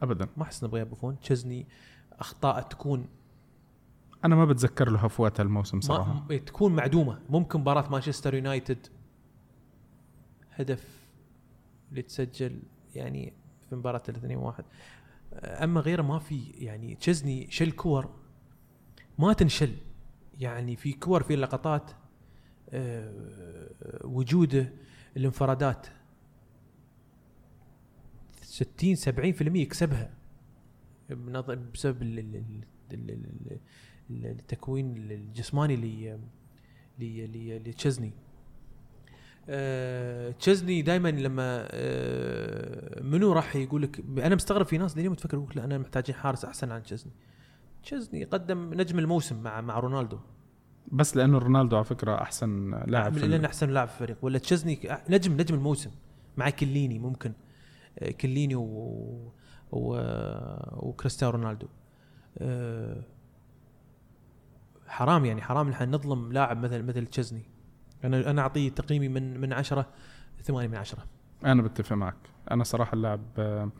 ابدا. 0.02 0.28
ما 0.36 0.44
حسسنا 0.44 0.68
بغياب 0.68 0.88
بوفون. 0.90 1.20
تشزني 1.20 1.66
أخطاء 2.12 2.60
تكون 2.62 3.08
أنا 4.24 4.34
ما 4.36 4.44
بتذكر 4.44 4.90
له 4.90 4.98
هفوات 4.98 5.40
الموسم 5.40 5.80
صراحة. 5.80 6.26
ما 6.30 6.36
تكون 6.36 6.74
معدومة. 6.76 7.18
ممكن 7.28 7.60
مباراة 7.60 7.88
مانشستر 7.90 8.34
يونايتد 8.34 8.86
هدف 10.50 11.08
اللي 11.90 12.02
تسجل 12.02 12.62
يعني 12.94 13.32
في 13.68 13.76
مباراة 13.76 13.98
3 13.98 14.36
1 14.36 14.64
أما 15.32 15.80
غيره 15.80 16.02
ما 16.02 16.18
في 16.18 16.40
يعني 16.50 16.94
تشزني 16.94 17.50
شل 17.50 17.70
كور 17.70 18.10
ما 19.18 19.32
تنشل. 19.32 19.76
يعني 20.38 20.76
في 20.76 20.92
كور 20.92 21.22
في 21.22 21.36
لقطات 21.36 21.90
آه، 22.70 23.70
وجوده 24.04 24.72
الانفرادات. 25.16 25.86
60 28.42 28.96
70% 28.96 29.56
يكسبها. 29.56 30.14
بسبب 31.74 32.02
التكوين 34.10 34.96
الجسماني 34.96 36.06
لتشزني 36.98 38.12
آه 39.48 40.30
تشزني 40.30 40.82
دائما 40.82 41.08
لما 41.08 41.68
آه 41.70 43.02
منو 43.02 43.32
راح 43.32 43.56
يقول 43.56 43.82
لك 43.82 44.00
أنا 44.18 44.34
مستغرب 44.34 44.66
في 44.66 44.78
ناس 44.78 44.98
اليوم 44.98 45.14
تفكر 45.14 45.46
لا 45.54 45.64
أنا 45.64 45.78
محتاجين 45.78 46.14
حارس 46.14 46.44
أحسن 46.44 46.72
عن 46.72 46.82
تشزني 46.82 47.12
تشزني 47.82 48.24
قدم 48.24 48.74
نجم 48.74 48.98
الموسم 48.98 49.42
مع 49.42 49.60
مع 49.60 49.78
رونالدو. 49.78 50.18
بس 50.92 51.16
لأنه 51.16 51.38
رونالدو 51.38 51.76
على 51.76 51.84
فكرة 51.84 52.22
أحسن 52.22 52.70
لاعب 52.86 53.12
في 53.12 53.28
لأنه 53.28 53.46
أحسن 53.46 53.70
لاعب 53.70 53.88
في 53.88 53.94
الفريق. 53.94 54.16
ولا 54.22 54.38
تشزني 54.38 54.78
نجم 55.10 55.32
نجم 55.32 55.54
الموسم 55.54 55.90
مع 56.36 56.50
كليني 56.50 56.98
ممكن 56.98 57.32
آه 57.98 58.10
كليني 58.10 58.54
و, 58.54 59.32
و... 59.72 60.00
وكريستيانو 60.76 61.36
رونالدو. 61.36 61.66
آه 62.38 63.04
حرام 64.90 65.24
يعني 65.24 65.42
حرام 65.42 65.68
نحن 65.68 65.94
نظلم 65.94 66.32
لاعب 66.32 66.64
مثل 66.64 66.82
مثل 66.82 67.06
تشزني 67.06 67.42
أنا 68.04 68.30
أنا 68.30 68.42
أعطيه 68.42 68.68
تقييمي 68.70 69.08
من 69.08 69.40
من 69.40 69.52
10 69.52 69.86
8 70.42 70.68
من 70.68 70.76
10 70.76 70.98
أنا 71.44 71.62
بتفق 71.62 71.96
معك. 71.96 72.16
أنا 72.50 72.64
صراحة 72.64 72.94
اللاعب 72.94 73.20
آه، 73.38 73.70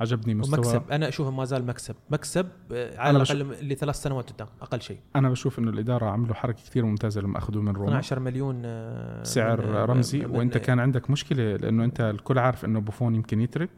عجبني 0.00 0.34
مستوى. 0.34 0.58
مكسب 0.58 0.82
أنا 0.90 1.08
أشوفه 1.08 1.30
ما 1.30 1.44
زال 1.44 1.66
مكسب. 1.66 1.94
مكسب 2.10 2.48
آه، 2.72 2.98
على 3.00 3.16
الأقل 3.16 3.68
لثلاث 3.68 3.96
سنوات 3.96 4.32
قدام 4.32 4.48
أقل 4.62 4.80
شيء. 4.80 4.98
أنا 5.16 5.30
بشوف 5.30 5.58
إنه 5.58 5.70
الإدارة 5.70 6.06
عملوا 6.06 6.34
حركة 6.34 6.62
كثير 6.62 6.84
ممتازة 6.84 7.20
لما 7.20 7.38
أخذوه 7.38 7.62
من 7.62 7.72
روما. 7.72 7.88
12 7.88 8.20
مليون 8.20 8.62
آه، 8.64 9.22
سعر 9.22 9.66
من 9.66 9.74
رمزي. 9.74 10.18
من 10.18 10.36
وأنت 10.36 10.58
كان 10.58 10.80
عندك 10.80 11.10
مشكلة 11.10 11.56
لأنه 11.56 11.84
أنت 11.84 12.00
الكل 12.00 12.38
عارف 12.38 12.64
إنه 12.64 12.80
بوفون 12.80 13.14
يمكن 13.14 13.40
يترك 13.40 13.70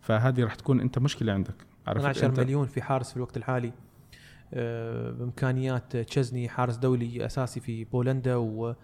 فهذه 0.00 0.44
راح 0.44 0.54
تكون 0.54 0.80
أنت 0.80 0.98
مشكلة 0.98 1.32
عندك. 1.32 1.66
12 1.88 2.30
مليون 2.30 2.66
في 2.66 2.82
حارس 2.82 3.10
في 3.10 3.16
الوقت 3.16 3.36
الحالي. 3.36 3.72
بإمكانيات 4.52 5.96
تشزني 5.96 6.48
حارس 6.48 6.76
دولي 6.76 7.26
أساسي 7.26 7.60
في 7.60 7.84
بولندا 7.84 8.36
و 8.36 8.74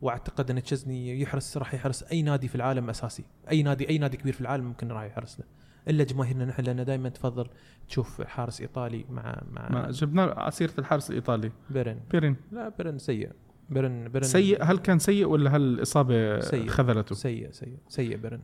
وأعتقد 0.00 0.50
أن 0.50 0.62
تشزني 0.62 1.20
يحرس 1.20 1.56
راح 1.56 1.74
يحرس 1.74 2.02
أي 2.02 2.22
نادي 2.22 2.48
في 2.48 2.54
العالم 2.54 2.90
أساسي. 2.90 3.24
أي 3.50 3.62
نادي 3.62 3.88
أي 3.88 3.98
نادي 3.98 4.16
كبير 4.16 4.32
في 4.32 4.40
العالم 4.40 4.64
ممكن 4.64 4.88
راح 4.92 5.04
يحرس 5.04 5.40
له. 5.40 5.46
إلا 5.88 6.04
جماهيرنا 6.04 6.44
نحن 6.44 6.62
لأن 6.62 6.84
دائما 6.84 7.08
تفضل 7.08 7.46
تشوف 7.88 8.22
حارس 8.22 8.60
إيطالي 8.60 9.04
مع 9.10 9.42
مع 9.50 9.68
ما 9.68 9.90
جبنا 9.90 10.22
على 10.22 10.50
سيره 10.50 10.72
الحارس 10.78 11.10
الإيطالي. 11.10 11.52
بيرن. 11.70 12.00
بيرن. 12.10 12.36
لا 12.52 12.68
بيرن 12.68 12.98
سيء. 12.98 13.30
بيرن 13.70 14.08
بيرن 14.08 14.24
سيء؟ 14.24 14.64
هل 14.64 14.78
كان 14.78 14.98
سيء 14.98 15.26
ولا 15.26 15.56
هل 15.56 15.62
الاصابه 15.62 16.40
سيء. 16.40 16.66
خذلته؟ 16.68 17.14
سيء 17.14 17.50
سيء. 17.50 17.76
سيء 17.88 18.16
بيرن. 18.16 18.40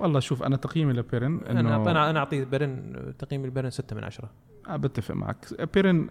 والله 0.00 0.20
شوف 0.20 0.42
أنا 0.42 0.56
تقييمي 0.56 0.92
لبيرن 0.92 1.40
إنه 1.50 1.60
أنا 1.60 2.10
أنا 2.10 2.18
أعطي 2.18 2.44
بيرن 2.44 2.92
تقييم 3.18 3.44
البيرن 3.44 3.70
6 3.70 3.96
من 3.96 4.04
10 4.04 4.30
أه 4.68 4.76
بتفق 4.76 5.14
معك. 5.14 5.68
بيرن 5.74 6.08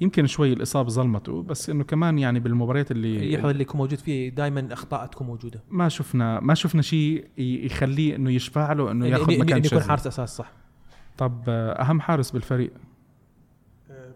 يمكن 0.00 0.26
شوي 0.26 0.52
الإصابة 0.52 0.88
ظلمته 0.88 1.42
بس 1.42 1.70
إنه 1.70 1.84
كمان 1.84 2.18
يعني 2.18 2.40
بالمباريات 2.40 2.90
اللي 2.90 3.32
يحاول 3.32 3.50
اللي 3.50 3.62
يكون 3.62 3.78
موجود 3.78 3.98
فيه 3.98 4.28
دائما 4.28 4.68
أخطاء 4.72 5.06
تكون 5.06 5.26
موجودة. 5.26 5.62
ما 5.70 5.88
شفنا 5.88 6.40
ما 6.40 6.54
شفنا 6.54 6.82
شيء 6.82 7.28
يخليه 7.38 8.16
إنه 8.16 8.30
يشفع 8.30 8.72
له 8.72 8.90
إنه 8.90 9.06
ياخذ 9.06 9.38
مكان 9.38 9.64
يكون 9.64 9.80
حارس 9.80 10.06
أساس 10.06 10.36
صح. 10.36 10.52
طب 11.18 11.42
أهم 11.48 12.00
حارس 12.00 12.30
بالفريق؟ 12.30 12.72
أه، 13.90 14.14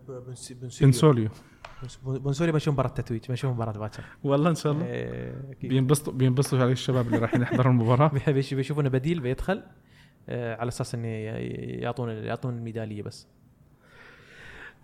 بنسوليو. 0.80 1.28
بنسوليو 2.04 2.54
بشوف 2.54 2.74
مباراة 2.74 2.88
تتويج 2.88 3.32
بشوف 3.32 3.50
مباراة 3.54 3.72
باكر. 3.72 4.04
والله 4.24 4.50
إن 4.50 4.54
شاء 4.54 4.72
الله. 4.72 4.86
إيه، 4.86 5.34
بينبسطوا 5.62 6.12
بينبسطوا 6.12 6.58
على 6.58 6.72
الشباب 6.72 7.06
اللي 7.06 7.18
رايحين 7.18 7.42
يحضروا 7.42 7.72
المباراة. 7.72 8.10
بيشوفونه 8.28 8.88
بديل 8.88 9.20
بيدخل 9.20 9.62
أه، 10.28 10.56
على 10.56 10.68
أساس 10.68 10.94
انه 10.94 11.08
يعطون 11.08 12.08
يعطون 12.10 12.54
الميدالية 12.58 13.02
بس. 13.02 13.28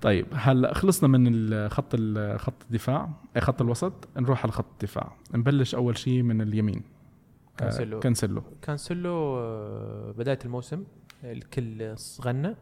طيب 0.00 0.26
هلا 0.32 0.74
خلصنا 0.74 1.08
من 1.08 1.68
خط 1.68 1.96
خط 2.36 2.62
الدفاع 2.62 3.10
إيه، 3.36 3.42
خط 3.42 3.62
الوسط. 3.62 4.08
نروح 4.16 4.42
على 4.42 4.52
خط 4.52 4.66
الدفاع. 4.72 5.12
نبلش 5.34 5.74
أول 5.74 5.98
شيء 5.98 6.22
من 6.22 6.40
اليمين. 6.40 6.82
كانسلو 7.56 7.96
آه 7.96 8.00
كانسلو 8.00 8.42
كانسلو 8.62 9.38
آه، 9.38 10.14
بداية 10.18 10.38
الموسم 10.44 10.84
الكل 11.24 11.94
غنى 12.20 12.54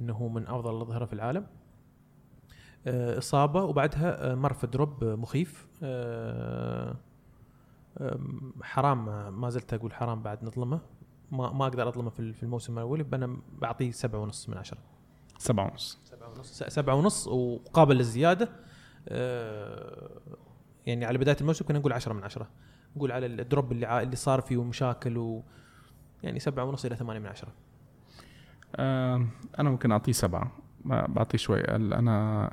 إنه 0.00 0.12
هو 0.12 0.28
من 0.28 0.46
أفضل 0.46 0.76
الأظهرة 0.76 1.04
في 1.04 1.12
العالم. 1.12 1.46
إصابة 2.88 3.62
وبعدها 3.62 4.32
آه، 4.32 4.34
مر 4.34 4.52
في 4.52 4.66
دروب 4.66 5.04
مخيف. 5.04 5.66
حرام 8.62 9.04
ما 9.40 9.50
زلت 9.50 9.74
أقول 9.74 9.92
حرام 9.92 10.22
بعد 10.22 10.44
نظلمه. 10.44 10.80
ما 11.32 11.52
ما 11.52 11.66
أقدر 11.66 11.88
أظلمه 11.88 12.10
في 12.10 12.42
الموسم 12.42 12.78
الأول 12.78 13.06
أنا 13.14 13.36
بعطيه 13.58 13.90
سبعة 13.90 14.18
ونص 14.18 14.48
من 14.48 14.58
عشرة. 14.58 14.78
سبعة 15.38 15.70
ونص. 15.70 15.98
سبعة 16.04 16.28
ونص. 16.28 16.62
سبعة 16.62 16.94
ونص 16.94 17.28
وقابل 17.28 17.96
للزيادة 17.96 18.48
آه، 19.08 20.10
يعني 20.86 21.04
على 21.04 21.18
بداية 21.18 21.36
الموسم 21.40 21.64
كنا 21.64 21.78
نقول 21.78 21.92
عشرة 21.92 22.12
من 22.12 22.24
عشرة. 22.24 22.48
نقول 22.96 23.12
على 23.12 23.26
الدروب 23.26 23.72
اللي 23.72 24.02
اللي 24.02 24.16
صار 24.16 24.40
فيه 24.40 24.56
ومشاكل 24.56 25.18
و 25.18 25.42
يعني 26.22 26.38
سبعة 26.38 26.64
ونص 26.64 26.84
إلى 26.84 26.96
ثمانية 26.96 27.20
من 27.20 27.26
عشرة. 27.26 27.52
آه 28.76 29.26
أنا 29.58 29.70
ممكن 29.70 29.92
أعطيه 29.92 30.12
سبعة. 30.12 30.52
بعطيه 30.84 31.38
شوي. 31.38 31.60
أنا 31.60 32.52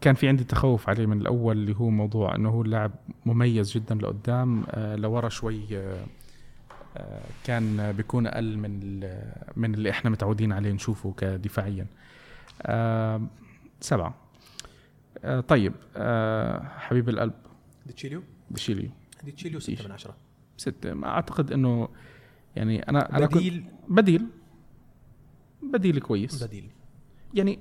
كان 0.00 0.14
في 0.14 0.28
عندي 0.28 0.44
تخوف 0.44 0.88
عليه 0.88 1.06
من 1.06 1.20
الأول 1.20 1.56
اللي 1.56 1.76
هو 1.76 1.90
موضوع 1.90 2.34
أنه 2.34 2.48
هو 2.48 2.62
اللاعب 2.62 2.92
مميز 3.26 3.72
جدا 3.72 3.94
لقدام. 3.94 4.64
آه 4.70 4.96
لورا 4.96 5.28
شوي 5.28 5.78
آه 5.78 6.04
آه، 6.96 7.22
كان 7.44 7.92
بيكون 7.92 8.26
أقل 8.26 8.56
من 8.58 9.00
من 9.56 9.74
اللي 9.74 9.90
إحنا 9.90 10.10
متعودين 10.10 10.52
عليه 10.52 10.72
نشوفه 10.72 11.14
كدفاعيا. 11.16 11.86
سبعة. 13.80 14.14
طيب 15.48 15.72
حبيب 16.78 17.08
القلب. 17.08 17.32
ديتشيليو؟ 17.86 18.22
ديتشيليو. 18.50 18.90
ديتشيليو 19.24 19.60
6 19.60 19.84
من 19.84 19.92
10 19.92 20.16
ستة. 20.56 20.94
ما 20.94 21.06
أعتقد 21.08 21.52
إنه 21.52 21.88
يعني 22.56 22.88
أنا 22.88 23.16
أنا 23.16 23.26
بديل؟ 23.26 23.64
بديل. 23.88 24.26
بديل 25.62 26.00
كويس. 26.00 26.44
بديل. 26.44 26.70
يعني 27.34 27.58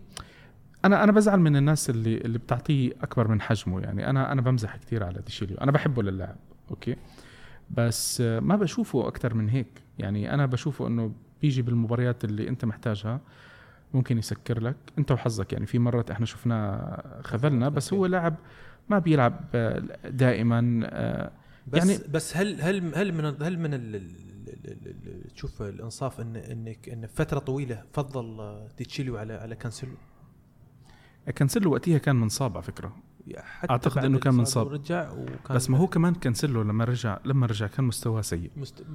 أنا 0.85 1.03
أنا 1.03 1.11
بزعل 1.11 1.39
من 1.39 1.55
الناس 1.55 1.89
اللي 1.89 2.17
اللي 2.17 2.37
بتعطيه 2.37 2.91
أكبر 3.01 3.27
من 3.27 3.41
حجمه 3.41 3.81
يعني 3.81 4.09
أنا 4.09 4.31
أنا 4.31 4.41
بمزح 4.41 4.75
كثير 4.75 5.03
على 5.03 5.21
ديتشيليو. 5.21 5.57
أنا 5.57 5.71
بحبه 5.71 6.03
للاعب 6.03 6.35
okay؟ 6.71 6.95
بس 7.69 8.21
ما 8.21 8.55
بشوفه 8.55 9.07
أكثر 9.07 9.33
من 9.33 9.49
هيك. 9.49 9.81
يعني 9.99 10.33
أنا 10.33 10.45
بشوفه 10.45 10.87
إنه 10.87 11.11
بيجي 11.41 11.61
بالمباريات 11.61 12.23
اللي 12.23 12.49
أنت 12.49 12.65
محتاجها 12.65 13.21
ممكن 13.93 14.17
يسكر 14.17 14.61
لك. 14.61 14.75
أنت 14.97 15.11
وحظك 15.11 15.53
يعني 15.53 15.65
في 15.65 15.79
مرات 15.79 16.11
إحنا 16.11 16.25
شفناه 16.25 17.21
خذلنا 17.21 17.69
بس 17.69 17.93
هو 17.93 18.05
لاعب 18.05 18.35
ما 18.89 18.99
بيلعب 18.99 19.39
دائما 20.05 20.89
بس 21.67 21.87
يعني 21.87 21.99
بس 22.09 22.37
هل 22.37 22.61
هل 22.61 22.95
هل 22.95 23.13
من 23.13 23.25
هل 23.25 23.59
من 23.59 24.01
تشوف 25.35 25.61
الإنصاف 25.61 26.21
إن 26.21 26.35
إنك 26.35 26.89
إن 26.89 27.07
فترة 27.07 27.39
طويلة 27.39 27.83
فضل 27.93 28.57
ديتشيليو 28.77 29.17
على 29.17 29.33
على 29.33 29.55
كانسلو 29.55 29.93
كانسلو 31.35 31.71
وقتها 31.71 31.97
كان 31.97 32.15
منصاب 32.15 32.53
على 32.57 32.63
فكرة. 32.63 32.95
حتى 33.37 33.71
أعتقد 33.71 34.05
إنه 34.05 34.19
كان 34.19 34.33
منصاب. 34.33 34.67
ورجع 34.67 35.11
وكان 35.11 35.55
بس 35.55 35.69
ما 35.69 35.77
هو 35.77 35.87
كمان 35.87 36.13
كانسلو 36.13 36.61
لما 36.61 36.83
رجع 36.83 37.17
لما 37.25 37.45
رجع 37.45 37.67
كان 37.67 37.85
مستواه 37.85 38.21
سيء. 38.21 38.51
مست... 38.57 38.85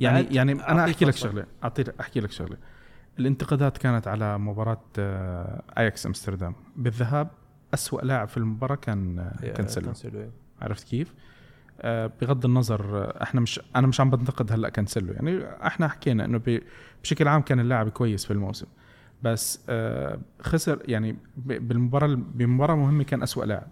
يعني 0.00 0.26
يعني 0.30 0.52
أنا 0.52 0.84
أحكي 0.84 1.04
لك 1.04 1.16
شغلة 1.16 1.46
اعطي 1.64 1.84
أحكي 2.00 2.20
لك 2.20 2.30
شغلة. 2.30 2.56
الانتقادات 3.18 3.78
كانت 3.78 4.08
على 4.08 4.38
مباراة 4.38 4.84
آه، 4.98 5.62
اياكس 5.78 6.06
أمستردام. 6.06 6.54
بالذهاب 6.76 7.30
أسوأ 7.74 8.00
لاعب 8.00 8.28
في 8.28 8.36
المباراة 8.36 8.74
كان 8.74 9.18
آه، 9.18 9.52
كانسلو 9.52 9.84
كانسلو 9.84 10.30
عرفت 10.62 10.88
كيف؟ 10.88 11.14
آه، 11.80 12.12
بغض 12.20 12.44
النظر 12.44 13.12
إحنا 13.22 13.40
مش 13.40 13.60
أنا 13.76 13.86
مش 13.86 14.00
عم 14.00 14.10
بنتقد 14.10 14.52
هلأ 14.52 14.68
كانسلو 14.68 15.12
يعني 15.12 15.44
إحنا 15.66 15.88
حكينا 15.88 16.24
إنه 16.24 16.60
بشكل 17.02 17.28
عام 17.28 17.42
كان 17.42 17.60
اللاعب 17.60 17.88
كويس 17.88 18.24
في 18.24 18.30
الموسم. 18.30 18.66
بس 19.22 19.64
آه، 19.68 20.18
خسر 20.40 20.82
يعني 20.84 21.16
بالمباراة 21.36 22.14
بمباراة 22.14 22.74
مهمة 22.74 23.04
كان 23.04 23.22
أسوأ 23.22 23.44
لاعب. 23.44 23.68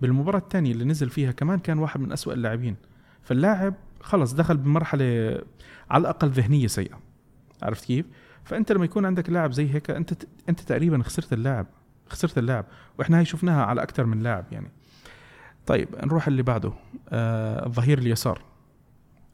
بالمباراة 0.00 0.38
الثانية 0.38 0.72
اللي 0.72 0.84
نزل 0.84 1.10
فيها 1.10 1.32
كمان 1.32 1.58
كان 1.58 1.78
واحد 1.78 2.00
من 2.00 2.12
أسوأ 2.12 2.32
اللاعبين. 2.32 2.76
فاللاعب 3.22 3.74
خلص 4.00 4.32
دخل 4.32 4.56
بمرحلة 4.56 5.40
على 5.90 6.00
الأقل 6.00 6.28
ذهنية 6.28 6.66
سيئة. 6.66 6.98
عرفت 7.62 7.84
كيف؟ 7.84 8.06
فأنت 8.44 8.72
لما 8.72 8.84
يكون 8.84 9.06
عندك 9.06 9.30
لاعب 9.30 9.52
زي 9.52 9.74
هيك 9.74 9.90
أنت 9.90 10.12
أنت 10.48 10.60
تقريبا 10.60 11.02
خسرت 11.02 11.32
اللاعب 11.32 11.66
خسرت 12.08 12.38
اللاعب. 12.38 12.66
وإحنا 12.98 13.18
هاي 13.18 13.24
شفناها 13.24 13.64
على 13.64 13.82
أكثر 13.82 14.06
من 14.06 14.22
لاعب 14.22 14.44
يعني. 14.52 14.70
طيب 15.66 15.88
نروح 16.04 16.26
اللي 16.26 16.42
بعده. 16.42 16.72
آه 17.08 17.66
الظهير 17.66 17.98
اليسار. 17.98 18.42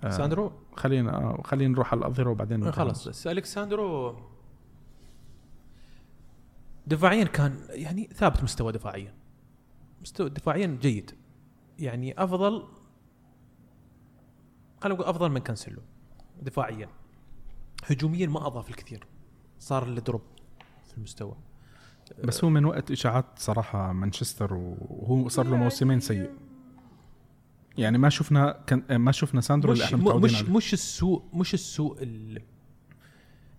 آه 0.05 0.11
ساندرو؟ 0.11 0.53
خلينا 0.77 1.17
آه 1.17 1.43
خلينا 1.45 1.73
نروح 1.73 1.93
على 1.93 1.99
الاظهره 1.99 2.31
وبعدين 2.31 2.73
خلص 2.73 3.09
بس 3.09 3.27
الكساندرو 3.27 4.17
دفاعيا 6.91 7.25
كان 7.25 7.59
يعني 7.69 8.09
ثابت 8.15 8.43
مستوى 8.43 8.73
دفاعيا. 8.73 9.15
مستوى 10.03 10.31
دفاعيا 10.31 10.79
جيد. 10.83 11.11
يعني 11.79 12.25
أفضل 12.25 12.69
خلينا 14.81 14.99
نقول 14.99 15.09
أفضل 15.09 15.31
من 15.31 15.39
كانسلو 15.39 15.83
دفاعيا. 16.43 16.89
هجوميا 17.85 18.27
ما 18.27 18.47
أضاف 18.47 18.71
الكثير. 18.71 19.07
صار 19.59 19.89
الدروب 19.89 20.23
في 20.87 20.99
المستوى. 20.99 21.37
بس 22.25 22.45
هو 22.45 22.51
من 22.51 22.65
وقت 22.65 22.91
إشاعات 22.91 23.27
صراحة 23.37 23.93
مانشستر 23.93 24.55
وهو 24.55 25.29
صار 25.29 25.47
له 25.47 25.57
موسمين 25.57 26.01
سيء. 26.01 26.31
يعني 27.79 27.99
ما 27.99 28.09
شفنا 28.09 28.65
كان 28.67 28.97
ما 28.97 29.13
شفنا 29.13 29.41
ساندرو 29.41 29.73
اللي 29.73 29.85
إحنا 29.85 29.97
متعودين 29.97 30.31
مش 30.31 30.43
عليه. 30.43 30.53
مش 30.53 30.73
السوء 30.73 31.25
مش 31.35 31.55
السوء 31.55 31.99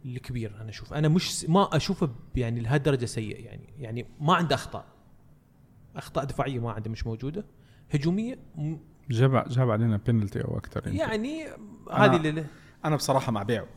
الكبير 0.06 0.62
أنا 0.62 0.70
أشوف. 0.70 0.94
أنا 0.94 1.08
مش 1.08 1.46
ما 1.46 1.76
أشوفه 1.76 2.10
يعني 2.36 2.60
لهالدرجة 2.60 3.06
سيء 3.06 3.40
يعني 3.40 3.74
يعني 3.80 4.06
ما 4.20 4.36
عنده 4.36 4.56
أخطاء. 4.56 4.86
أخطاء 5.96 6.26
دفاعية 6.26 6.60
ما 6.60 6.72
عنده 6.72 6.90
مش 6.90 7.08
موجودة. 7.08 7.46
هجومية 7.94 8.40
جاب 9.10 9.50
جاب 9.50 9.70
علينا 9.70 9.98
بينالتي 9.98 10.44
أو 10.44 10.58
أكثر 10.58 10.88
يعني 10.88 11.48
هذه 11.92 12.16
اللي 12.16 12.46
أنا 12.86 12.96
بصراحة 12.96 13.32
مع 13.32 13.44
بيعه. 13.44 13.68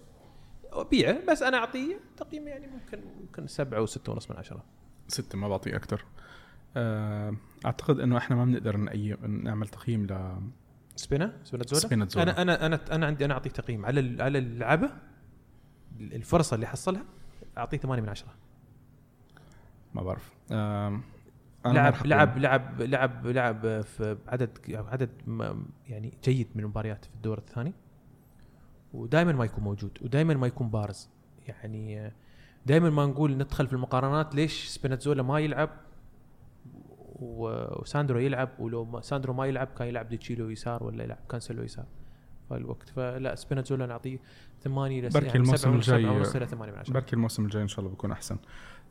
بيعه 0.90 1.26
بس 1.30 1.42
أنا 1.42 1.56
أعطيه 1.56 2.00
تقييم 2.16 2.48
يعني 2.48 2.66
ممكن 2.66 3.00
ممكن 3.20 3.46
سبعة 3.46 3.78
أو 3.78 3.86
ستة 3.86 4.12
ونص 4.12 4.30
من 4.30 4.36
عشرة. 4.36 4.64
ستة 5.08 5.38
ما 5.38 5.48
بعطيه 5.48 5.76
أكثر. 5.76 6.04
آه، 6.76 7.36
أعتقد 7.66 8.00
إنه 8.00 8.16
إحنا 8.16 8.36
ما 8.36 8.44
بنقدر 8.44 8.76
نعمل 9.26 9.68
تقييم 9.68 10.06
ل 10.06 10.36
سبينا 10.96 11.32
سبينا 11.44 11.64
سبينا 11.74 12.08
أنا 12.22 12.42
أنا 12.42 12.66
أنا 12.66 12.80
أنا 12.94 13.06
عندي 13.06 13.24
أنا 13.24 13.34
أعطيه 13.34 13.50
تقييم. 13.50 13.86
على 13.86 14.22
على 14.22 14.38
اللعبة 14.38 14.90
الفرصة 16.00 16.54
اللي 16.54 16.66
حصلها 16.66 17.04
أعطيه 17.58 17.78
8 17.78 18.02
من 18.02 18.08
10 18.08 18.28
ما 19.94 20.02
بعرف. 20.02 20.32
لعب 21.66 22.06
لعب 22.06 22.38
لعب 22.38 22.82
لعب 22.82 23.26
لعب 23.26 23.80
في 23.80 24.16
عدد 24.26 24.58
عدد 24.70 25.10
يعني 25.88 26.18
جيد 26.24 26.48
من 26.54 26.62
المباريات 26.62 27.04
في 27.04 27.14
الدور 27.14 27.38
الثاني. 27.38 27.72
ودائما 28.92 29.32
ما 29.32 29.44
يكون 29.44 29.64
موجود 29.64 29.98
ودائما 30.02 30.34
ما 30.34 30.46
يكون 30.46 30.70
بارز. 30.70 31.10
يعني 31.46 32.12
دائما 32.66 32.90
ما 32.90 33.06
نقول 33.06 33.36
ندخل 33.36 33.66
في 33.66 33.72
المقارنات 33.72 34.34
ليش 34.34 34.68
سبيناتزولا 34.68 35.22
ما 35.22 35.40
يلعب 35.40 35.70
وساندرو 37.16 38.18
يلعب 38.18 38.48
ولو 38.58 39.00
ساندرو 39.00 39.34
ما 39.34 39.46
يلعب 39.46 39.66
كان 39.66 39.88
يلعب 39.88 40.08
ديتشيليو 40.08 40.50
يسار 40.50 40.84
ولا 40.84 41.04
يلعب 41.04 41.18
كانسلو 41.28 41.62
يسار. 41.62 41.86
فالوقت 42.50 42.88
فلا 42.88 43.34
سبيناتزولا 43.34 43.86
نعطيه 43.86 44.18
8 44.64 45.00
إلى 45.00 45.08
بركي 45.08 45.26
يعني 45.26 45.38
الموسم 45.38 45.74
الجاي 45.74 46.06
بركي 46.88 47.12
الموسم 47.12 47.44
الجاي 47.44 47.62
إن 47.62 47.68
شاء 47.68 47.80
الله 47.80 47.90
بيكون 47.90 48.12
أحسن. 48.12 48.36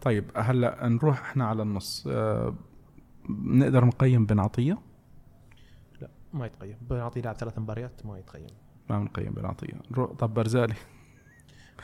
طيب 0.01 0.25
هلأ 0.35 0.87
نروح 0.87 1.21
إحنا 1.21 1.45
على 1.45 1.61
النص. 1.63 2.07
أه 2.07 2.55
نقدر 3.29 3.85
نقيم 3.85 4.25
بن 4.25 4.39
عطيه 4.39 4.77
لا 6.01 6.09
ما 6.33 6.45
يتقيم. 6.45 6.77
بن 6.89 6.99
عطيه 6.99 7.21
لعب 7.21 7.35
ثلاث 7.35 7.59
مباريات 7.59 8.05
ما 8.05 8.17
يتقيم. 8.17 8.47
ما 8.89 8.99
بنقيم 8.99 9.33
بن 9.33 9.45
عطيه 9.45 9.73
طب 10.19 10.33
برزالي. 10.33 10.75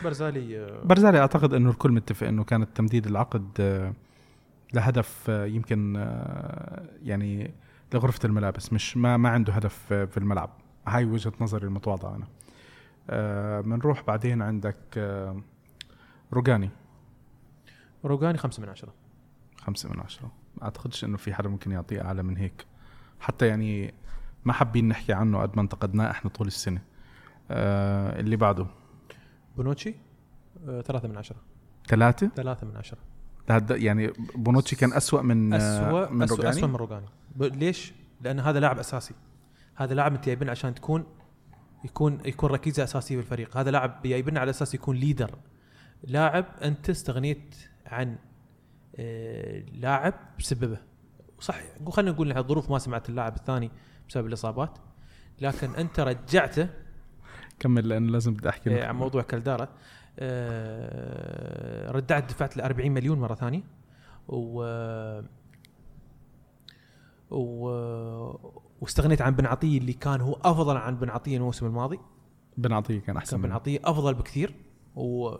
برزالي 0.03 0.59
آه 0.59 0.83
برزالي 0.83 1.19
أعتقد 1.19 1.53
إنه 1.53 1.69
الكل 1.69 1.91
متفق 1.91 2.27
إنه 2.27 2.43
كانت 2.43 2.77
تمديد 2.77 3.07
العقد 3.07 3.47
آه 3.59 3.93
لهدف 4.73 5.29
آه 5.29 5.45
يمكن 5.45 5.95
يعني 7.03 7.53
لغرفة 7.93 8.19
الملابس 8.25 8.73
مش 8.73 8.97
ما 8.97 9.17
ما 9.17 9.29
عنده 9.29 9.53
هدف 9.53 9.93
في 9.93 10.17
الملعب. 10.17 10.49
هاي 10.97 11.05
وجهة 11.05 11.33
نظري 11.41 11.67
المتواضعة 11.67 12.15
أنا. 12.15 12.27
بنروح 13.61 13.99
آه 13.99 14.03
بعدين 14.03 14.41
عندك 14.41 14.77
آه 14.97 15.41
روجاني 16.33 16.69
روجاني 18.05 18.37
خمسة 18.37 18.63
من 18.63 18.69
عشرة. 18.69 18.93
خمسة 19.57 19.89
من 19.89 19.99
عشرة. 19.99 20.31
ما 20.57 20.63
أعتقدش 20.63 21.03
إنه 21.03 21.17
في 21.17 21.33
حدا 21.33 21.49
ممكن 21.49 21.71
يعطيه 21.71 22.01
أعلى 22.01 22.23
من 22.23 22.37
هيك. 22.37 22.65
حتى 23.19 23.47
يعني 23.47 23.93
ما 24.45 24.53
حابين 24.53 24.87
نحكي 24.87 25.13
عنه 25.13 25.41
قد 25.41 25.55
ما 25.55 25.61
انتقدناه 25.61 26.11
إحنا 26.11 26.29
طول 26.29 26.47
السنة. 26.47 26.81
آه 27.51 28.19
اللي 28.19 28.35
بعده. 28.35 28.67
بونوتشي؟ 29.57 29.95
آه 30.67 30.81
ثلاثة 30.81 31.07
من 31.07 31.17
عشرة. 31.17 31.37
ثلاثة؟ 31.87 32.31
ثلاثة 32.35 32.67
من 32.67 32.77
عشرة. 32.77 32.99
يعني 33.71 34.13
بونوتشي 34.35 34.75
كان 34.75 34.93
أسوأ 34.93 35.21
من 35.21 35.53
أسوأ 35.53 36.09
من 36.09 36.23
أسوأ 36.23 36.35
روجاني؟ 36.35 36.57
أسوأ 36.57 36.67
من 36.67 36.75
روجاني 36.75 37.05
ليش؟ 37.37 37.93
لأن 38.21 38.39
هذا 38.39 38.59
لاعب 38.59 38.79
أساسي. 38.79 39.13
هذا 39.79 39.93
لاعب 39.93 40.13
انت 40.13 40.25
جايبينه 40.25 40.51
عشان 40.51 40.75
تكون 40.75 41.05
يكون 41.83 42.19
يكون 42.25 42.49
ركيزه 42.49 42.83
أساسية 42.83 43.15
في 43.15 43.21
الفريق 43.21 43.57
هذا 43.57 43.71
لاعب 43.71 44.01
جايبينه 44.05 44.39
على 44.39 44.49
أساس 44.49 44.73
يكون 44.73 44.95
ليدر 44.95 45.35
لاعب 46.03 46.45
انت 46.63 46.89
استغنيت 46.89 47.55
عن 47.85 48.17
آه 48.95 49.59
لاعب 49.59 50.13
بسببه. 50.39 50.77
صح 51.39 51.59
خلينا 51.89 52.11
نقول 52.11 52.37
الظروف 52.37 52.71
ما 52.71 52.79
سمعت 52.79 53.09
اللاعب 53.09 53.35
الثاني 53.35 53.71
بسبب 54.09 54.27
الإصابات 54.27 54.77
لكن 55.41 55.75
انت 55.75 55.99
رجعته. 55.99 56.69
كمل 57.59 57.89
لأن 57.89 58.07
لازم 58.07 58.33
بدي 58.33 58.49
أحكي 58.49 58.83
آه 58.83 58.87
عن 58.87 58.95
موضوع 58.95 59.21
كالدارا. 59.21 59.67
آه 60.19 61.91
رجعت 61.91 62.29
دفعت 62.29 62.57
ل 62.57 62.61
40 62.61 62.91
مليون 62.91 63.19
مرة 63.19 63.35
ثانية 63.35 63.63
و 64.27 64.63
و 67.31 67.69
واستغنيت 68.81 69.21
عن 69.21 69.35
بن 69.35 69.45
عطية 69.45 69.77
اللي 69.77 69.93
كان 69.93 70.21
هو 70.21 70.33
أفضل 70.33 70.77
عن 70.77 70.95
بن 70.97 71.09
عطية 71.09 71.37
الموسم 71.37 71.65
الماضي. 71.65 71.99
بن 72.57 72.73
عطية 72.73 72.99
كان 72.99 73.17
أحسن 73.17 73.37
كان 73.37 73.41
بن 73.41 73.51
عطية 73.51 73.79
أفضل 73.83 74.13
بكثير. 74.13 74.55
و 74.95 75.35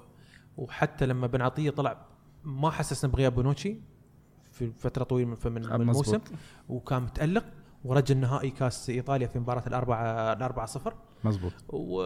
وحتى 0.58 1.06
لما 1.06 1.28
بن 1.28 1.42
عطية 1.42 1.70
طلع 1.70 2.06
ما 2.44 2.72
حسسنا 2.72 3.12
بغياب 3.12 3.36
بونوتشي 3.36 3.76
في 4.52 4.72
فترة 4.72 5.04
طويلة 5.04 5.38
من, 5.46 5.52
من 5.52 5.72
الموسم 5.72 6.20
وكان 6.70 7.02
متألق 7.02 7.46
ورجع 7.86 8.16
النهائي 8.16 8.50
كاس 8.50 8.90
إيطاليا 8.90 9.28
في 9.28 9.40
مباراة 9.40 9.64
الأربعة 9.68 10.34
الأربعة 10.34 10.66
صفر. 10.66 10.94
مزبوط. 11.24 11.52
و 11.70 12.02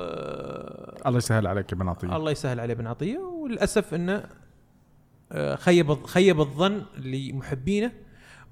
الله 1.05 1.17
يسهل 1.17 1.47
عليك 1.47 1.71
يا 1.71 1.77
بن 1.77 1.87
عطية. 1.87 2.15
الله 2.15 2.31
يسهل 2.31 2.59
عليه 2.59 2.73
بن 2.73 2.87
عطية. 2.87 3.17
وللأسف 3.17 3.93
إنه 3.93 4.23
آه، 5.31 5.55
خيب 5.55 6.05
خيب 6.05 6.39
الظن 6.39 6.85
لمحبينه 6.97 7.91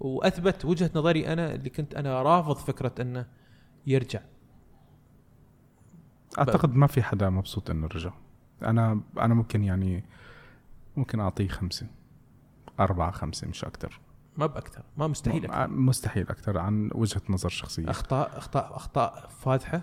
وأثبت 0.02 0.66
وجهة 0.66 0.92
نظري 0.96 1.34
أنا 1.34 1.56
اللي 1.56 1.70
كنت 1.70 1.96
أنا 1.96 2.22
رافض 2.22 2.56
فكرة 2.56 2.94
أنه 3.02 3.26
يرجع. 3.88 4.20
أعتقد 6.40 6.76
ما 6.76 6.88
في 6.88 7.04
حدا 7.04 7.30
مبسوط 7.30 7.70
إنه 7.70 7.88
رجع. 7.88 8.12
أنا 8.64 9.02
أنا 9.20 9.34
ممكن 9.34 9.64
يعني 9.64 10.04
ممكن 10.98 11.20
أعطيه 11.20 11.48
خمسة 11.48 11.88
أربعة 12.80 13.12
خمسة 13.12 13.48
مش 13.48 13.66
أكثر 13.66 14.00
ما 14.38 14.46
باكثر 14.46 14.84
ما 14.98 15.08
مستحيل 15.08 15.46
أكثر. 15.46 15.68
مستحيل 15.68 16.30
أكثر 16.30 16.58
عن 16.58 16.90
وجهة 16.96 17.22
نظر 17.30 17.50
شخصية. 17.50 17.90
أخطاء 17.90 18.38
أخطاء 18.38 18.76
أخطاء 18.76 19.28
فادحة. 19.28 19.78
آه 19.78 19.82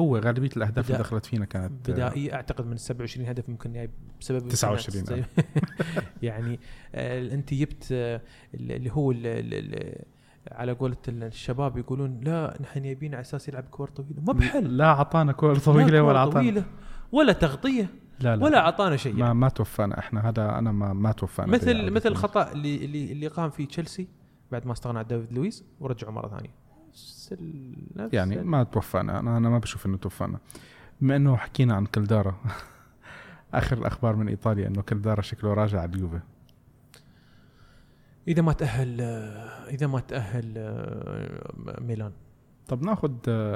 هو 0.00 0.18
غالبية 0.18 0.50
الأهداف 0.56 0.86
اللي 0.86 0.98
دخلت 0.98 1.26
فينا 1.26 1.44
كانت 1.44 1.90
بدائية 1.90 2.34
أعتقد 2.34 2.66
من 2.66 2.76
27 2.76 3.26
هدف 3.26 3.48
ممكن 3.48 3.72
جاي 3.72 3.90
بسبب 4.20 4.48
29 4.48 5.24
يعني 6.22 6.60
آه 6.94 7.34
أنت 7.34 7.54
جبت 7.54 7.88
آه 7.92 8.20
اللي 8.54 8.90
هو 8.92 9.10
اللي 9.12 10.04
على 10.52 10.72
قولة 10.72 10.96
الشباب 11.08 11.78
يقولون 11.78 12.20
لا 12.20 12.58
نحن 12.60 12.84
يبينا 12.84 13.16
على 13.16 13.22
أساس 13.22 13.48
يلعب 13.48 13.64
كور 13.64 13.88
طويلة. 13.88 14.22
ما 14.26 14.32
بحل. 14.32 14.76
لا 14.76 14.84
أعطانا 14.84 15.32
كور 15.32 15.58
طويلة 15.58 16.02
ولا 16.02 16.18
أعطانا. 16.18 16.64
ولا 17.12 17.32
تغطية 17.32 17.88
لا 18.20 18.36
لا. 18.36 18.44
ولا 18.44 18.58
أعطانا 18.58 18.96
شيء. 18.96 19.12
ما 19.12 19.20
يعني. 19.20 19.34
ما 19.34 19.48
توفانا 19.48 19.98
إحنا 19.98 20.28
هذا 20.28 20.58
أنا 20.58 20.72
ما 20.72 20.92
ما 20.92 21.12
توفانا 21.12 21.52
مثل 21.52 21.90
مثل 21.90 22.08
الخطا 22.08 22.52
اللي 22.52 22.84
اللي 22.84 23.12
اللي 23.12 23.26
قام 23.26 23.50
فيه 23.50 23.66
تشيلسي 23.66 24.08
بعد 24.52 24.66
ما 24.66 24.72
استغنى 24.72 24.98
عن 24.98 25.06
ديفيد 25.06 25.32
لويس 25.32 25.64
ورجعوا 25.80 26.12
مرة 26.12 26.28
ثانية. 26.28 26.63
يعني 28.12 28.42
ما 28.42 28.62
توفانا. 28.62 29.20
أنا 29.20 29.36
أنا 29.36 29.48
ما 29.48 29.58
بشوف 29.58 29.86
إنه 29.86 29.96
توفانا. 29.96 30.38
بما 31.00 31.16
إنه 31.16 31.36
حكينا 31.36 31.74
عن 31.74 31.86
كلدارا 31.86 32.36
آخر 33.54 33.78
الأخبار 33.78 34.16
من 34.16 34.28
إيطاليا 34.28 34.68
إنه 34.68 34.82
كلدارا 34.82 35.22
شكله 35.22 35.54
راجع 35.54 35.80
على 35.80 35.90
اليوفي. 35.94 36.20
إذا 38.28 38.42
ما 38.42 38.52
تأهل 38.52 39.00
إذا 39.70 39.86
ما 39.86 40.00
تأهل 40.00 40.44
ميلان. 41.80 42.12
طب 42.68 42.82
ناخذ 42.82 43.12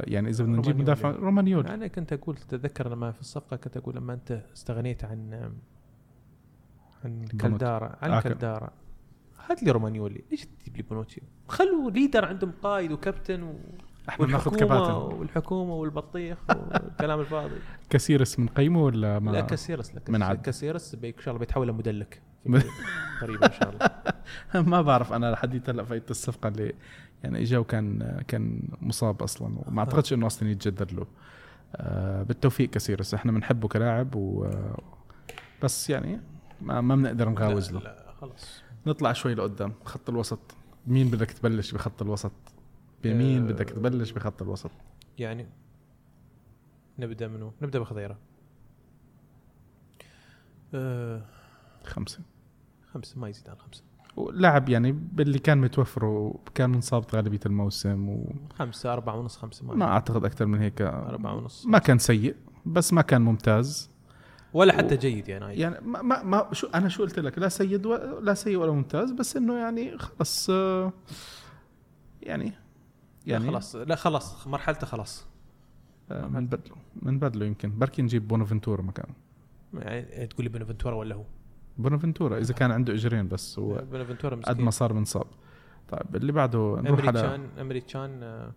يعني 0.06 0.28
إذا 0.28 0.44
بدنا 0.44 0.58
نجيب 0.58 0.78
مدافع 0.78 1.10
رومانيولي 1.10 1.74
أنا 1.74 1.86
كنت 1.86 2.12
أقول 2.12 2.36
تتذكر 2.36 2.88
لما 2.88 3.12
في 3.12 3.20
الصفقة 3.20 3.56
كنت 3.56 3.76
أقول 3.76 3.96
لما 3.96 4.12
أنت 4.12 4.42
استغنيت 4.52 5.04
عن 5.04 5.50
عن 7.04 7.26
كلدارا 7.40 7.96
عن 8.02 8.10
آه 8.10 8.20
كلدارا 8.20 8.70
هات 9.50 9.62
لي 9.62 9.70
رومانيولي. 9.70 10.24
ليش 10.30 10.46
تجيب 10.46 10.76
لي 10.76 10.82
بونوتشي 10.82 11.22
خلوا 11.48 11.90
leader 11.90 12.24
عندهم 12.24 12.52
قائد 12.62 12.92
وكابتن 12.92 13.42
و... 13.42 13.54
إحنا 14.08 14.26
ناخذ 14.26 14.56
كباتن. 14.56 14.92
والحكومة 14.92 15.74
والبطيخ 15.74 16.38
والكلام 16.72 17.20
الفاضي. 17.20 17.54
كاسيرس 17.90 18.38
من 18.38 18.46
قيمه 18.48 18.82
ولا 18.82 19.18
ما 19.18 19.30
لا 19.30 19.40
كاسيرس 19.40 19.94
لا 19.94 20.02
من 20.08 20.22
عد 20.22 20.40
كاسيرس. 20.40 20.94
إن 20.94 21.12
شاء 21.18 21.28
الله 21.28 21.38
بيتحول 21.38 21.68
لمدلك. 21.68 22.22
قريبا 23.22 23.46
إن 23.46 23.52
شاء 23.52 23.70
الله. 23.70 23.90
ما 24.70 24.82
بعرف 24.82 25.12
أنا 25.12 25.30
لحديت 25.30 25.70
هلأ 25.70 25.84
فايت 25.84 26.10
الصفقة 26.10 26.48
اللي 26.48 26.72
يعني 27.24 27.42
اجا 27.42 27.58
وكان 27.58 28.20
كان 28.28 28.68
مصاب 28.80 29.22
أصلا. 29.22 29.58
وما 29.66 29.80
أعتقدش 29.80 30.12
إنه 30.12 30.26
أصلا 30.26 30.50
يتجدد 30.50 30.92
له. 30.92 31.06
آه 31.76 32.22
بالتوفيق 32.22 32.70
كاسيرس. 32.70 33.14
إحنا 33.14 33.32
بنحبه 33.32 33.68
كلاعب 33.68 34.14
و 34.14 34.50
بس 35.62 35.90
يعني 35.90 36.20
ما 36.60 36.80
ما 36.80 36.96
بنقدر 36.96 37.28
نغاوز 37.28 37.72
له. 37.72 37.80
لا 37.80 38.14
خلص 38.20 38.62
نطلع 38.88 39.12
شوي 39.12 39.34
لقدام 39.34 39.72
خط 39.84 40.08
الوسط. 40.08 40.38
مين 40.86 41.10
بدك 41.10 41.30
تبلش 41.30 41.72
بخط 41.72 42.02
الوسط؟ 42.02 42.32
بمين 43.04 43.42
أه. 43.42 43.52
بدك 43.52 43.70
تبلش 43.70 44.10
بخط 44.10 44.42
الوسط؟ 44.42 44.70
يعني 45.18 45.46
نبدأ 46.98 47.28
منو 47.28 47.52
نبدأ 47.62 47.78
بخضيرة. 47.78 48.18
أه 50.74 51.24
خمسة. 51.84 52.20
خمسة 52.92 53.18
ما 53.20 53.28
يزيد 53.28 53.48
عن 53.48 53.56
خمسة. 53.56 53.82
ولعب 54.16 54.68
يعني 54.68 54.92
باللي 54.92 55.38
كان 55.38 55.58
متوفر 55.58 56.04
وكان 56.04 56.70
منصاب 56.70 57.04
غالبية 57.14 57.40
الموسم 57.46 58.08
و... 58.08 58.32
خمسة 58.54 58.92
أربعة 58.92 59.16
ونص 59.16 59.36
خمسة 59.36 59.66
ما, 59.66 59.74
ما 59.74 59.84
أعتقد 59.84 60.24
أكثر 60.24 60.46
من 60.46 60.58
هيك. 60.58 60.82
أربعة 60.82 61.34
ونص. 61.34 61.66
ما 61.66 61.78
كان 61.78 61.98
سيء 61.98 62.36
بس 62.66 62.92
ما 62.92 63.02
كان 63.02 63.22
ممتاز. 63.22 63.90
ولا 64.52 64.72
حتى. 64.72 64.96
جيد 64.96 65.28
يعني. 65.28 65.54
يعني 65.60 65.80
ما, 65.86 66.02
ما, 66.02 66.22
ما 66.22 66.48
شو 66.52 66.66
أنا 66.66 66.88
شو 66.88 67.02
قلت 67.02 67.18
لك 67.18 67.38
لا 67.38 67.48
سيد 67.48 67.86
و... 67.86 67.94
لا 68.22 68.34
سيء 68.34 68.56
ولا 68.56 68.72
ممتاز 68.72 69.12
بس 69.12 69.36
إنه 69.36 69.58
يعني 69.58 69.98
خلص 69.98 70.48
يعني 72.22 72.52
يعني 73.26 73.44
لا 73.44 73.50
خلاص 73.50 73.76
لا 73.76 73.94
خلاص 73.94 74.46
مرحلته 74.46 74.86
خلاص. 74.86 75.26
بنبدله 76.10 76.76
بنبدله 76.96 77.46
يمكن. 77.46 77.78
بركي 77.78 78.02
نجيب 78.02 78.28
بونافنتورا 78.28 78.82
مكانه 78.82 79.14
يعني 79.74 80.26
تقول 80.26 80.44
لي 80.44 80.50
بونافنتورا 80.50 80.94
ولا 80.94 81.14
هو؟ 81.14 81.24
بونافنتورا 81.78 82.38
إذا 82.38 82.54
كان 82.54 82.70
عنده 82.70 82.92
إجرين 82.92 83.28
بس 83.28 83.58
هو 83.58 83.84
بونافنتورا 83.90 84.36
قد 84.36 84.58
ما 84.60 84.70
صار 84.70 84.92
منصاب. 84.92 85.26
طيب 85.88 86.16
اللي 86.16 86.32
بعده 86.32 86.58
نروح 86.58 87.00
على 87.00 87.20
امريتشان 87.20 87.48
امريتشان 87.60 88.50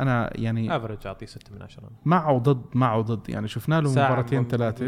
أنا 0.00 0.40
يعني 0.40 0.76
average 0.76 1.06
أعطيه 1.06 1.26
6 1.26 1.54
من 1.54 1.62
10 1.62 1.90
معه 2.04 2.38
ضد 2.38 2.64
معه 2.74 3.00
ضد. 3.00 3.28
يعني 3.28 3.48
شفنا 3.48 3.80
له 3.80 3.90
مباراتين 3.90 4.48
ثلاثة. 4.48 4.84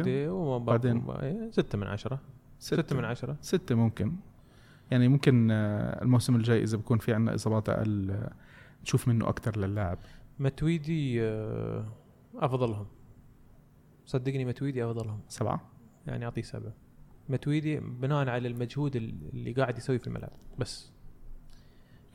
بعدين؟ 0.58 1.04
6 1.50 1.78
من 1.78 1.86
10 1.86 2.20
6 2.58 2.96
من 2.96 3.04
10 3.04 3.36
6 3.40 3.74
ممكن. 3.74 4.12
يعني 4.90 5.08
ممكن 5.08 5.50
آه، 5.50 6.02
الموسم 6.02 6.36
الجاي 6.36 6.62
إذا 6.62 6.76
بكون 6.76 6.98
في 6.98 7.14
عندنا 7.14 7.34
إصابات 7.34 7.68
أقل 7.68 8.10
آه، 8.10 8.32
نشوف 8.82 9.08
منه 9.08 9.28
أكثر 9.28 9.58
للاعب. 9.58 9.98
متويدي 10.38 11.22
آه، 11.22 11.84
أفضلهم. 12.36 12.86
صدقني 14.06 14.44
متويدي 14.44 14.84
أفضلهم. 14.84 15.20
سبعة. 15.28 15.70
يعني 16.06 16.24
أعطيه 16.24 16.42
سبعة. 16.42 16.72
متويدي 17.28 17.80
بناء 17.80 18.28
على 18.28 18.48
المجهود 18.48 18.96
اللي 18.96 19.52
قاعد 19.52 19.78
يسويه 19.78 19.98
في 19.98 20.06
الملعب. 20.06 20.32
بس. 20.58 20.93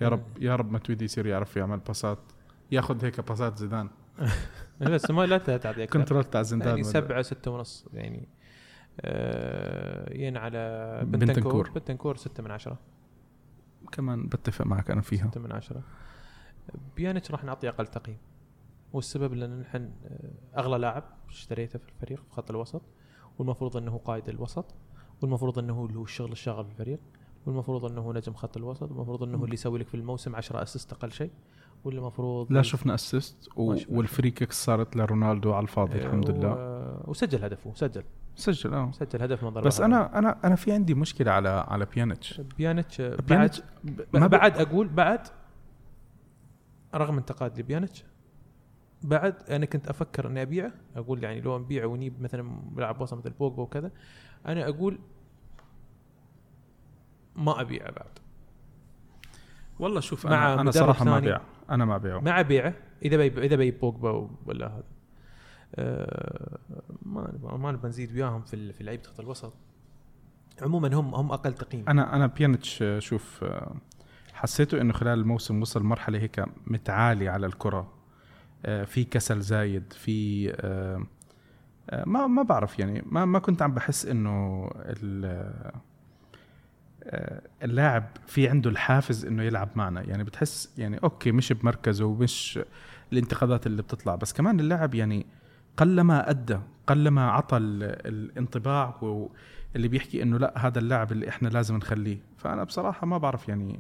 يا 0.01 0.09
رب 0.09 0.23
يا 0.41 0.55
رب 0.55 0.71
متويدي 0.71 1.05
يصير 1.05 1.25
يعرف 1.25 1.57
يعمل 1.57 1.77
باسات. 1.79 2.19
ياخذ 2.71 3.05
هيك 3.05 3.21
باسات 3.21 3.57
زيدان. 3.57 3.89
بس 4.81 5.11
ما 5.11 5.25
لا 5.25 5.37
تعطي 5.37 5.87
control 5.87 6.23
تاع 6.23 6.41
زيدان 6.41 6.67
يعني 6.67 6.83
سبعة 6.83 7.21
سته 7.21 7.51
ونص 7.51 7.85
يعني 7.93 8.27
آه 9.01 10.13
ين 10.13 10.37
على 10.37 11.01
بنتنكور. 11.05 11.69
بنتنكور. 11.69 12.17
ستة 12.17 12.43
من 12.43 12.51
عشرة. 12.51 12.79
كمان 13.91 14.27
بتفق 14.27 14.65
معك 14.65 14.91
أنا 14.91 15.01
فيها. 15.01 15.27
ستة 15.27 15.39
من 15.39 15.51
عشرة. 15.51 15.83
بيانيتش 16.95 17.31
راح 17.31 17.43
نعطي 17.43 17.69
أقل 17.69 17.87
تقييم. 17.87 18.17
والسبب 18.93 19.33
لأن 19.33 19.59
نحن 19.59 19.91
آه، 20.05 20.59
أغلى 20.59 20.77
لاعب 20.77 21.03
اشتريته 21.29 21.79
في 21.79 21.89
الفريق 21.89 22.23
في 22.23 22.31
خط 22.31 22.49
الوسط 22.49 22.81
والمفروض 23.39 23.77
إنه 23.77 23.97
قائد 23.97 24.29
الوسط 24.29 24.75
والمفروض 25.21 25.59
إنه 25.59 25.85
اللي 25.85 25.99
هو 25.99 26.03
الشغل 26.03 26.31
الشاغل 26.31 26.65
في 26.65 26.71
الفريق. 26.71 26.99
والمفروض 27.45 27.85
أنه 27.85 28.01
هو 28.01 28.13
نجم 28.13 28.33
خط 28.33 28.57
الوسط 28.57 28.91
والمفروض 28.91 29.23
أنه 29.23 29.43
اللي 29.43 29.53
يسوي 29.53 29.79
لك 29.79 29.87
في 29.87 29.95
الموسم 29.95 30.35
10 30.35 30.61
assist 30.61 30.93
أقل 30.93 31.11
شيء 31.11 31.31
واللي 31.83 31.99
المفروض 31.99 32.51
لا 32.53 32.61
شفنا 32.61 32.93
assist 32.93 33.49
وال 33.89 34.03
free 34.03 34.31
kicks 34.31 34.65
صارت 34.65 34.95
لرونالدو 34.95 35.53
على 35.53 35.63
الفاضي 35.63 36.01
آه، 36.01 36.05
الحمد 36.05 36.29
لله. 36.29 36.55
وسجل 37.07 37.43
هدفه 37.43 37.71
سجل. 37.75 38.03
سجل 38.35 38.73
آه. 38.73 38.91
سجل 38.91 39.21
هدف 39.21 39.43
من 39.43 39.49
ضربة 39.49 39.67
بس 39.67 39.81
أنا 39.81 40.19
أنا 40.19 40.37
أنا 40.43 40.55
في 40.55 40.71
عندي 40.71 40.93
مشكلة 40.93 41.31
على 41.31 41.49
على 41.49 41.87
بيانيتش 41.95 42.41
بيانيتش 42.57 43.01
بعد 43.01 43.55
ما 44.13 44.27
بعد 44.27 44.57
أقول 44.57 44.87
بعد 44.87 45.27
رغم 46.95 47.17
انتقاد 47.17 47.59
لبيانيتش 47.59 48.03
بعد 49.03 49.35
أنا 49.49 49.65
كنت 49.65 49.87
أفكر 49.87 50.27
إني 50.27 50.41
أبيعه 50.41 50.71
أقول 50.95 51.23
يعني 51.23 51.41
لو 51.41 51.59
نبيعه 51.59 51.85
ونجيب 51.85 52.21
مثلا 52.21 52.43
ملعب 52.75 53.01
وسط 53.01 53.17
مثل 53.17 53.29
بوجبا 53.29 53.61
وكذا 53.61 53.91
أنا 54.45 54.69
أقول 54.69 54.99
ما 57.39 57.61
ابيعه 57.61 57.91
بعد. 57.91 58.19
والله 59.79 59.99
شوف 59.99 60.25
مع 60.25 60.53
أنا, 60.53 60.61
أنا 60.61 60.71
صراحة 60.71 61.05
ما 61.05 61.17
ابيع 61.17 61.41
أنا 61.69 61.85
ما 61.85 61.95
أبيعه. 61.95 62.19
مع 62.19 62.41
بيعه 62.41 62.73
إذا 63.05 63.17
بي 63.17 63.45
إذا 63.45 63.55
بي 63.55 63.71
بوجبا 63.71 64.29
ولا 64.45 64.67
هذا. 64.67 64.83
أه 65.75 66.57
ما 67.01 67.57
ما 67.57 67.71
نبغى 67.71 67.89
نزيد 67.89 68.13
وياهم 68.15 68.41
في 68.41 68.73
في 68.73 68.83
لعيبة 68.83 69.03
خط 69.03 69.19
الوسط. 69.19 69.53
عموما 70.61 70.87
هم 70.95 71.15
هم 71.15 71.31
أقل 71.31 71.53
تقييم. 71.53 71.85
أنا 71.87 72.15
أنا 72.15 72.27
بيانيتش 72.27 72.83
شوف 72.99 73.43
آه، 73.43 73.75
حسيته 74.33 74.81
إنه 74.81 74.93
خلال 74.93 75.19
الموسم 75.19 75.61
وصل 75.61 75.83
مرحلة 75.83 76.19
هيك 76.19 76.45
متعالي 76.67 77.29
على 77.29 77.45
الكرة. 77.47 77.93
آه، 78.65 78.83
في 78.83 79.03
كسل 79.03 79.41
زايد 79.41 79.93
في 79.93 80.49
ما 82.05 82.27
ما 82.27 82.43
بعرف 82.43 82.79
يعني 82.79 83.03
ما 83.05 83.25
ما 83.25 83.39
كنت 83.39 83.61
عم 83.61 83.73
بحس 83.73 84.05
إنه 84.05 84.69
اللاعب 87.63 88.03
في 88.27 88.49
عنده 88.49 88.69
الحافز 88.69 89.25
إنه 89.25 89.43
يلعب 89.43 89.69
معنا. 89.75 90.01
يعني 90.01 90.23
بتحس 90.23 90.73
يعني 90.77 90.97
okay 90.97 91.31
مش 91.31 91.53
بمركزه 91.53 92.05
ومش 92.05 92.59
الانتقادات 93.13 93.67
اللي 93.67 93.81
بتطلع 93.81 94.15
بس 94.15 94.33
كمان 94.33 94.59
اللاعب 94.59 94.95
يعني 94.95 95.25
قلما 95.77 96.29
أدى 96.29 96.59
قلما 96.87 97.31
عطى 97.31 97.57
الانطباع 97.57 98.99
اللي 99.75 99.87
بيحكي 99.87 100.23
إنه 100.23 100.37
لا 100.37 100.67
هذا 100.67 100.79
اللاعب 100.79 101.11
اللي 101.11 101.29
إحنا 101.29 101.47
لازم 101.47 101.77
نخليه. 101.77 102.17
فأنا 102.37 102.63
بصراحة 102.63 103.07
ما 103.07 103.17
بعرف 103.17 103.49
يعني 103.49 103.79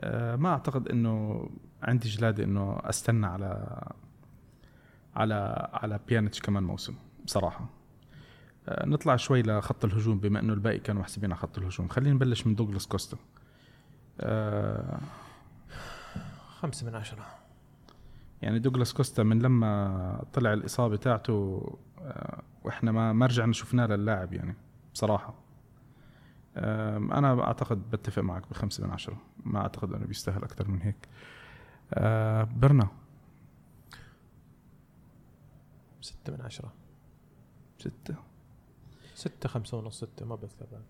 آه، 0.00 0.36
ما 0.36 0.48
أعتقد 0.48 0.88
إنه 0.88 1.48
عندي 1.82 2.08
جلادة 2.08 2.44
إنه 2.44 2.78
أستنى 2.84 3.26
على 3.26 3.80
على 5.16 5.68
على 5.72 6.00
بيانيتش 6.08 6.40
كمان 6.40 6.62
موسم 6.62 6.94
بصراحة. 7.24 7.83
نطلع 8.68 9.16
شوي 9.16 9.42
لخط 9.42 9.84
الهجوم 9.84 10.18
بما 10.18 10.40
إنه 10.40 10.52
الباقي 10.52 10.78
كانوا 10.78 11.00
محسوبين 11.02 11.32
على 11.32 11.40
خط 11.40 11.58
الهجوم. 11.58 11.88
خلينا 11.88 12.14
نبلش 12.14 12.46
من 12.46 12.54
دوغلاس 12.54 12.86
كوستا 12.86 13.16
آه، 14.20 15.00
خمسة 16.60 16.86
من 16.86 16.94
عشرة. 16.94 17.26
يعني 18.42 18.58
دوغلاس 18.58 18.92
كوستا 18.92 19.22
من 19.22 19.42
لما 19.42 20.24
طلع 20.32 20.52
الإصابة 20.52 20.96
تاعته 20.96 21.62
وإحنا 22.64 22.92
ما 22.92 23.12
ما 23.12 23.26
رجعنا 23.26 23.52
شفناه 23.52 23.86
للاعب 23.86 24.32
يعني 24.32 24.54
بصراحة. 24.94 25.34
أنا 26.56 27.42
أعتقد 27.42 27.90
بتفق 27.90 28.22
معك 28.22 28.50
بخمسة 28.50 28.86
من 28.86 28.92
عشرة. 28.92 29.16
ما 29.44 29.58
أعتقد 29.58 29.92
إنه 29.92 30.06
بيستاهل 30.06 30.44
أكثر 30.44 30.68
من 30.68 30.82
هيك. 30.82 31.08
أه 31.94 32.44
برنا 32.44 32.88
ستة 36.00 36.32
من 36.32 36.40
عشرة. 36.40 36.72
ستة. 37.78 38.33
ستة 39.24 39.48
خمسة 39.48 39.78
ونص 39.78 39.96
ستة 39.96 40.26
ما 40.26 40.34
بس 40.34 40.56
بعد 40.72 40.82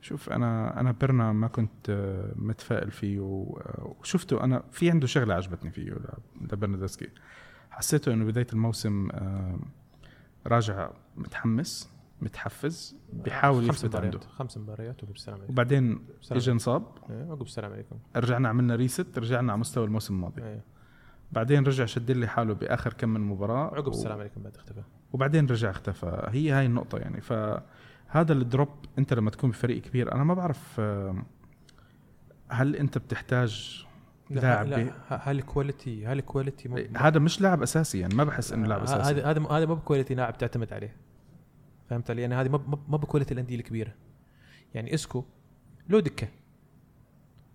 شوف 0.00 0.30
أنا 0.30 0.80
أنا 0.80 0.92
بيرنا 0.92 1.32
ما 1.32 1.48
كنت 1.48 1.90
آه، 1.90 2.32
متفائل 2.36 2.90
فيه 2.90 3.18
وشفته. 3.20 4.44
أنا 4.44 4.62
في 4.70 4.90
عنده 4.90 5.06
شغلة 5.06 5.34
عجبتني 5.34 5.70
فيه 5.70 5.96
لبرنادسكي 6.40 7.08
حسيته 7.70 8.12
إنه 8.12 8.24
بداية 8.24 8.46
الموسم 8.52 9.08
راجع 10.46 10.90
متحمس 11.16 11.90
متحفز 12.22 12.96
بيحاول 13.12 13.68
يثبت 13.68 13.96
عنده. 13.96 14.18
خمس 14.18 14.58
مباريات 14.58 15.04
وقف 15.04 15.14
السلام 15.14 15.38
عليكم. 15.38 15.52
وبعدين 15.52 16.06
اجى 16.32 16.52
انصاب. 16.52 16.82
إيه 17.10 17.24
وقف 17.24 17.42
السلام 17.46 17.72
عليكم. 17.72 17.96
رجعنا 18.16 18.48
عملنا 18.48 18.74
ريست 18.74 19.18
رجعنا 19.18 19.52
على 19.52 19.60
مستوى 19.60 19.84
الموسم 19.84 20.14
الماضي. 20.14 20.42
إيه. 20.42 20.64
بعدين 21.32 21.64
رجع 21.64 21.84
شد 21.84 22.10
لي 22.10 22.26
حاله 22.26 22.54
بآخر 22.54 22.92
كم 22.92 23.08
من 23.08 23.20
مباراة 23.20 23.74
عقب 23.74 23.88
السلام 23.88 24.18
عليكم 24.18 24.42
بعد 24.42 24.56
اختفى 24.56 24.82
وبعدين 25.12 25.46
رجع 25.46 25.70
اختفى. 25.70 26.28
هي 26.30 26.50
هاي 26.50 26.66
النقطة 26.66 26.98
يعني. 26.98 27.20
فهذا 27.20 28.32
ال 28.32 28.39
drop 28.39 28.68
انت 28.98 29.14
لما 29.14 29.30
تكون 29.30 29.50
بفريق 29.50 29.82
كبير 29.82 30.12
أنا 30.12 30.24
ما 30.24 30.34
بعرف 30.34 30.80
هل 32.50 32.76
انت 32.76 32.98
بتحتاج 32.98 33.84
لاعب 34.30 34.66
لا 34.66 34.92
هل 35.08 35.42
quality 35.42 36.06
هل 36.06 36.20
quality 36.20 36.88
هذا 36.96 37.18
مش 37.18 37.40
لاعب 37.40 37.62
أساسي 37.62 37.98
يعني. 37.98 38.14
ما 38.14 38.24
بحس 38.24 38.52
إنه 38.52 38.68
لاعب 38.68 38.82
أساسي. 38.82 39.10
هذا 39.10 39.30
هذا 39.30 39.46
هذا 39.50 39.66
مو 39.66 39.74
ب 39.74 39.79
quality 39.79 40.14
لاعب 40.14 40.38
تعتمد 40.38 40.72
عليه. 40.72 40.96
فهمت 41.90 42.10
علي؟ 42.10 42.22
يعني 42.22 42.34
هذه 42.34 42.48
ما 42.88 42.96
ب 42.96 43.01
quality 43.01 43.34
الأندية 43.34 43.56
الكبيرة. 43.56 43.94
يعني 44.74 44.94
اسكو 44.94 45.24
لو 45.88 46.00
دكة 46.00 46.28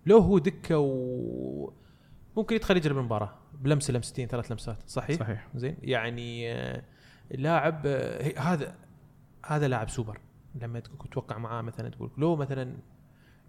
لو 0.06 0.18
هو 0.18 0.38
دكة 0.38 0.78
و 0.78 1.72
ممكن 2.36 2.56
يدخل 2.56 2.76
يجرب 2.76 2.98
المباراة 2.98 3.34
بلمسة 3.60 3.92
لمستين 3.92 4.28
ثلاث 4.28 4.50
لمسات 4.52 4.82
صحيح؟ 4.86 5.18
صحيح. 5.18 5.48
زين؟ 5.54 5.76
يعني 5.82 6.52
آه، 6.52 6.82
لاعب 7.30 7.82
آه، 7.86 8.38
هذا 8.38 8.74
هذا 9.46 9.68
لاعب 9.68 9.88
سوبر. 9.88 10.20
لما 10.54 10.80
تتوقع 10.80 11.38
معاه 11.38 11.62
مثلا 11.62 11.88
تقول 11.88 12.10
لو 12.18 12.36
مثلا 12.36 12.76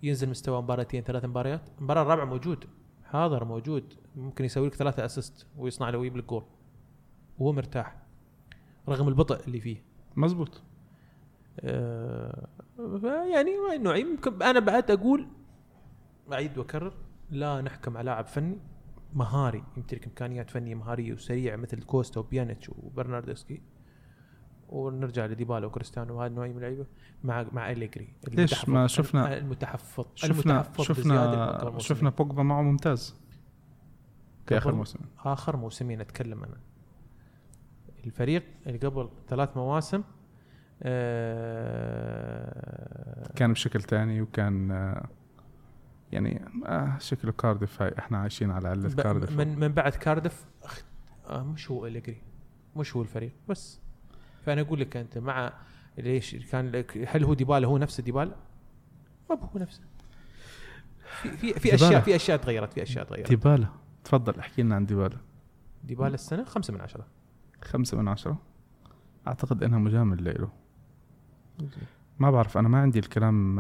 ينزل 0.03 0.29
مستوى 0.29 0.61
مباراتين 0.61 1.03
ثلاث 1.03 1.25
مباريات 1.25 1.69
المباراه 1.77 2.01
الرابعه 2.01 2.25
موجود 2.25 2.65
حاضر 3.03 3.45
موجود 3.45 3.93
ممكن 4.15 4.45
يسوي 4.45 4.67
لك 4.67 4.75
ثلاثة 4.75 5.05
assist 5.05 5.47
ويصنع 5.57 5.89
له 5.89 5.97
ويجيب 5.97 6.17
لك 6.17 6.25
جول 6.25 6.43
وهو 7.39 7.53
مرتاح 7.53 7.95
رغم 8.89 9.07
البطء 9.07 9.47
اللي 9.47 9.59
فيه. 9.59 9.83
مزبوط. 10.15 10.61
آه 11.59 12.47
يعني 13.31 13.51
نوعي 13.77 14.17
أنا 14.41 14.59
بعد 14.59 14.91
أقول 14.91 15.27
أعيد 16.33 16.57
وأكرر 16.57 16.93
لا 17.29 17.61
نحكم 17.61 17.97
على 17.97 18.05
لاعب 18.05 18.27
فني. 18.27 18.59
مهاري 19.15 19.63
يمتلك 19.77 20.05
إمكانيات 20.05 20.49
فنية 20.49 20.75
مهارية 20.75 21.13
وسريعة 21.13 21.55
مثل 21.55 21.83
كوستا 21.83 22.19
وبيانيتش 22.19 22.69
وبرناردسكي. 22.69 23.61
ونرجع 24.69 25.25
لديبالا 25.25 25.65
وكريستيانو 25.65 26.17
وهذا 26.17 26.27
النوعيه 26.27 26.51
من 26.51 26.57
اللعيبة 26.57 26.85
مع 27.23 27.45
مع 27.51 27.71
أليجري. 27.71 28.13
ليش؟ 28.27 28.69
ما 28.69 28.87
شفنا 28.87 29.37
المتحفظ 29.37 30.05
شفنا 30.15 30.53
المتحفظ 30.53 30.83
شفنا 30.83 31.77
شفنا 31.77 32.09
بوجبا 32.09 32.43
معه 32.43 32.61
ممتاز. 32.61 33.15
في 34.47 34.57
اخر 34.57 34.75
موسم. 34.75 34.99
آخر 35.25 35.57
موسمين 35.57 36.01
أتكلم 36.01 36.43
أنا. 36.43 36.57
الفريق 38.05 38.43
اللي 38.67 38.77
قبل 38.77 39.09
ثلاث 39.27 39.57
مواسم 39.57 40.03
آه 40.83 42.53
كان 43.35 43.53
بشكل 43.53 43.81
ثاني 43.81 44.21
وكان 44.21 44.71
آه 44.71 45.07
يعني 46.11 46.45
آه 46.65 46.97
شكله 46.99 47.31
كاردف 47.31 47.81
هاي 47.81 47.95
إحنا 47.99 48.17
عايشين 48.17 48.51
على 48.51 48.67
علة 48.67 48.89
كاردف 48.89 49.37
من 49.37 49.59
من 49.59 49.67
بعد 49.67 49.91
كاردف 49.91 50.45
آه 51.29 51.43
مش 51.43 51.71
هو 51.71 51.87
اليجري 51.87 52.21
مش 52.75 52.95
هو 52.95 53.01
الفريق 53.01 53.31
بس. 53.49 53.79
فأنا 54.45 54.61
أقول 54.61 54.79
لك 54.79 54.97
أنت 54.97 55.17
مع 55.17 55.53
ليش 55.97 56.35
كان 56.35 56.83
هل 57.07 57.23
هو 57.23 57.33
ديبالا؟ 57.33 57.67
هو 57.67 57.77
نفسه 57.77 58.03
ديبالا؟ 58.03 58.35
ما 59.29 59.35
هو 59.35 59.59
نفسه. 59.59 59.81
في 61.21 61.37
في, 61.37 61.53
في 61.53 61.75
أشياء 61.75 62.01
في 62.01 62.15
أشياء 62.15 62.37
تغيرت 62.37 62.73
في 62.73 62.83
أشياء 62.83 63.05
تغيرت. 63.05 63.29
ديبالا. 63.29 63.67
تفضل 64.03 64.39
احكي 64.39 64.61
لنا 64.63 64.75
عن 64.75 64.85
ديبالا. 64.85 65.17
ديبالا 65.83 66.13
السنة 66.13 66.43
خمسة 66.43 66.73
من 66.73 66.81
عشرة. 66.81 67.07
خمسة 67.63 67.97
من 67.97 68.07
عشرة؟ 68.07 68.41
أعتقد 69.27 69.63
إنها 69.63 69.79
مجامل 69.79 70.23
له 70.23 70.49
ما 72.19 72.31
بعرف 72.31 72.57
أنا 72.57 72.69
ما 72.69 72.81
عندي 72.81 72.99
الكلام 72.99 73.55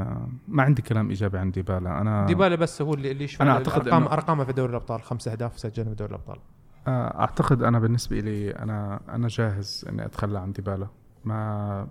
ما 0.47 0.63
عندي 0.63 0.81
كلام 0.81 1.09
إيجابي 1.09 1.37
عن 1.37 1.51
ديبالا 1.51 2.01
أنا 2.01 2.25
ديبالا 2.25 2.55
بس 2.55 2.81
هو 2.81 2.93
اللي 2.93 3.11
اللي 3.11 3.27
أنا 3.41 3.51
أعتقد 3.51 3.87
ارقام 3.87 4.03
أرقامه 4.03 4.43
في 4.43 4.53
دوري 4.53 4.69
الأبطال 4.69 5.01
خمس 5.01 5.27
أهداف 5.27 5.59
سجلها 5.59 5.89
في 5.89 5.95
دوري 5.95 6.09
الأبطال. 6.09 6.39
آه، 6.87 7.19
أعتقد 7.19 7.63
أنا 7.63 7.79
بالنسبة 7.79 8.19
لي 8.19 8.51
أنا 8.51 8.99
أنا 9.09 9.27
جاهز 9.27 9.85
إني 9.89 10.05
أتخلى 10.05 10.39
عن 10.39 10.51
ديبالا 10.51 10.87
ما 11.25 11.87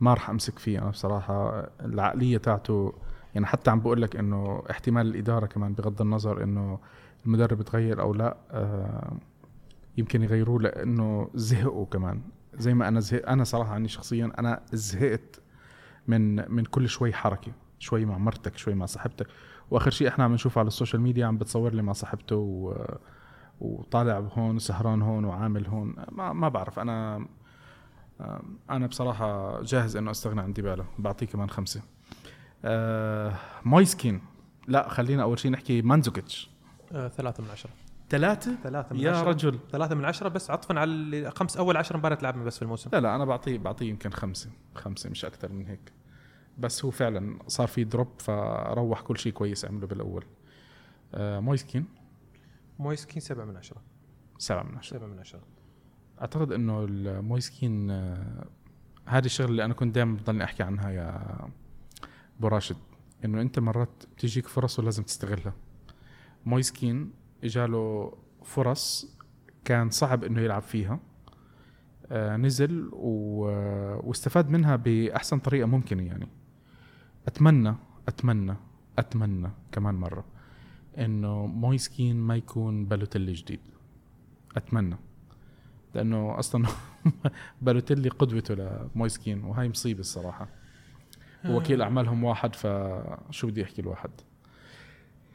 ما 0.00 0.14
راح 0.14 0.30
أمسك 0.30 0.58
فيه 0.58 0.78
أنا 0.78 0.90
بصراحة. 0.90 1.68
العقلية 1.84 2.38
تاعته 2.38 2.92
يعني 3.34 3.46
حتى 3.46 3.70
عم 3.70 3.80
بقول 3.80 4.02
لك 4.02 4.16
إنه 4.16 4.62
احتمال 4.70 5.06
الإدارة 5.06 5.46
كمان 5.46 5.72
بغض 5.72 6.00
النظر 6.02 6.42
إنه 6.42 6.78
المدرب 7.26 7.62
تغير 7.62 8.00
أو 8.00 8.14
لا 8.14 8.36
آه، 8.50 9.12
يمكن 9.98 10.22
يغيروه 10.22 10.60
لأنه 10.60 11.30
زهقوا 11.34 11.86
كمان. 11.86 12.20
زي 12.54 12.74
ما 12.74 12.88
أنا 12.88 13.00
زهق 13.00 13.28
أنا 13.28 13.44
صراحة 13.44 13.74
عني 13.74 13.88
شخصيا 13.88 14.32
أنا 14.38 14.60
زهقت 14.72 15.40
من 16.08 16.52
من 16.52 16.64
كل 16.64 16.88
شوي 16.88 17.12
حركة 17.12 17.52
شوي 17.78 18.04
مع 18.04 18.18
مرتك 18.18 18.56
شوي 18.56 18.74
مع 18.74 18.86
صاحبتك. 18.86 19.26
وآخر 19.70 19.90
شيء 19.90 20.08
إحنا 20.08 20.24
عم 20.24 20.34
نشوف 20.34 20.58
على 20.58 20.66
ال 20.66 20.71
social 20.71 21.02
media 21.02 21.26
عم 21.26 21.38
بتصور 21.38 21.74
لي 21.74 21.82
مع 21.82 21.92
صاحبته 21.92 22.36
و 22.36 22.86
وطالع 23.60 24.18
هون 24.18 24.56
وسهران 24.56 25.02
هون 25.02 25.24
وعامل 25.24 25.66
هون. 25.66 25.94
ما 26.12 26.32
ما 26.32 26.48
بعرف 26.48 26.78
أنا 26.78 27.26
أنا 28.70 28.86
بصراحة 28.86 29.62
جاهز 29.62 29.96
إنه 29.96 30.10
أستغنى 30.10 30.40
عن 30.40 30.52
ديبالا 30.52 30.84
بعطيه 30.98 31.26
كمان 31.26 31.50
خمسة. 31.50 31.82
آه 32.64 33.34
مويسكين 33.64 34.22
لا 34.68 34.88
خلينا 34.88 35.22
أول 35.22 35.38
شيء 35.38 35.50
نحكي 35.50 35.82
مانزوكيتش. 35.82 36.50
آه 36.92 37.08
ثلاثة 37.08 37.42
من 37.42 37.50
عشرة. 37.50 37.70
ثلاثة؟ 38.10 38.56
ثلاثة 38.62 38.94
من 38.94 39.00
يا 39.00 39.10
عشرة. 39.10 39.28
رجل. 39.28 39.58
ثلاثة 39.72 39.94
من 39.94 40.04
عشرة 40.04 40.28
بس 40.28 40.50
عطفا 40.50 40.78
على 40.78 41.30
خمس 41.36 41.56
أول 41.56 41.76
عشر 41.76 41.96
مباريات 41.96 42.22
لعبنا 42.22 42.44
بس 42.44 42.56
في 42.56 42.62
الموسم. 42.62 42.90
لا 42.92 43.00
لا 43.00 43.16
أنا 43.16 43.24
بعطيه 43.24 43.58
بعطيه 43.58 43.88
يمكن 43.88 44.10
خمسة 44.10 44.50
خمسة 44.74 45.10
مش 45.10 45.24
أكثر 45.24 45.52
من 45.52 45.66
هيك. 45.66 45.92
بس 46.58 46.84
هو 46.84 46.90
فعلا 46.90 47.38
صار 47.46 47.66
في 47.66 47.84
drop 47.84 48.08
فروح 48.18 49.00
كل 49.00 49.18
شيء 49.18 49.32
كويس 49.32 49.64
عمله 49.64 49.86
بالأول. 49.86 50.24
آه 51.14 51.40
مويسكين 51.40 51.84
مويسكين 52.78 53.20
سبعة 53.20 53.44
من 53.44 53.56
عشرة. 53.56 53.82
سبعة 54.38 54.62
من 54.62 54.78
عشرة. 54.78 54.98
سبعة 54.98 55.08
من 55.08 55.18
عشرة. 55.18 55.40
أعتقد 56.20 56.52
إنه 56.52 56.84
المويسكين 56.84 57.90
آه 57.90 58.46
هذه 59.06 59.24
الشغلة 59.24 59.50
اللي 59.50 59.64
أنا 59.64 59.74
كنت 59.74 59.94
دائما 59.94 60.16
بضلني 60.16 60.44
أحكي 60.44 60.62
عنها 60.62 60.90
يا 60.90 61.36
أبو 62.38 62.48
راشد 62.48 62.76
إنه 63.24 63.40
أنت 63.40 63.58
مرات 63.58 64.04
بتجيك 64.16 64.48
فرص 64.48 64.78
ولازم 64.78 65.02
تستغلها. 65.02 65.52
مويسكين 66.46 67.19
اجاله 67.44 68.12
فرص 68.44 69.16
كان 69.64 69.90
صعب 69.90 70.24
إنه 70.24 70.40
يلعب 70.40 70.62
فيها. 70.62 71.00
آه 72.12 72.36
نزل 72.36 72.90
و... 72.92 73.44
واستفاد 74.08 74.50
منها 74.50 74.76
بأحسن 74.76 75.38
طريقة 75.38 75.66
ممكنة 75.66 76.02
يعني. 76.02 76.28
أتمنى 77.28 77.74
أتمنى 78.08 78.56
أتمنى 78.98 79.50
كمان 79.72 79.94
مرة 79.94 80.24
إنه 80.98 81.46
مويسكين 81.46 82.16
ما 82.16 82.36
يكون 82.36 82.84
بالوتيلي 82.86 83.32
جديد. 83.32 83.60
أتمنى. 84.56 84.96
لأنه 85.94 86.38
أصلا 86.38 86.66
بالوتيلي 87.62 88.08
قدوته 88.08 88.54
لمويسكين 88.54 89.44
وهاي 89.44 89.68
مصيبة 89.68 90.00
الصراحة. 90.00 90.48
ووكيل 91.48 91.82
أعمالهم 91.82 92.24
واحد 92.24 92.54
فشو 92.54 93.46
بدي 93.46 93.64
أحكي 93.64 93.82
الواحد؟ 93.82 94.10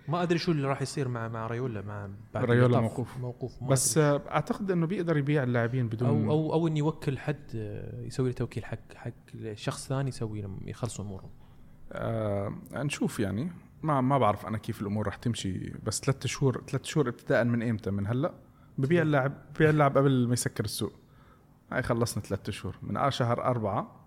ما 0.07 0.23
أدري 0.23 0.37
شو 0.37 0.51
اللي 0.51 0.67
راح 0.67 0.81
يصير 0.81 1.07
مع 1.07 1.27
مع 1.27 1.47
ريولا 1.47 1.81
مع 1.81 2.09
بعد 2.33 2.45
ريولا 2.45 2.79
موقوف. 2.79 3.17
موقوف. 3.17 3.63
بس 3.63 3.97
أعتقد 3.97 4.71
إنه 4.71 4.87
بيقدر 4.87 5.17
يبيع 5.17 5.43
اللاعبين 5.43 5.87
بدون 5.87 6.09
أو 6.09 6.31
أو 6.31 6.53
أو 6.53 6.67
إنه 6.67 6.77
يوكل 6.77 7.17
حد 7.17 7.55
يسوي 8.03 8.27
له 8.27 8.33
توكيل 8.35 8.65
حق 8.65 8.93
حق 8.95 9.11
شخص 9.53 9.87
ثاني 9.87 10.09
يسوي 10.09 10.41
لهم 10.41 10.59
يخلصوا 10.65 11.05
أمورهم. 11.05 11.29
آه 11.91 12.53
نشوف 12.73 13.19
يعني. 13.19 13.51
ما 13.83 14.01
ما 14.01 14.17
بعرف 14.17 14.45
أنا 14.45 14.57
كيف 14.57 14.81
الأمور 14.81 15.07
رح 15.07 15.15
تمشي 15.15 15.73
بس 15.83 16.01
ثلاث 16.01 16.27
شهور 16.27 16.63
ثلاث 16.67 16.85
شهور 16.85 17.09
ابتداء 17.09 17.43
من 17.43 17.69
إمتى؟ 17.69 17.91
من 17.91 18.07
هلأ؟ 18.07 18.33
ببيع 18.77 19.01
اللاعب 19.01 19.33
ببيع 19.55 19.69
اللاعب 19.69 19.97
قبل 19.97 20.27
ما 20.27 20.33
يسكر 20.33 20.63
السوق. 20.65 20.93
هاي 21.71 21.83
خلصنا 21.83 22.23
ثلاث 22.23 22.49
شهور. 22.49 22.75
من 22.81 22.97
آه 22.97 23.09
شهر 23.09 23.43
أربعة 23.43 24.05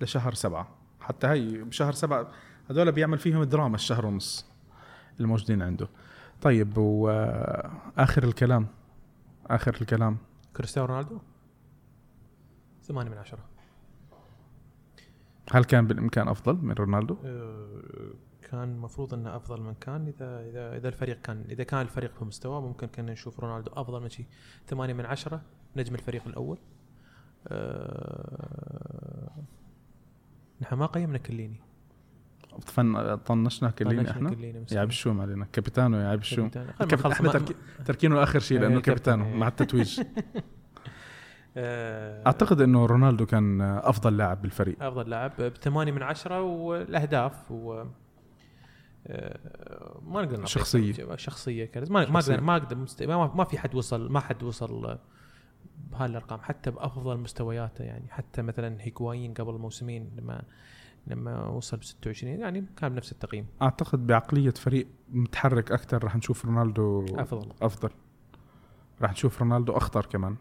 لشهر 0.00 0.34
سبعة. 0.34 0.68
حتى 1.00 1.26
هي 1.26 1.62
بشهر 1.62 1.92
سبعة 1.92 2.30
هذول 2.70 2.92
بيعمل 2.92 3.18
فيهم 3.18 3.44
دراما 3.44 3.74
الشهر 3.74 4.06
ونص. 4.06 4.49
الموجودين 5.20 5.62
عنده. 5.62 5.88
طيب 6.42 6.78
واخر 6.78 8.24
الكلام 8.24 8.66
آخر 9.46 9.74
الكلام. 9.80 10.16
كريستيانو 10.56 10.88
رونالدو؟ 10.88 11.18
8 12.82 13.10
من 13.10 13.18
عشرة. 13.18 13.44
هل 15.52 15.64
كان 15.64 15.86
بالإمكان 15.86 16.28
أفضل 16.28 16.56
من 16.56 16.72
رونالدو؟ 16.72 17.16
أه، 17.24 18.12
كان 18.50 18.62
المفروض 18.72 19.14
إنه 19.14 19.36
أفضل 19.36 19.60
من 19.60 19.74
كان. 19.74 20.06
إذا 20.06 20.40
إذا 20.40 20.76
إذا 20.76 20.88
الفريق 20.88 21.20
كان 21.20 21.44
إذا 21.48 21.64
كان 21.64 21.80
الفريق 21.80 22.14
في 22.14 22.24
مستواه 22.24 22.60
ممكن 22.60 22.86
كنا 22.86 23.12
نشوف 23.12 23.40
رونالدو 23.40 23.72
أفضل 23.72 24.02
من 24.02 24.08
شيء 24.08 24.26
8 24.66 24.94
من 24.94 25.06
عشرة 25.06 25.42
نجم 25.76 25.94
الفريق 25.94 26.22
الأول. 26.26 26.58
أه 27.48 29.30
نحن 30.60 30.74
ما 30.74 30.86
قيمنا 30.86 31.18
كليني. 31.18 31.60
فن 32.58 33.16
طنشنا 33.16 33.70
كليني 33.70 34.10
إحنا؟ 34.10 34.36
يا 34.72 34.82
الشوم 34.82 35.20
علينا. 35.20 35.46
capitano 35.52 35.96
يا 35.96 36.14
الشوم 36.14 36.48
capitano 36.48 37.12
إحنا 37.12 37.32
ترك... 37.32 37.56
تركينه 37.84 38.22
آخر 38.22 38.40
شيء 38.40 38.60
لأنه 38.60 38.80
كابيتانو 38.80 39.36
مع 39.36 39.48
التتويج. 39.48 40.00
آه، 41.56 42.26
أعتقد 42.26 42.60
إنه 42.60 42.86
رونالدو 42.86 43.26
كان 43.26 43.60
أفضل 43.60 44.16
لاعب 44.16 44.42
بالفريق. 44.42 44.82
أفضل 44.82 45.10
لاعب 45.10 45.32
بثمانية 45.38 45.92
من 45.92 46.02
عشرة 46.02 46.42
والأهداف 46.42 47.50
و 47.50 47.84
آه، 49.06 50.00
ما 50.06 50.22
نقدر 50.22 50.44
شخصية. 50.46 51.16
شخصية 51.16 51.64
كانت 51.64 51.90
ما 51.90 52.10
ما 52.10 52.18
أقدر 52.18 52.40
ما 52.40 52.56
أقدر 52.56 52.76
ما 53.34 53.44
في 53.44 53.58
حد 53.58 53.74
وصل 53.74 54.12
ما 54.12 54.20
حد 54.20 54.42
وصل 54.42 54.98
بهالأرقام 55.90 56.40
حتى 56.40 56.70
بأفضل 56.70 57.16
مستوياته 57.16 57.84
يعني. 57.84 58.08
حتى 58.10 58.42
مثلا 58.42 58.76
هيكوايين 58.80 59.34
قبل 59.34 59.52
موسمين 59.52 60.10
لما 60.16 60.42
لما 61.06 61.46
وصل 61.46 61.76
ب 61.76 61.84
26 61.84 62.40
يعني 62.40 62.66
كان 62.76 62.92
بنفس 62.92 63.12
التقييم. 63.12 63.46
أعتقد 63.62 64.06
بعقلية 64.06 64.50
فريق 64.50 64.88
متحرك 65.08 65.72
أكثر 65.72 66.04
رح 66.04 66.16
نشوف 66.16 66.44
رونالدو 66.44 67.04
أفضل. 67.08 67.52
أفضل. 67.62 67.90
رح 69.02 69.12
نشوف 69.12 69.40
رونالدو 69.40 69.72
أخطر 69.72 70.06
كمان. 70.06 70.36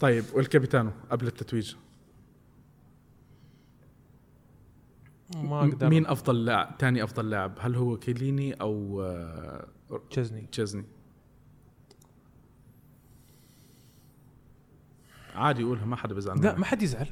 طيب 0.00 0.24
والكابيتانو 0.34 0.90
قبل 1.10 1.26
التتويج؟ 1.26 1.76
ما 5.36 5.60
أقدر. 5.60 5.88
مين 5.88 6.06
أفضل 6.06 6.44
لاعب 6.44 6.74
ثاني 6.78 7.04
أفضل 7.04 7.30
لاعب؟ 7.30 7.52
هل 7.60 7.76
هو 7.76 7.96
كيليني 7.96 8.52
أو 8.52 9.02
تشيزني. 10.10 10.46
تشيزني؟ 10.52 10.84
عادي 15.34 15.64
قولها 15.64 15.84
ما 15.84 15.96
حدا 15.96 16.14
بيزعل 16.14 16.40
لا 16.40 16.58
ما 16.58 16.64
حد 16.64 16.82
يزعل. 16.82 17.08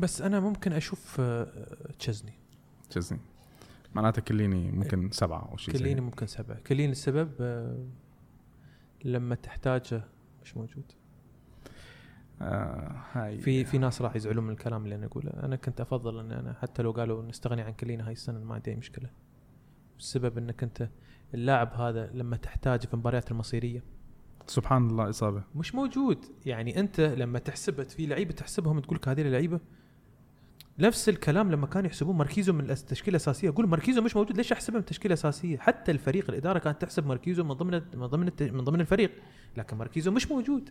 بس 0.00 0.22
أنا 0.22 0.40
ممكن 0.40 0.72
أشوف 0.72 1.16
آه، 1.20 1.46
تشيزني. 1.98 2.32
تشيزني. 2.90 3.20
معناتها 3.94 4.22
كليني 4.22 4.70
ممكن 4.70 5.10
سبعة 5.10 5.48
أو 5.52 5.56
شيء 5.56 5.74
كليني 5.74 6.00
ممكن 6.00 6.26
سبعة. 6.26 6.58
كليني 6.60 6.92
السبب 6.92 7.30
آه، 7.40 7.86
لما 9.04 9.34
تحتاجه 9.34 10.04
مش 10.42 10.56
موجود. 10.56 10.92
آه 12.42 13.02
هاي 13.12 13.38
في 13.38 13.64
في 13.64 13.78
ناس 13.78 14.02
راح 14.02 14.16
يزعلون 14.16 14.44
من 14.44 14.50
الكلام 14.50 14.84
اللي 14.84 14.94
أنا 14.94 15.06
أقوله. 15.06 15.30
أنا 15.30 15.56
كنت 15.56 15.80
أفضل 15.80 16.18
إن 16.18 16.32
أنا 16.32 16.52
حتى 16.62 16.82
لو 16.82 16.90
قالوا 16.90 17.22
نستغني 17.22 17.62
عن 17.62 17.72
كليني 17.72 18.02
هاي 18.02 18.12
السنة 18.12 18.38
ما 18.38 18.54
عندي 18.54 18.70
أي 18.70 18.76
مشكلة. 18.76 19.10
السبب 19.98 20.38
إنك 20.38 20.62
أنت 20.62 20.88
اللاعب 21.34 21.72
هذا 21.74 22.10
لما 22.14 22.36
تحتاجه 22.36 22.86
في 22.86 22.94
المباريات 22.94 23.30
المصيرية. 23.30 23.82
سبحان 24.46 24.90
الله 24.90 25.10
إصابة. 25.10 25.44
مش 25.54 25.74
موجود. 25.74 26.24
يعني 26.46 26.80
أنت 26.80 27.00
لما 27.00 27.38
تحسبه 27.38 27.84
في 27.84 28.06
لعيبة 28.06 28.32
تحسبهم 28.32 28.80
تقول 28.80 28.96
لك 28.96 29.08
هذه 29.08 29.22
اللعيبه 29.22 29.60
نفس 30.78 31.08
الكلام 31.08 31.50
لما 31.50 31.66
كانوا 31.66 31.86
يحسبون 31.86 32.16
مركيزو 32.16 32.52
من 32.52 32.70
التشكيله 32.70 33.10
الاساسيه 33.16 33.48
أقول 33.48 33.66
مركيزو 33.66 34.02
مش 34.02 34.16
موجود. 34.16 34.36
ليش 34.36 34.52
احسبه 34.52 34.74
من 34.74 34.80
التشكيله 34.80 35.12
الاساسيه 35.12 35.58
حتى 35.58 35.92
الفريق 35.92 36.30
الإدارة 36.30 36.58
كانت 36.58 36.82
تحسب 36.82 37.06
مركيزو 37.06 37.44
من 37.44 37.52
ضمن 37.52 37.82
من 37.94 38.06
ضمن 38.06 38.30
من 38.40 38.60
ضمن 38.60 38.80
الفريق. 38.80 39.10
لكن 39.56 39.76
مركيزو 39.76 40.10
مش 40.10 40.30
موجود. 40.30 40.70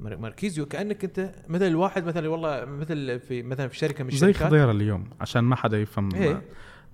مركيزو 0.00 0.66
كأنك 0.66 1.04
أنت 1.04 1.32
مثل 1.48 1.66
الواحد 1.66 2.04
مثلا 2.04 2.28
والله 2.28 2.64
مثل 2.64 3.20
في 3.20 3.42
مثلا 3.42 3.68
في 3.68 3.76
شركة 3.76 4.04
من 4.04 4.10
الشركات. 4.10 4.36
زي 4.36 4.46
خضيرة 4.46 4.70
اليوم 4.70 5.10
عشان 5.20 5.44
ما 5.44 5.56
حدا 5.56 5.80
يفهم 5.80 6.14
إيه؟ 6.14 6.42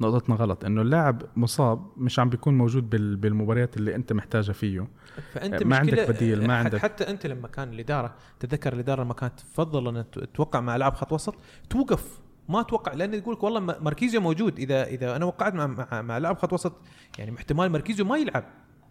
نقطتنا 0.00 0.34
غلط 0.34 0.64
إنه 0.64 0.82
اللاعب 0.82 1.22
مصاب 1.36 1.86
مش 1.96 2.18
عم 2.18 2.28
بيكون 2.30 2.58
موجود 2.58 2.90
بالمباريات 3.20 3.76
اللي 3.76 3.94
أنت 3.94 4.12
محتاجها 4.12 4.52
فيه. 4.52 4.88
فأنت 5.32 5.62
ما 5.62 5.76
عندك 5.76 6.08
بديل 6.10 6.46
ما 6.46 6.56
عندك. 6.56 6.78
حتى 6.78 7.10
أنت 7.10 7.26
لما 7.26 7.48
كان 7.48 7.72
الإدارة 7.72 8.14
تذكر 8.40 8.72
الإدارة 8.72 9.02
لما 9.02 9.14
كانت 9.14 9.40
تفضل 9.40 9.96
إن 9.96 10.04
توقع 10.34 10.60
مع 10.60 10.76
لاعب 10.76 10.94
خط 10.94 11.12
وسط 11.12 11.34
توقف 11.70 12.20
ما 12.48 12.62
توقع 12.62 12.92
لأن 12.92 13.14
يقول 13.14 13.34
لك 13.34 13.42
والله 13.42 13.60
مركيزيو 13.60 14.20
موجود. 14.20 14.58
إذا 14.58 14.84
إذا 14.84 15.16
أنا 15.16 15.24
وقعت 15.24 15.54
مع 15.54 15.66
مع, 15.66 16.02
مع 16.02 16.18
لاعب 16.18 16.38
خط 16.38 16.52
وسط 16.52 16.72
يعني 17.18 17.36
احتمال 17.36 17.72
مركيزيو 17.72 18.04
ما 18.04 18.16
يلعب. 18.16 18.44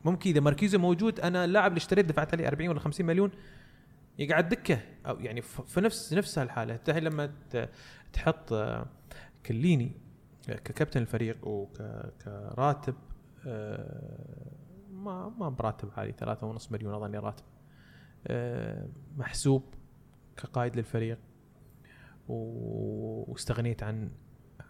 ممكن 0.06 0.30
إذا 0.30 0.40
مركيزيو 0.40 0.80
موجود 0.80 1.20
أنا 1.20 1.46
اللاعب 1.46 1.72
اللي 1.72 1.78
اشتريت 1.78 2.06
دفعت 2.06 2.34
عليه 2.34 2.48
40 2.48 2.70
ولا 2.70 2.80
50 2.80 3.06
مليون 3.06 3.32
يقعد 4.20 4.50
دكة. 4.50 4.80
أو 5.06 5.20
يعني 5.20 5.42
في 5.42 5.82
نفس 5.82 6.14
نفس 6.14 6.38
الحاله 6.38 6.80
الحين 6.88 7.04
لما 7.04 7.32
تحط 8.14 8.54
كليني 9.46 10.03
ككابتن 10.48 11.02
الفريق 11.02 11.48
وكراتب 11.48 12.96
آه، 13.48 14.52
ما 14.92 15.30
ما 15.30 15.50
براتب 15.50 15.90
عالي 15.98 16.12
ثلاثة 16.12 16.48
ونص 16.48 16.72
مليون 16.72 16.94
أظني 16.94 17.18
راتب. 17.18 17.44
آه، 18.28 18.88
محسوب 19.18 19.64
كقائد 20.38 20.76
للفريق 20.76 21.20
واستغنيت 22.28 23.84
عن 23.84 24.12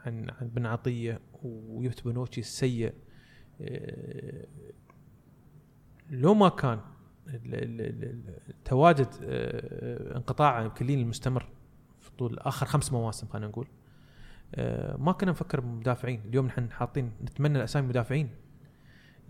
عن 0.06 0.30
عن 0.30 0.48
بن 0.48 0.66
عطية 0.66 1.20
ويبت 1.44 2.06
بنوتشي 2.06 2.42
السيء. 2.42 2.94
آه، 3.62 4.48
لو 6.10 6.34
ما 6.34 6.50
كان 6.50 6.80
تواجد 8.66 9.08
انقطاع 10.16 10.68
كلين 10.68 11.00
المستمر 11.00 11.50
في 12.00 12.12
طول 12.12 12.40
آخر 12.40 12.66
خمس 12.66 12.94
مواسم 12.94 13.28
خلينا 13.28 13.48
نقول 13.48 13.68
ما 14.98 15.12
كنا 15.12 15.32
نفكر 15.32 15.60
بمدافعين. 15.60 16.22
اليوم 16.26 16.46
نحن 16.46 16.72
حاطين 16.72 17.12
نتمنى 17.24 17.64
اسامي 17.64 17.88
مدافعين 17.88 18.30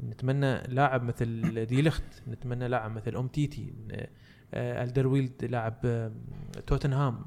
نتمنى 0.04 0.64
لاعب 0.68 1.04
مثل 1.04 1.66
ديلخت 1.66 2.04
نتمنى 2.28 2.68
لاعب 2.68 2.92
مثل 2.92 3.16
أومتيتي 3.16 3.74
آه، 4.54 4.84
الدرويلد 4.84 5.46
لاعب 5.46 5.76
آه، 5.86 6.12
توتنهام. 6.68 7.20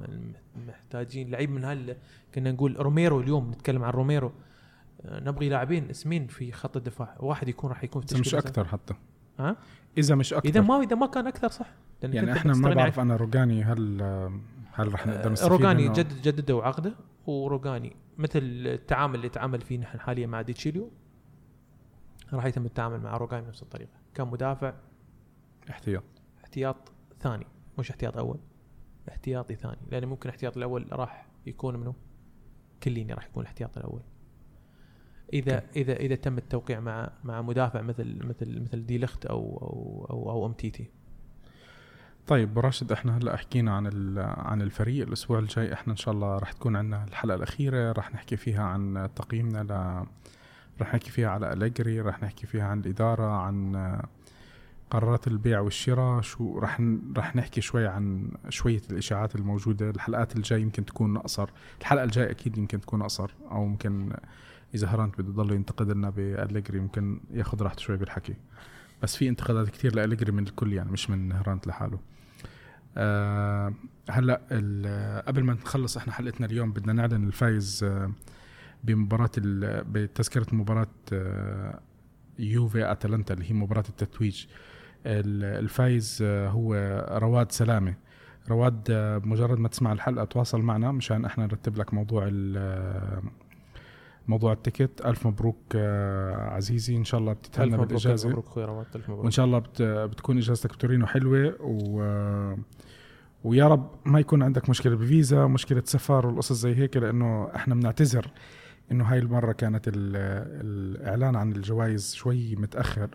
محتاجين 0.67 1.31
لعيب 1.31 1.51
من 1.51 1.65
هال 1.65 1.97
كنا 2.35 2.53
نقول 2.53 2.77
روميرو. 2.81 3.21
اليوم 3.21 3.51
نتكلم 3.51 3.85
عن 3.85 3.91
روميرو. 3.91 4.33
نبغي 5.05 5.49
لاعبين 5.49 5.91
اسمين 5.91 6.27
في 6.27 6.53
خط 6.53 6.77
الدفاع. 6.77 7.17
واحد 7.21 7.49
يكون 7.49 7.71
راح 7.71 7.85
يكون 7.85 8.03
في 8.03 8.21
مش 8.21 8.35
أكثر 8.35 8.65
حتى. 8.65 8.95
ها؟ 9.39 9.57
إذا 9.99 10.15
مش 10.15 10.35
أكثر. 10.35 10.49
إذا 10.49 10.61
ما 10.61 10.83
إذا 10.83 10.97
ما 10.97 11.07
كان 11.07 11.27
أكثر 11.27 11.49
صح. 11.49 11.67
يعني 12.03 12.33
إحنا 12.33 12.55
ما 12.55 12.75
بعرف 12.75 13.01
أنا 13.01 13.17
روجاني 13.17 13.63
هل 13.63 14.03
هل 14.73 14.93
راح 14.93 15.07
نقدر 15.07 15.33
نستفيد 15.33 15.53
روجاني 15.53 15.89
جدد 15.89 16.23
جددوا 16.23 16.63
عقده 16.63 16.93
وروجاني 17.27 17.97
مثل 18.19 18.41
التعامل 18.43 19.15
اللي 19.15 19.29
تعامل 19.29 19.61
فيه 19.61 19.79
نحن 19.79 20.01
حاليا 20.01 20.27
مع 20.27 20.43
ديتشيليو 20.43 20.91
راح 22.33 22.45
يتم 22.45 22.65
التعامل 22.65 23.01
مع 23.01 23.17
روجاني 23.17 23.43
بنفس 23.43 23.63
الطريقة. 23.63 23.93
كان 24.15 24.29
مدافع. 24.29 24.75
احتياط. 25.71 26.05
احتياط 26.45 26.93
ثاني 27.21 27.47
مش 27.79 27.91
احتياط 27.91 28.17
أول 28.17 28.39
احتياطي 29.09 29.55
ثاني 29.55 29.79
لأن 29.91 30.05
ممكن 30.05 30.29
الاحتياط 30.29 30.57
الأول 30.57 30.89
راح 30.93 31.27
يكون 31.47 31.77
منه 31.77 31.95
كيليني 32.83 33.13
راح 33.13 33.27
يكون 33.27 33.43
الاحتياط 33.43 33.79
الأول. 33.79 34.03
إذا 35.33 35.61
okay. 35.61 35.77
إذا 35.77 35.97
إذا 35.97 36.15
تم 36.15 36.39
التوقيع 36.39 36.81
مع 36.81 37.13
مع 37.25 37.43
مدافع 37.43 37.83
مثل 37.83 38.27
مثل 38.27 38.61
مثل 38.61 38.87
ديلخت 38.87 39.27
أو 39.27 39.39
أو 39.39 40.07
أو, 40.11 40.31
أو 40.31 40.47
أومتيتي. 40.47 40.91
طيب 42.27 42.59
راشد 42.59 42.93
إحنا 42.93 43.17
هلأ 43.17 43.37
حكينا 43.37 43.77
عن 43.77 43.87
عن 44.19 44.63
الفريق. 44.63 45.07
الأسبوع 45.07 45.39
الجاي 45.39 45.73
إحنا 45.73 45.93
إن 45.93 45.97
شاء 45.97 46.15
الله 46.15 46.39
راح 46.39 46.53
تكون 46.53 46.77
عندنا 46.77 47.05
الحلقة 47.05 47.37
الأخيرة. 47.37 47.93
راح 47.93 48.15
نحكي 48.15 48.37
فيها 48.37 48.63
عن 48.63 49.09
تقييمنا 49.17 49.59
ل 49.63 49.73
راح 50.81 50.95
نحكي 50.95 51.11
فيها 51.11 51.29
على 51.29 51.53
أليجري 51.53 52.01
راح 52.01 52.23
نحكي 52.23 52.47
فيها 52.47 52.65
عن 52.65 52.81
الإدارة 52.81 53.25
عن 53.25 53.77
قرارات 54.91 55.27
البيع 55.27 55.61
والشراء 55.61 56.21
شو 56.21 56.59
راح 56.59 56.81
راح 57.17 57.37
نحكي 57.37 57.61
شوي 57.61 57.87
عن 57.87 58.31
شوية 58.49 58.83
الإشاعات 58.91 59.35
الموجودة. 59.35 59.91
الحلقات 59.91 60.37
الجاي 60.37 60.63
يمكن 60.63 60.85
تكون 60.85 61.17
أقصر. 61.17 61.51
الحلقة 61.81 62.05
الجاي 62.05 62.31
أكيد 62.31 62.59
يمكن 62.59 62.81
تكون 62.81 63.03
أقصر. 63.03 63.31
أو 63.51 63.67
ممكن 63.67 64.13
إذا 64.75 64.89
هرانت 64.89 65.21
بده 65.21 65.29
يضل 65.29 65.53
ينتقد 65.53 65.91
لنا 65.91 66.11
بأليجري 66.11 66.81
ممكن 66.81 67.21
ياخذ 67.31 67.63
راحته 67.63 67.81
شوي 67.81 67.97
بالحكي. 67.97 68.35
بس 69.03 69.17
في 69.17 69.29
انتقادات 69.29 69.69
كثير 69.69 69.95
لأليجري 69.95 70.33
من 70.33 70.43
الكل 70.43 70.73
يعني 70.73 70.91
مش 70.91 71.11
من 71.11 71.33
هرانت 71.33 71.67
لحاله. 71.67 71.99
آه 72.97 73.75
هلا 74.11 74.41
قبل 75.27 75.43
ما 75.45 75.53
نخلص 75.53 75.97
إحنا 75.97 76.13
حلقتنا 76.13 76.47
اليوم 76.47 76.73
بدنا 76.73 76.93
نعلن 76.93 77.27
الفايز 77.27 77.85
آه 77.85 78.11
بمباراة 78.85 79.31
بتذكرة 79.93 80.47
مباراة 80.55 80.87
آه، 81.13 81.81
يوفي 82.39 82.93
أتلانتا 82.93 83.35
اللي 83.35 83.51
هي 83.51 83.55
مباراة 83.55 83.85
التتويج. 83.89 84.47
الفايز 85.07 86.23
هو 86.23 86.75
رواد 87.11 87.53
سلامة. 87.53 87.95
رواد 88.49 88.93
مجرد 89.25 89.59
ما 89.59 89.69
تسمع 89.69 89.93
الحلقة 89.93 90.25
تواصل 90.25 90.61
معنا 90.61 90.93
مشان 90.93 91.25
إحنا 91.25 91.45
نرتب 91.45 91.77
لك 91.77 91.95
موضوع 91.95 92.31
موضوع 94.29 94.53
ال 94.53 94.59
ticket. 94.59 95.07
ألف 95.07 95.27
مبروك 95.27 95.77
عزيزي. 96.37 96.97
إن 96.97 97.05
شاء 97.05 97.21
الله 97.21 97.33
بتتهنى 97.33 97.77
بالإجازة. 97.77 98.29
مبروك 98.29 98.47
أخوي 98.47 98.65
رواد 98.65 98.87
ألف 98.95 99.05
مبروك. 99.09 99.23
وإن 99.25 99.31
شاء 99.31 99.47
الله 99.47 99.63
بتكون 100.07 100.39
إجازتك 100.39 100.73
بتورينو 100.73 101.07
حلوة 101.07 101.57
و 101.61 102.03
ويا 103.47 103.69
رب 103.69 103.91
ما 104.05 104.21
يكون 104.21 104.43
عندك 104.43 104.71
مشكلة 104.71 104.97
بفيزا 104.97 105.47
مشكلة 105.47 105.83
سفر 105.85 106.27
والقصص 106.27 106.57
زي 106.57 106.75
هيك 106.75 106.97
لأنه 106.97 107.51
إحنا 107.57 107.75
بنعتذر 107.75 108.31
إنه 108.93 109.05
هاي 109.05 109.19
المرة 109.19 109.53
كانت 109.53 109.85
الإعلان 109.89 111.37
عن 111.37 111.53
الجوائز 111.53 112.15
شوي 112.15 112.57
متأخر. 112.57 113.09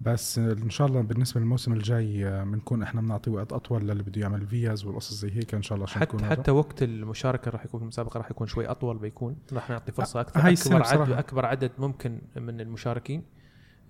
بس 0.00 0.38
إن 0.38 0.70
شاء 0.70 0.86
الله 0.86 1.00
بالنسبة 1.00 1.40
للموسم 1.40 1.72
الجاي 1.72 2.44
بنكون 2.44 2.82
إحنا 2.82 3.00
بنعطي 3.00 3.30
وقت 3.30 3.52
أطول 3.52 3.88
للي 3.88 4.02
بده 4.02 4.20
يعمل 4.20 4.46
فيز 4.46 4.84
والقصص 4.84 5.14
زي 5.14 5.30
هيك 5.30 5.54
إن 5.54 5.62
شاء 5.62 5.76
الله 5.76 5.86
حتى 5.86 6.24
حتى. 6.24 6.50
وقت 6.50 6.82
المشاركة 6.82 7.50
راح 7.50 7.64
يكون 7.64 7.80
في 7.80 7.84
المسابقة 7.84 8.18
راح 8.18 8.30
يكون 8.30 8.46
شوي 8.46 8.66
أطول 8.66 8.98
بيكون. 8.98 9.36
راح 9.52 9.70
نعطي 9.70 9.92
فرصة 9.92 10.20
أكثر. 10.20 10.40
هاي 10.40 10.52
أكبر 10.52 10.82
عدد 10.84 11.12
أكبر 11.12 11.46
عدد 11.46 11.70
ممكن 11.78 12.18
من 12.36 12.60
المشاركين. 12.60 13.22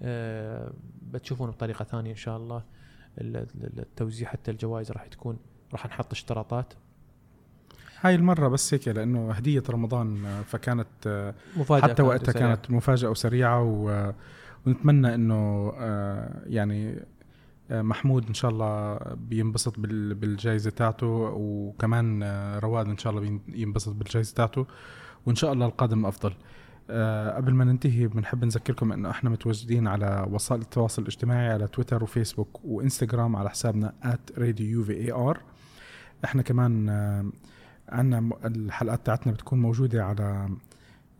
أه 0.02 0.72
بتشوفون 1.02 1.50
بطريقة 1.50 1.84
ثانية 1.84 2.10
إن 2.10 2.16
شاء 2.16 2.36
الله. 2.36 2.62
التوزيع 3.18 4.28
حتى 4.28 4.50
الجوائز 4.50 4.92
راح 4.92 5.06
تكون 5.06 5.36
راح 5.74 5.86
نحط 5.86 6.12
اشتراطات؟ 6.12 6.74
هاي 8.00 8.14
المرة 8.14 8.48
بس 8.48 8.74
هيك 8.74 8.88
لأنه 8.88 9.32
هدية 9.32 9.62
رمضان 9.70 10.24
فكانت 10.46 11.32
مفاجأة 11.56 11.88
حتى 11.88 12.02
وقتها 12.02 12.32
سريعة. 12.32 12.54
كانت 12.54 12.70
مفاجأة 12.70 13.10
وسريعة 13.10 13.62
ونتمنى 14.66 15.14
إنه 15.14 15.72
آه، 15.78 16.42
يعني 16.46 17.00
آه، 17.70 17.82
محمود 17.82 18.26
إن 18.26 18.34
شاء 18.34 18.50
الله 18.50 18.98
بينبسط 19.14 19.78
بالجائزه 19.78 20.70
تاعته 20.70 21.06
وكمان 21.36 22.22
آه، 22.22 22.58
رواد 22.58 22.88
إن 22.88 22.98
شاء 22.98 23.12
الله 23.12 23.40
ينبسط 23.48 23.92
بالجائزه 23.92 24.34
تاعته 24.34 24.66
وإن 25.26 25.34
شاء 25.34 25.52
الله 25.52 25.66
القادم 25.66 26.06
أفضل. 26.06 26.32
أه 26.90 27.36
قبل 27.36 27.54
ما 27.54 27.64
ننتهي 27.64 28.06
بنحب 28.06 28.44
نذكركم 28.44 28.92
إنه 28.92 29.10
إحنا 29.10 29.30
متواجدين 29.30 29.88
على 29.88 30.26
وسائل 30.30 30.60
التواصل 30.60 31.02
الاجتماعي 31.02 31.48
على 31.48 31.66
تويتر 31.66 32.02
وفيسبوك 32.02 32.60
وإنستغرام 32.64 33.36
على 33.36 33.50
حسابنا 33.50 33.92
@radio 34.36 34.88
إحنا 36.24 36.42
كمان 36.42 36.88
آه، 36.88 37.30
عندنا 37.88 38.30
الحلقات 38.44 39.06
تاعتنا 39.06 39.32
بتكون 39.32 39.62
موجودة 39.62 40.04
على 40.04 40.48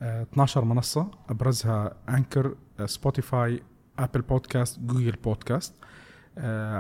12 0.03 0.61
آه، 0.61 0.65
منصة 0.65 1.11
أبرزها 1.29 1.95
Anchor 2.09 2.55
Spotify 2.85 3.63
Apple 3.99 4.23
Podcast 4.23 4.81
Google 4.81 5.13
Podcast 5.25 5.75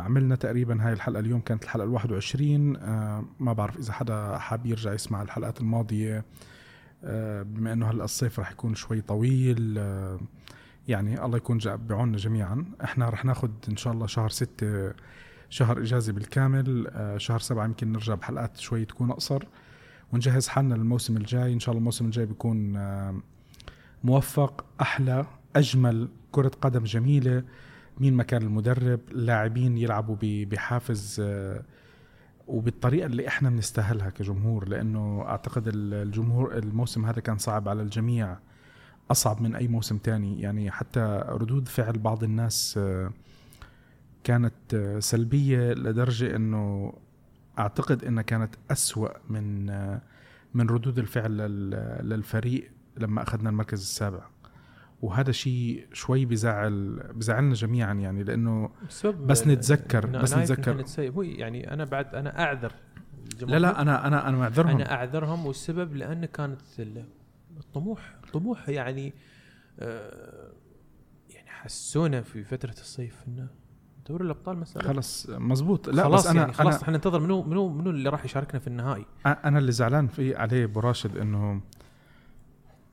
عملنا 0.04 0.36
تقريبا 0.36 0.86
هاي 0.86 0.92
الحلقة 0.92 1.20
اليوم 1.20 1.40
كانت 1.40 1.64
الحلقة 1.64 1.84
ال 1.84 1.90
21 1.90 2.76
آه، 2.76 3.24
ما 3.40 3.52
بعرف 3.52 3.78
إذا 3.78 3.92
حدا 3.92 4.38
حاب 4.38 4.66
يرجع 4.66 4.92
يسمع 4.92 5.22
الحلقات 5.22 5.60
الماضية. 5.60 6.24
بما 7.42 7.72
إنه 7.72 7.90
هلأ 7.90 8.04
الصيف 8.04 8.40
رح 8.40 8.50
يكون 8.50 8.74
شوي 8.74 9.00
طويل 9.00 9.76
يعني 10.88 11.24
الله 11.24 11.36
يكون 11.36 11.58
بعوننا 11.64 12.16
جميعا. 12.16 12.64
إحنا 12.84 13.08
رح 13.08 13.24
ناخذ 13.24 13.50
إن 13.68 13.76
شاء 13.76 13.92
الله 13.92 14.06
شهر 14.06 14.28
ستة 14.28 14.92
شهر 15.50 15.82
إجازة 15.82 16.12
بالكامل. 16.12 16.86
آه، 16.88 17.18
شهر 17.18 17.38
سبعة 17.38 17.64
يمكن 17.64 17.92
نرجع 17.92 18.14
بحلقات 18.14 18.56
شوي 18.56 18.84
تكون 18.84 19.10
أقصر 19.10 19.44
ونجهز 20.12 20.48
حالنا 20.48 20.74
للموسم 20.74 21.16
الجاي. 21.16 21.52
إن 21.52 21.60
شاء 21.60 21.70
الله 21.70 21.78
الموسم 21.78 22.04
الجاي 22.04 22.26
بيكون 22.26 22.76
آه، 22.76 23.20
موفق 24.04 24.64
أحلى 24.80 25.26
أجمل 25.56 26.08
كرة 26.32 26.50
قدم 26.60 26.84
جميلة. 26.84 27.44
مين 27.98 28.14
مكان 28.14 28.42
المدرب 28.42 29.00
اللاعبين 29.10 29.78
يلعبوا 29.78 30.16
بحافز 30.22 31.20
آه، 31.24 31.62
وبالطريقة 32.46 33.06
اللي 33.06 33.28
إحنا 33.28 33.50
بنستاهلها 33.50 34.10
كجمهور. 34.10 34.68
لأنه 34.68 35.22
أعتقد 35.22 35.62
الجمهور 35.66 36.58
الموسم 36.58 37.06
هذا 37.06 37.20
كان 37.20 37.38
صعب 37.38 37.68
على 37.68 37.82
الجميع 37.82 38.38
أصعب 39.10 39.42
من 39.42 39.54
أي 39.54 39.68
موسم 39.68 39.98
تاني. 39.98 40.40
يعني 40.40 40.70
حتى 40.70 41.24
ردود 41.28 41.68
فعل 41.68 41.98
بعض 41.98 42.24
الناس 42.24 42.78
كانت 44.24 44.96
سلبية 44.98 45.72
لدرجة 45.72 46.36
إنه 46.36 46.92
أعتقد 47.58 48.04
إنها 48.04 48.22
كانت 48.22 48.54
أسوأ 48.70 49.08
من 49.28 49.66
من 50.54 50.70
ردود 50.70 50.98
الفعل 50.98 51.36
للفريق 52.08 52.70
لما 52.96 53.22
أخذنا 53.22 53.50
المركز 53.50 53.80
السابع. 53.80 54.26
وهذا 55.02 55.32
شيء 55.32 55.86
شوي 55.92 56.24
بزعل 56.24 57.02
بزعلنا 57.14 57.54
جميعا 57.54 57.94
يعني 57.94 58.24
لأنه 58.24 58.70
بس 59.04 59.46
نتذكر 59.46 60.06
بس 60.06 60.34
نتذكر. 60.34 60.84
هو 60.98 61.22
يعني 61.22 61.72
أنا 61.72 61.84
بعد 61.84 62.14
أنا 62.14 62.42
أعذر 62.42 62.72
لا 63.40 63.58
لا 63.58 63.82
أنا 63.82 64.06
أنا 64.06 64.28
أنا 64.28 64.36
معذرهم. 64.36 64.70
أنا 64.70 64.92
أعذرهم 64.92 65.46
والسبب 65.46 65.96
لأن 65.96 66.24
كانت 66.24 66.60
الطموح 67.56 68.16
طموح 68.32 68.68
يعني 68.68 69.12
آه 69.80 70.52
يعني 71.30 71.48
حسونا 71.50 72.22
في 72.22 72.44
فترة 72.44 72.70
الصيف 72.70 73.24
إنه 73.28 73.48
دوري 74.08 74.24
الأبطال 74.24 74.58
مساله 74.58 74.88
خلص 74.88 75.26
مزبوط 75.28 75.88
لا 75.88 76.04
خلاص 76.04 76.20
بس 76.20 76.30
أنا 76.30 76.40
يعني 76.40 76.52
خلاص 76.52 76.82
إحنا 76.82 76.94
ننتظر 76.94 77.20
منو 77.20 77.42
منو 77.42 77.68
منو 77.68 77.90
اللي 77.90 78.08
راح 78.08 78.24
يشاركنا 78.24 78.60
في 78.60 78.66
النهائي؟ 78.66 79.06
أنا 79.26 79.58
اللي 79.58 79.72
زعلان 79.72 80.06
فيه 80.06 80.36
عليه 80.36 80.64
أبو 80.64 80.80
راشد 80.80 81.16
إنه 81.16 81.60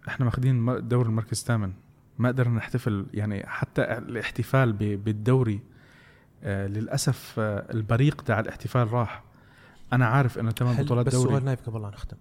إحنا 0.07 0.25
ماخذين 0.25 0.87
دوري 0.87 1.09
المركز 1.09 1.39
الثامن. 1.39 1.73
ما 2.19 2.27
قدرنا 2.29 2.55
نحتفل 2.55 3.05
يعني 3.13 3.47
حتى 3.47 3.81
الاحتفال 3.81 4.73
بالدوري 4.73 5.59
آه 6.43 6.67
للأسف 6.67 7.35
آه 7.39 7.73
البريق 7.73 8.21
تاع 8.21 8.39
الاحتفال 8.39 8.93
راح. 8.93 9.23
أنا 9.93 10.05
عارف 10.05 10.39
إنه 10.39 10.51
ثمان 10.51 10.83
بطولات 10.83 11.05
بس 11.05 11.13
دوري. 11.13 11.27
بس 11.27 11.31
سؤال 11.31 11.45
نايف 11.45 11.69
قبل 11.69 11.81
لا 11.81 11.89
نختم. 11.89 12.17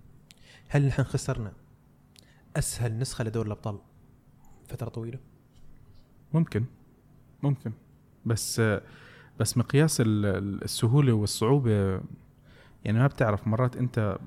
هل 0.68 0.86
نحن 0.86 1.03
خسرنا 1.03 1.53
أسهل 2.57 2.99
نسخة 2.99 3.24
لدوري 3.24 3.47
الأبطال 3.47 3.78
فترة 4.68 4.88
طويلة؟ 4.88 5.18
ممكن. 6.32 6.64
ممكن. 7.43 7.72
بس 8.27 8.62
بس 9.39 9.59
مقياس 9.59 10.03
السهولة 10.07 11.12
والصعوبة 11.12 12.01
يعني 12.85 12.99
ما 12.99 13.07
بتعرف 13.07 13.47
مرات 13.47 13.77
انت 13.77 14.18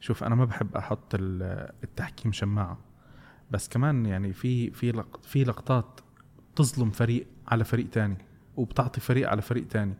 شوف 0.00 0.24
أنا 0.24 0.34
ما 0.34 0.44
بحب 0.44 0.76
أحط 0.76 1.14
التحكيم 1.14 2.32
شماعة 2.32 2.78
بس 3.50 3.68
كمان 3.68 4.06
يعني 4.06 4.32
في 4.32 4.70
في 4.70 5.04
في 5.22 5.44
لقطات 5.44 6.00
تظلم 6.56 6.90
فريق 6.90 7.26
على 7.48 7.64
فريق 7.64 7.90
تاني 7.90 8.16
وبتعطي 8.56 9.00
فريق 9.00 9.28
على 9.28 9.42
فريق 9.42 9.68
تاني 9.68 9.94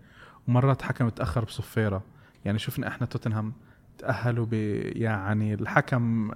ومرات 0.49 0.83
حكم 0.83 1.09
تأخر 1.09 1.45
بصفيرة. 1.45 2.03
يعني 2.45 2.59
شفنا 2.59 2.89
إحنا 2.89 3.07
توتنهام 3.07 3.53
تأهلوا 3.99 4.47
ب 4.47 4.53
يعني 4.97 5.55
الحكم 5.55 6.31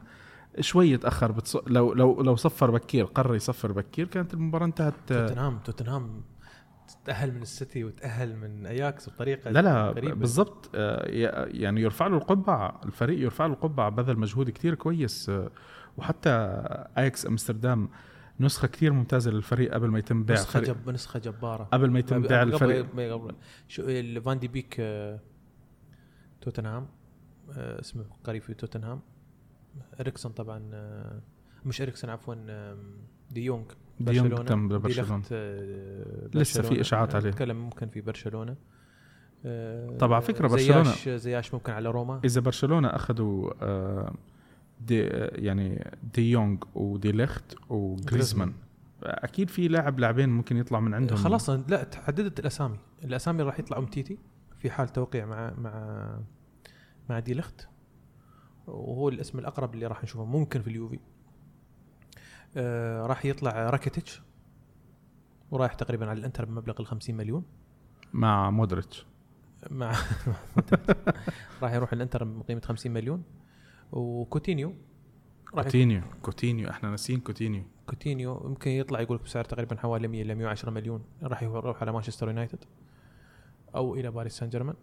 شوي 0.61 0.97
تأخر 0.97 1.33
بتص... 1.33 1.57
لو 1.57 1.93
لو 1.93 2.23
لو 2.23 2.37
صفر 2.37 2.71
بكير 2.71 3.05
قرر 3.05 3.35
يصفر 3.35 3.73
بكير 3.73 4.07
كانت 4.07 4.35
المباراة 4.35 4.67
انتهت 4.67 4.95
توتنهام 5.07 5.59
توتنهام 5.59 6.23
تأهل 7.05 7.35
من 7.35 7.43
السيتي 7.43 7.85
وتأهل 7.85 8.37
من 8.37 8.67
أياكس 8.67 9.09
بطريقة 9.09 9.51
لا 9.51 9.63
لا. 9.63 9.93
بالضبط. 10.15 10.71
آه، 10.75 11.07
يعني 11.47 11.81
يرفع 11.81 12.07
له 12.07 12.17
القبعة 12.17 12.81
الفريق 12.85 13.19
يرفع 13.21 13.47
له 13.47 13.53
القبعة 13.53 13.91
بذل 13.91 14.19
مجهود 14.19 14.51
كتير 14.51 14.75
كويس. 14.75 15.29
آه، 15.29 15.51
وحتى 15.97 16.31
أياكس 16.99 17.27
أمستردام 17.27 17.89
نسخة 18.41 18.69
كثير 18.69 18.93
ممتازة 18.93 19.31
للفريق 19.31 19.75
قبل 19.75 19.89
ما 19.89 19.99
يتم 19.99 20.25
بيع 20.25 20.37
نسخة 20.37 20.61
جب 20.61 20.91
نسخة 20.91 21.21
جبارة. 21.21 21.65
قبل 21.65 21.91
ما 21.91 21.99
يتم 21.99 22.23
بيع 22.23 22.43
الفريق. 22.43 23.13
قبل 23.13 23.35
شو 23.69 23.83
فان 24.21 24.39
دي 24.39 24.49
بيك 24.49 24.77
آه، 24.81 25.21
توتنهام. 26.41 26.89
اسمه 27.57 28.05
قريب 28.25 28.43
في 28.43 28.55
توتنهام. 28.55 29.01
إريكسون 30.01 30.33
طبعا 30.33 30.63
مش 31.65 31.83
إريكسون 31.83 32.11
عفوا 32.11 32.35
دي 33.31 33.45
برشلونة. 34.01 34.37
تم 34.37 34.69
برشلونه 34.69 35.23
آه، 35.33 36.29
لسه 36.35 36.63
في 36.63 36.81
إشاعات 36.81 37.15
عليه. 37.15 37.31
نتكلم 37.31 37.57
ممكن 37.57 37.89
في 37.89 38.01
برشلونة. 38.01 38.57
آه، 39.47 39.97
طبعا 39.97 40.21
فكرة 40.21 40.49
برشلونة 40.49 40.83
زياش 40.83 41.09
زياش 41.09 41.55
ممكن 41.55 41.73
على 41.73 41.91
روما. 41.91 42.21
إذا 42.25 42.41
برشلونة 42.41 42.89
أخذوا 42.89 43.53
آه، 43.63 44.15
دي 44.81 45.01
يعني 45.01 45.91
دي 46.15 46.31
يونغ 46.31 46.57
ودي 46.75 47.13
ليخت 47.13 47.57
وجريزمان 47.69 48.53
أكيد 49.03 49.51
في 49.51 49.69
لاعب 49.69 49.99
لاعبين 49.99 50.29
ممكن 50.29 50.57
يطلع 50.57 50.81
من 50.81 50.95
عندهم. 50.95 51.19
خلاص 51.19 51.51
لا 51.51 51.85
تحددت 51.85 52.41
الأسامي. 52.41 52.79
الأسامي 53.05 53.43
راح 53.43 53.59
يطلع 53.59 53.79
أومتيتي 53.79 54.19
في 54.59 54.71
حال 54.71 54.89
توقيع 54.89 55.27
مع 55.27 55.53
مع 55.59 56.09
مع 57.11 57.19
دي 57.19 57.35
ليخت 57.35 57.69
وهو 58.67 59.09
الاسم 59.09 59.39
الأقرب 59.39 59.75
اللي 59.75 59.87
راح 59.87 60.03
نشوفه 60.05 60.25
ممكن 60.25 60.63
في 60.63 60.69
اليوفي. 60.69 60.99
آه 62.57 63.07
راح 63.07 63.25
يطلع 63.25 63.71
راكيتيتش 63.71 64.23
ورايح 65.51 65.75
تقريبا 65.75 66.11
على 66.11 66.19
الإنتر 66.19 66.45
بمبلغ 66.45 66.81
ال 66.81 66.87
50 66.87 67.17
مليون. 67.17 67.45
مع 68.13 68.51
مودريتش. 68.51 69.07
مع 69.71 69.93
راح 71.63 71.73
يروح 71.73 71.93
الإنتر 71.93 72.25
بقيمة 72.25 72.61
50 72.61 72.93
مليون. 72.93 73.23
وكوتينيو 73.93 74.75
كوتينيو 75.51 76.03
كوتينيو 76.23 76.71
إحنا 76.71 76.91
ناسيين 76.91 77.21
كوتينيو. 77.21 77.65
كوتينيو 77.87 78.43
يمكن 78.47 78.71
يطلع 78.71 79.01
يقول 79.01 79.19
بسعر 79.19 79.45
تقريبا 79.45 79.77
حوالي 79.77 80.09
100 80.09 80.25
ل 80.25 80.35
110 80.35 80.71
مليون 80.71 81.05
راح 81.23 81.43
يروح 81.43 81.83
على 81.83 81.93
مانشستر 81.93 82.29
يونايتد 82.29 82.65
أو 83.75 83.95
إلى 83.95 84.11
باريس 84.11 84.33
سان 84.33 84.49
جيرمان. 84.49 84.77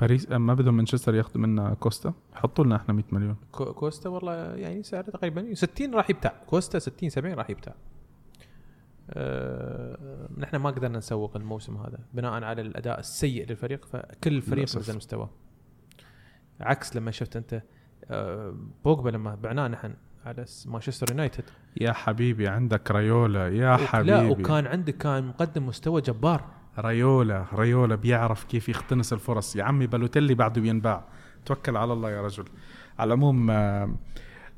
باريس 0.00 0.30
ما 0.30 0.54
بدهم 0.54 0.76
مانشستر 0.76 1.14
ياخذوا 1.14 1.42
منا 1.42 1.74
كوستا؟ 1.74 2.14
حطوا 2.34 2.64
لنا 2.64 2.76
إحنا 2.76 2.94
100 2.94 3.04
مليون. 3.12 3.36
كوستا 3.52 4.08
والله 4.08 4.34
يعني 4.34 4.82
سعره 4.82 5.02
تقريبا 5.02 5.54
60 5.54 5.94
راح 5.94 6.10
يبتاع. 6.10 6.32
كوستا 6.46 6.78
60 6.78 7.08
70 7.08 7.34
راح 7.34 7.50
يبتاع. 7.50 7.74
أه 9.10 10.28
نحن 10.38 10.56
ما 10.56 10.70
قدرنا 10.70 10.98
نسوق 10.98 11.36
الموسم 11.36 11.76
هذا 11.76 11.98
بناء 12.14 12.32
على 12.32 12.62
الأداء 12.62 12.98
السيء 12.98 13.46
للفريق 13.48 13.84
فكل 13.84 14.36
الفريق 14.36 14.62
نزل 14.62 14.96
مستواه 14.96 15.30
عكس 16.60 16.96
لما 16.96 17.10
شفت 17.10 17.36
أنت 17.36 17.62
أه 18.10 18.54
بوجبا 18.84 19.10
لما 19.10 19.34
بعناه 19.34 19.68
نحن 19.68 19.94
على 20.26 20.44
مانشستر 20.66 21.10
يونايتد. 21.10 21.44
يا 21.80 21.92
حبيبي 21.92 22.48
عندك 22.48 22.90
ريولا 22.90 23.48
يا 23.48 23.76
حبيبي 23.76 24.10
لا 24.10 24.22
وكان 24.22 24.66
عندك 24.66 24.96
كان 24.96 25.26
مقدم 25.26 25.66
مستوى 25.66 26.00
جبار. 26.00 26.63
ريولا 26.78 27.44
ريولا 27.54 27.94
بيعرف 27.94 28.44
كيف 28.44 28.68
يختنس 28.68 29.12
الفرص. 29.12 29.56
يا 29.56 29.64
عمي 29.64 29.86
بلوتيلي 29.86 30.34
بعده 30.34 30.60
بينباع. 30.60 31.04
توكل 31.46 31.76
على 31.76 31.92
الله 31.92 32.10
يا 32.10 32.22
رجل. 32.22 32.44
على 32.98 33.08
العموم 33.08 33.50
آه، 33.50 33.94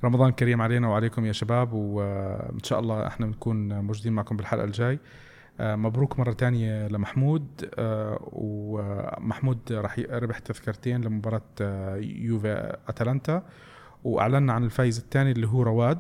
رمضان 0.05 0.33
كريم 0.33 0.63
علينا 0.63 0.89
وعليكم 0.89 1.27
يا 1.27 1.33
شباب 1.33 1.73
وان 1.73 2.63
شاء 2.63 2.81
الله 2.81 3.07
إحنا 3.07 3.27
بنكون 3.27 3.81
موجودين 3.81 4.13
معكم 4.13 4.37
بالحلقة 4.37 4.65
الجاي. 4.65 4.99
آه، 5.61 5.77
مبروك 5.77 6.19
مرة 6.19 6.33
تانية 6.33 6.89
لمحمود 6.89 7.71
آه، 7.79 8.19
ومحمود 8.33 9.73
راح 9.73 9.99
ربح 9.99 10.39
تذكرتين 10.39 11.01
لمباراة 11.01 11.43
يوفي 12.01 12.77
أتلانتا. 12.89 13.43
وأعلنا 14.05 14.53
عن 14.53 14.65
الفايز 14.65 14.99
الثاني 14.99 15.31
اللي 15.31 15.49
هو 15.49 15.63
رواد. 15.63 15.99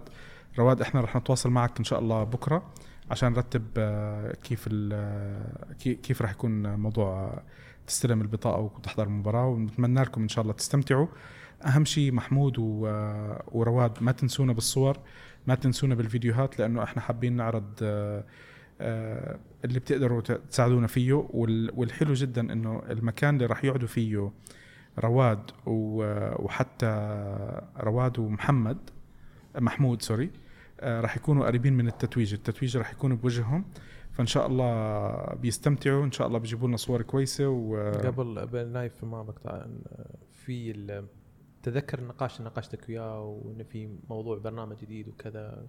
رواد 0.59 0.81
إحنا 0.81 1.01
راح 1.01 1.17
نتواصل 1.17 1.51
معك 1.51 1.79
إن 1.79 1.85
شاء 1.85 1.99
الله 1.99 2.25
بكرة. 2.25 2.63
عشان 3.11 3.33
نرتب 3.33 3.63
آه، 3.79 4.33
كيف 4.33 4.69
آه، 4.93 5.73
كيف 5.79 6.23
راح 6.23 6.31
يكون 6.31 6.75
موضوع 6.75 7.43
تستلم 7.87 8.21
البطاقة 8.21 8.61
وتحضر 8.61 9.07
المباراة 9.07 9.47
ونتمنى 9.47 10.03
لكم 10.03 10.23
إن 10.23 10.29
شاء 10.29 10.43
الله 10.43 10.55
تستمتعوا. 10.55 11.07
أهم 11.67 11.85
شيء 11.85 12.13
محمود 12.13 12.59
آه، 12.59 13.43
ورواد 13.53 14.03
ما 14.03 14.13
تنسونا 14.13 14.53
بالصور 14.53 14.99
ما 15.47 15.55
تنسونا 15.55 15.95
بالفيديوهات 15.95 16.59
لأنه 16.59 16.83
إحنا 16.83 17.03
حابين 17.03 17.33
نعرض 17.37 17.73
اللي 19.65 19.79
بتقدروا 19.79 20.21
تساعدونا 20.21 20.87
فيه 20.87 21.13
والحلو 21.75 22.13
جدا 22.13 22.53
إنه 22.53 22.83
المكان 22.91 23.35
اللي 23.35 23.47
راح 23.47 23.65
يقعدوا 23.65 23.89
فيه 23.89 24.31
رواد 24.99 25.51
وحتى 25.67 27.23
رواد 27.81 28.19
ومحمد 28.19 28.79
محمود 29.59 30.03
سوري 30.03 30.25
آه، 30.25 30.46
راح 30.83 31.17
يكونوا 31.17 31.47
قريبين 31.47 31.73
من 31.73 31.89
التتويج. 31.89 32.35
التتويج 32.35 32.77
راح 32.77 32.93
يكون 32.93 33.17
بوجههم 33.17 33.65
فإن 34.13 34.27
شاء 34.27 34.47
الله 34.47 35.35
بيستمتعوا. 35.35 36.05
إن 36.05 36.13
شاء 36.13 36.27
الله 36.27 36.39
بيجيبوا 36.39 36.69
لنا 36.69 36.77
صور 36.77 37.03
كويسة 37.03 37.49
و 37.49 37.91
قبل 37.93 38.69
نايف 38.73 39.05
ما 39.05 39.23
بقطع 39.23 39.67
في 40.33 40.73
تذكر 41.63 41.99
النقاش 41.99 42.39
اللي 42.39 42.45
ناقشتك 42.45 42.89
وياه 42.89 43.21
وانه 43.21 43.65
في 43.65 43.99
موضوع 44.11 44.39
برنامج 44.39 44.77
جديد 44.77 45.09
وكذا. 45.09 45.67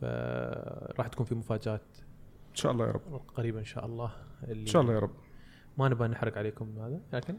فراح 0.00 1.08
تكون 1.08 1.26
في 1.26 1.34
مفاجآت 1.34 1.86
إن 2.50 2.54
شاء 2.54 2.72
الله 2.72 2.86
يا 2.86 2.92
رب. 2.92 3.20
قريبا 3.36 3.58
إن 3.58 3.64
شاء 3.64 3.86
الله. 3.86 4.12
اللي 4.44 4.60
إن 4.60 4.66
شاء 4.66 4.82
الله 4.82 4.94
يا 4.94 4.98
رب. 4.98 5.14
ما 5.78 5.88
نبغى 5.88 6.08
نحرق 6.08 6.38
عليكم 6.38 6.78
هذا 6.78 7.00
لكن 7.12 7.36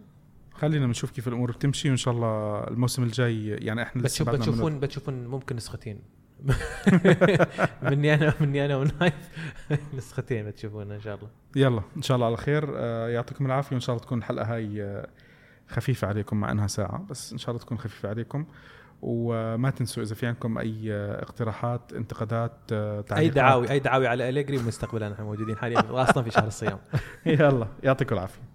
خلينا 0.52 0.88
نشوف 0.88 1.12
كيف 1.12 1.28
الأمور 1.28 1.52
بتمشي 1.52 1.90
وإن 1.90 1.98
شاء 1.98 2.14
الله 2.14 2.64
الموسم 2.68 3.04
الجاي 3.04 3.48
يعني 3.48 3.82
إحنا 3.82 4.02
لسه 4.02 4.26
بتشوفون 4.26 4.80
بتشوفون 4.80 5.28
ممكن 5.28 5.56
نسختين. 5.56 6.02
مني 7.84 8.14
أنا 8.14 8.34
مني 8.40 8.66
أنا 8.66 8.78
ونايف. 8.78 9.14
نسختين 9.98 10.46
بتشوفونا 10.46 10.96
إن 10.96 11.02
شاء 11.02 11.16
الله. 11.16 11.28
يلا 11.56 11.82
إن 11.98 12.02
شاء 12.02 12.16
الله 12.16 12.28
على 12.28 12.38
خير. 12.38 12.74
آه، 12.76 13.10
يعطيكم 13.10 13.46
العافية. 13.46 13.72
وإن 13.72 13.80
شاء 13.80 13.96
الله 13.96 14.06
تكون 14.06 14.18
الحلقة 14.18 14.56
هاي 14.56 14.84
آه، 14.84 15.08
خفيفة 15.68 16.08
عليكم 16.08 16.38
مع 16.38 16.52
إنها 16.52 16.68
ساعة 16.68 17.06
بس 17.10 17.32
إن 17.32 17.38
شاء 17.38 17.50
الله 17.50 17.66
تكون 17.66 17.78
خفيفة 17.78 18.10
عليكم. 18.10 18.46
وما 19.02 19.70
تنسوا 19.70 20.04
إذا 20.04 20.16
في 20.16 20.28
عندكم 20.28 20.58
أي 20.58 20.94
آه، 20.94 21.22
اقتراحات 21.22 21.94
انتقادات 21.94 22.52
تعليقات. 22.70 23.18
أي 23.18 23.30
دعاوي 23.30 23.70
أي 23.70 23.80
دعاوي 23.80 24.08
على 24.08 24.30
اليجري 24.30 24.58
مستقبلا 24.58 25.10
نحن 25.10 25.24
موجودين 25.24 25.58
حاليا 25.58 26.02
أصلا 26.02 26.24
في 26.24 26.32
شهر 26.32 26.48
الصيام. 26.48 26.80
يلا 27.26 27.68
يعطيكم 27.84 28.16
العافية. 28.16 28.53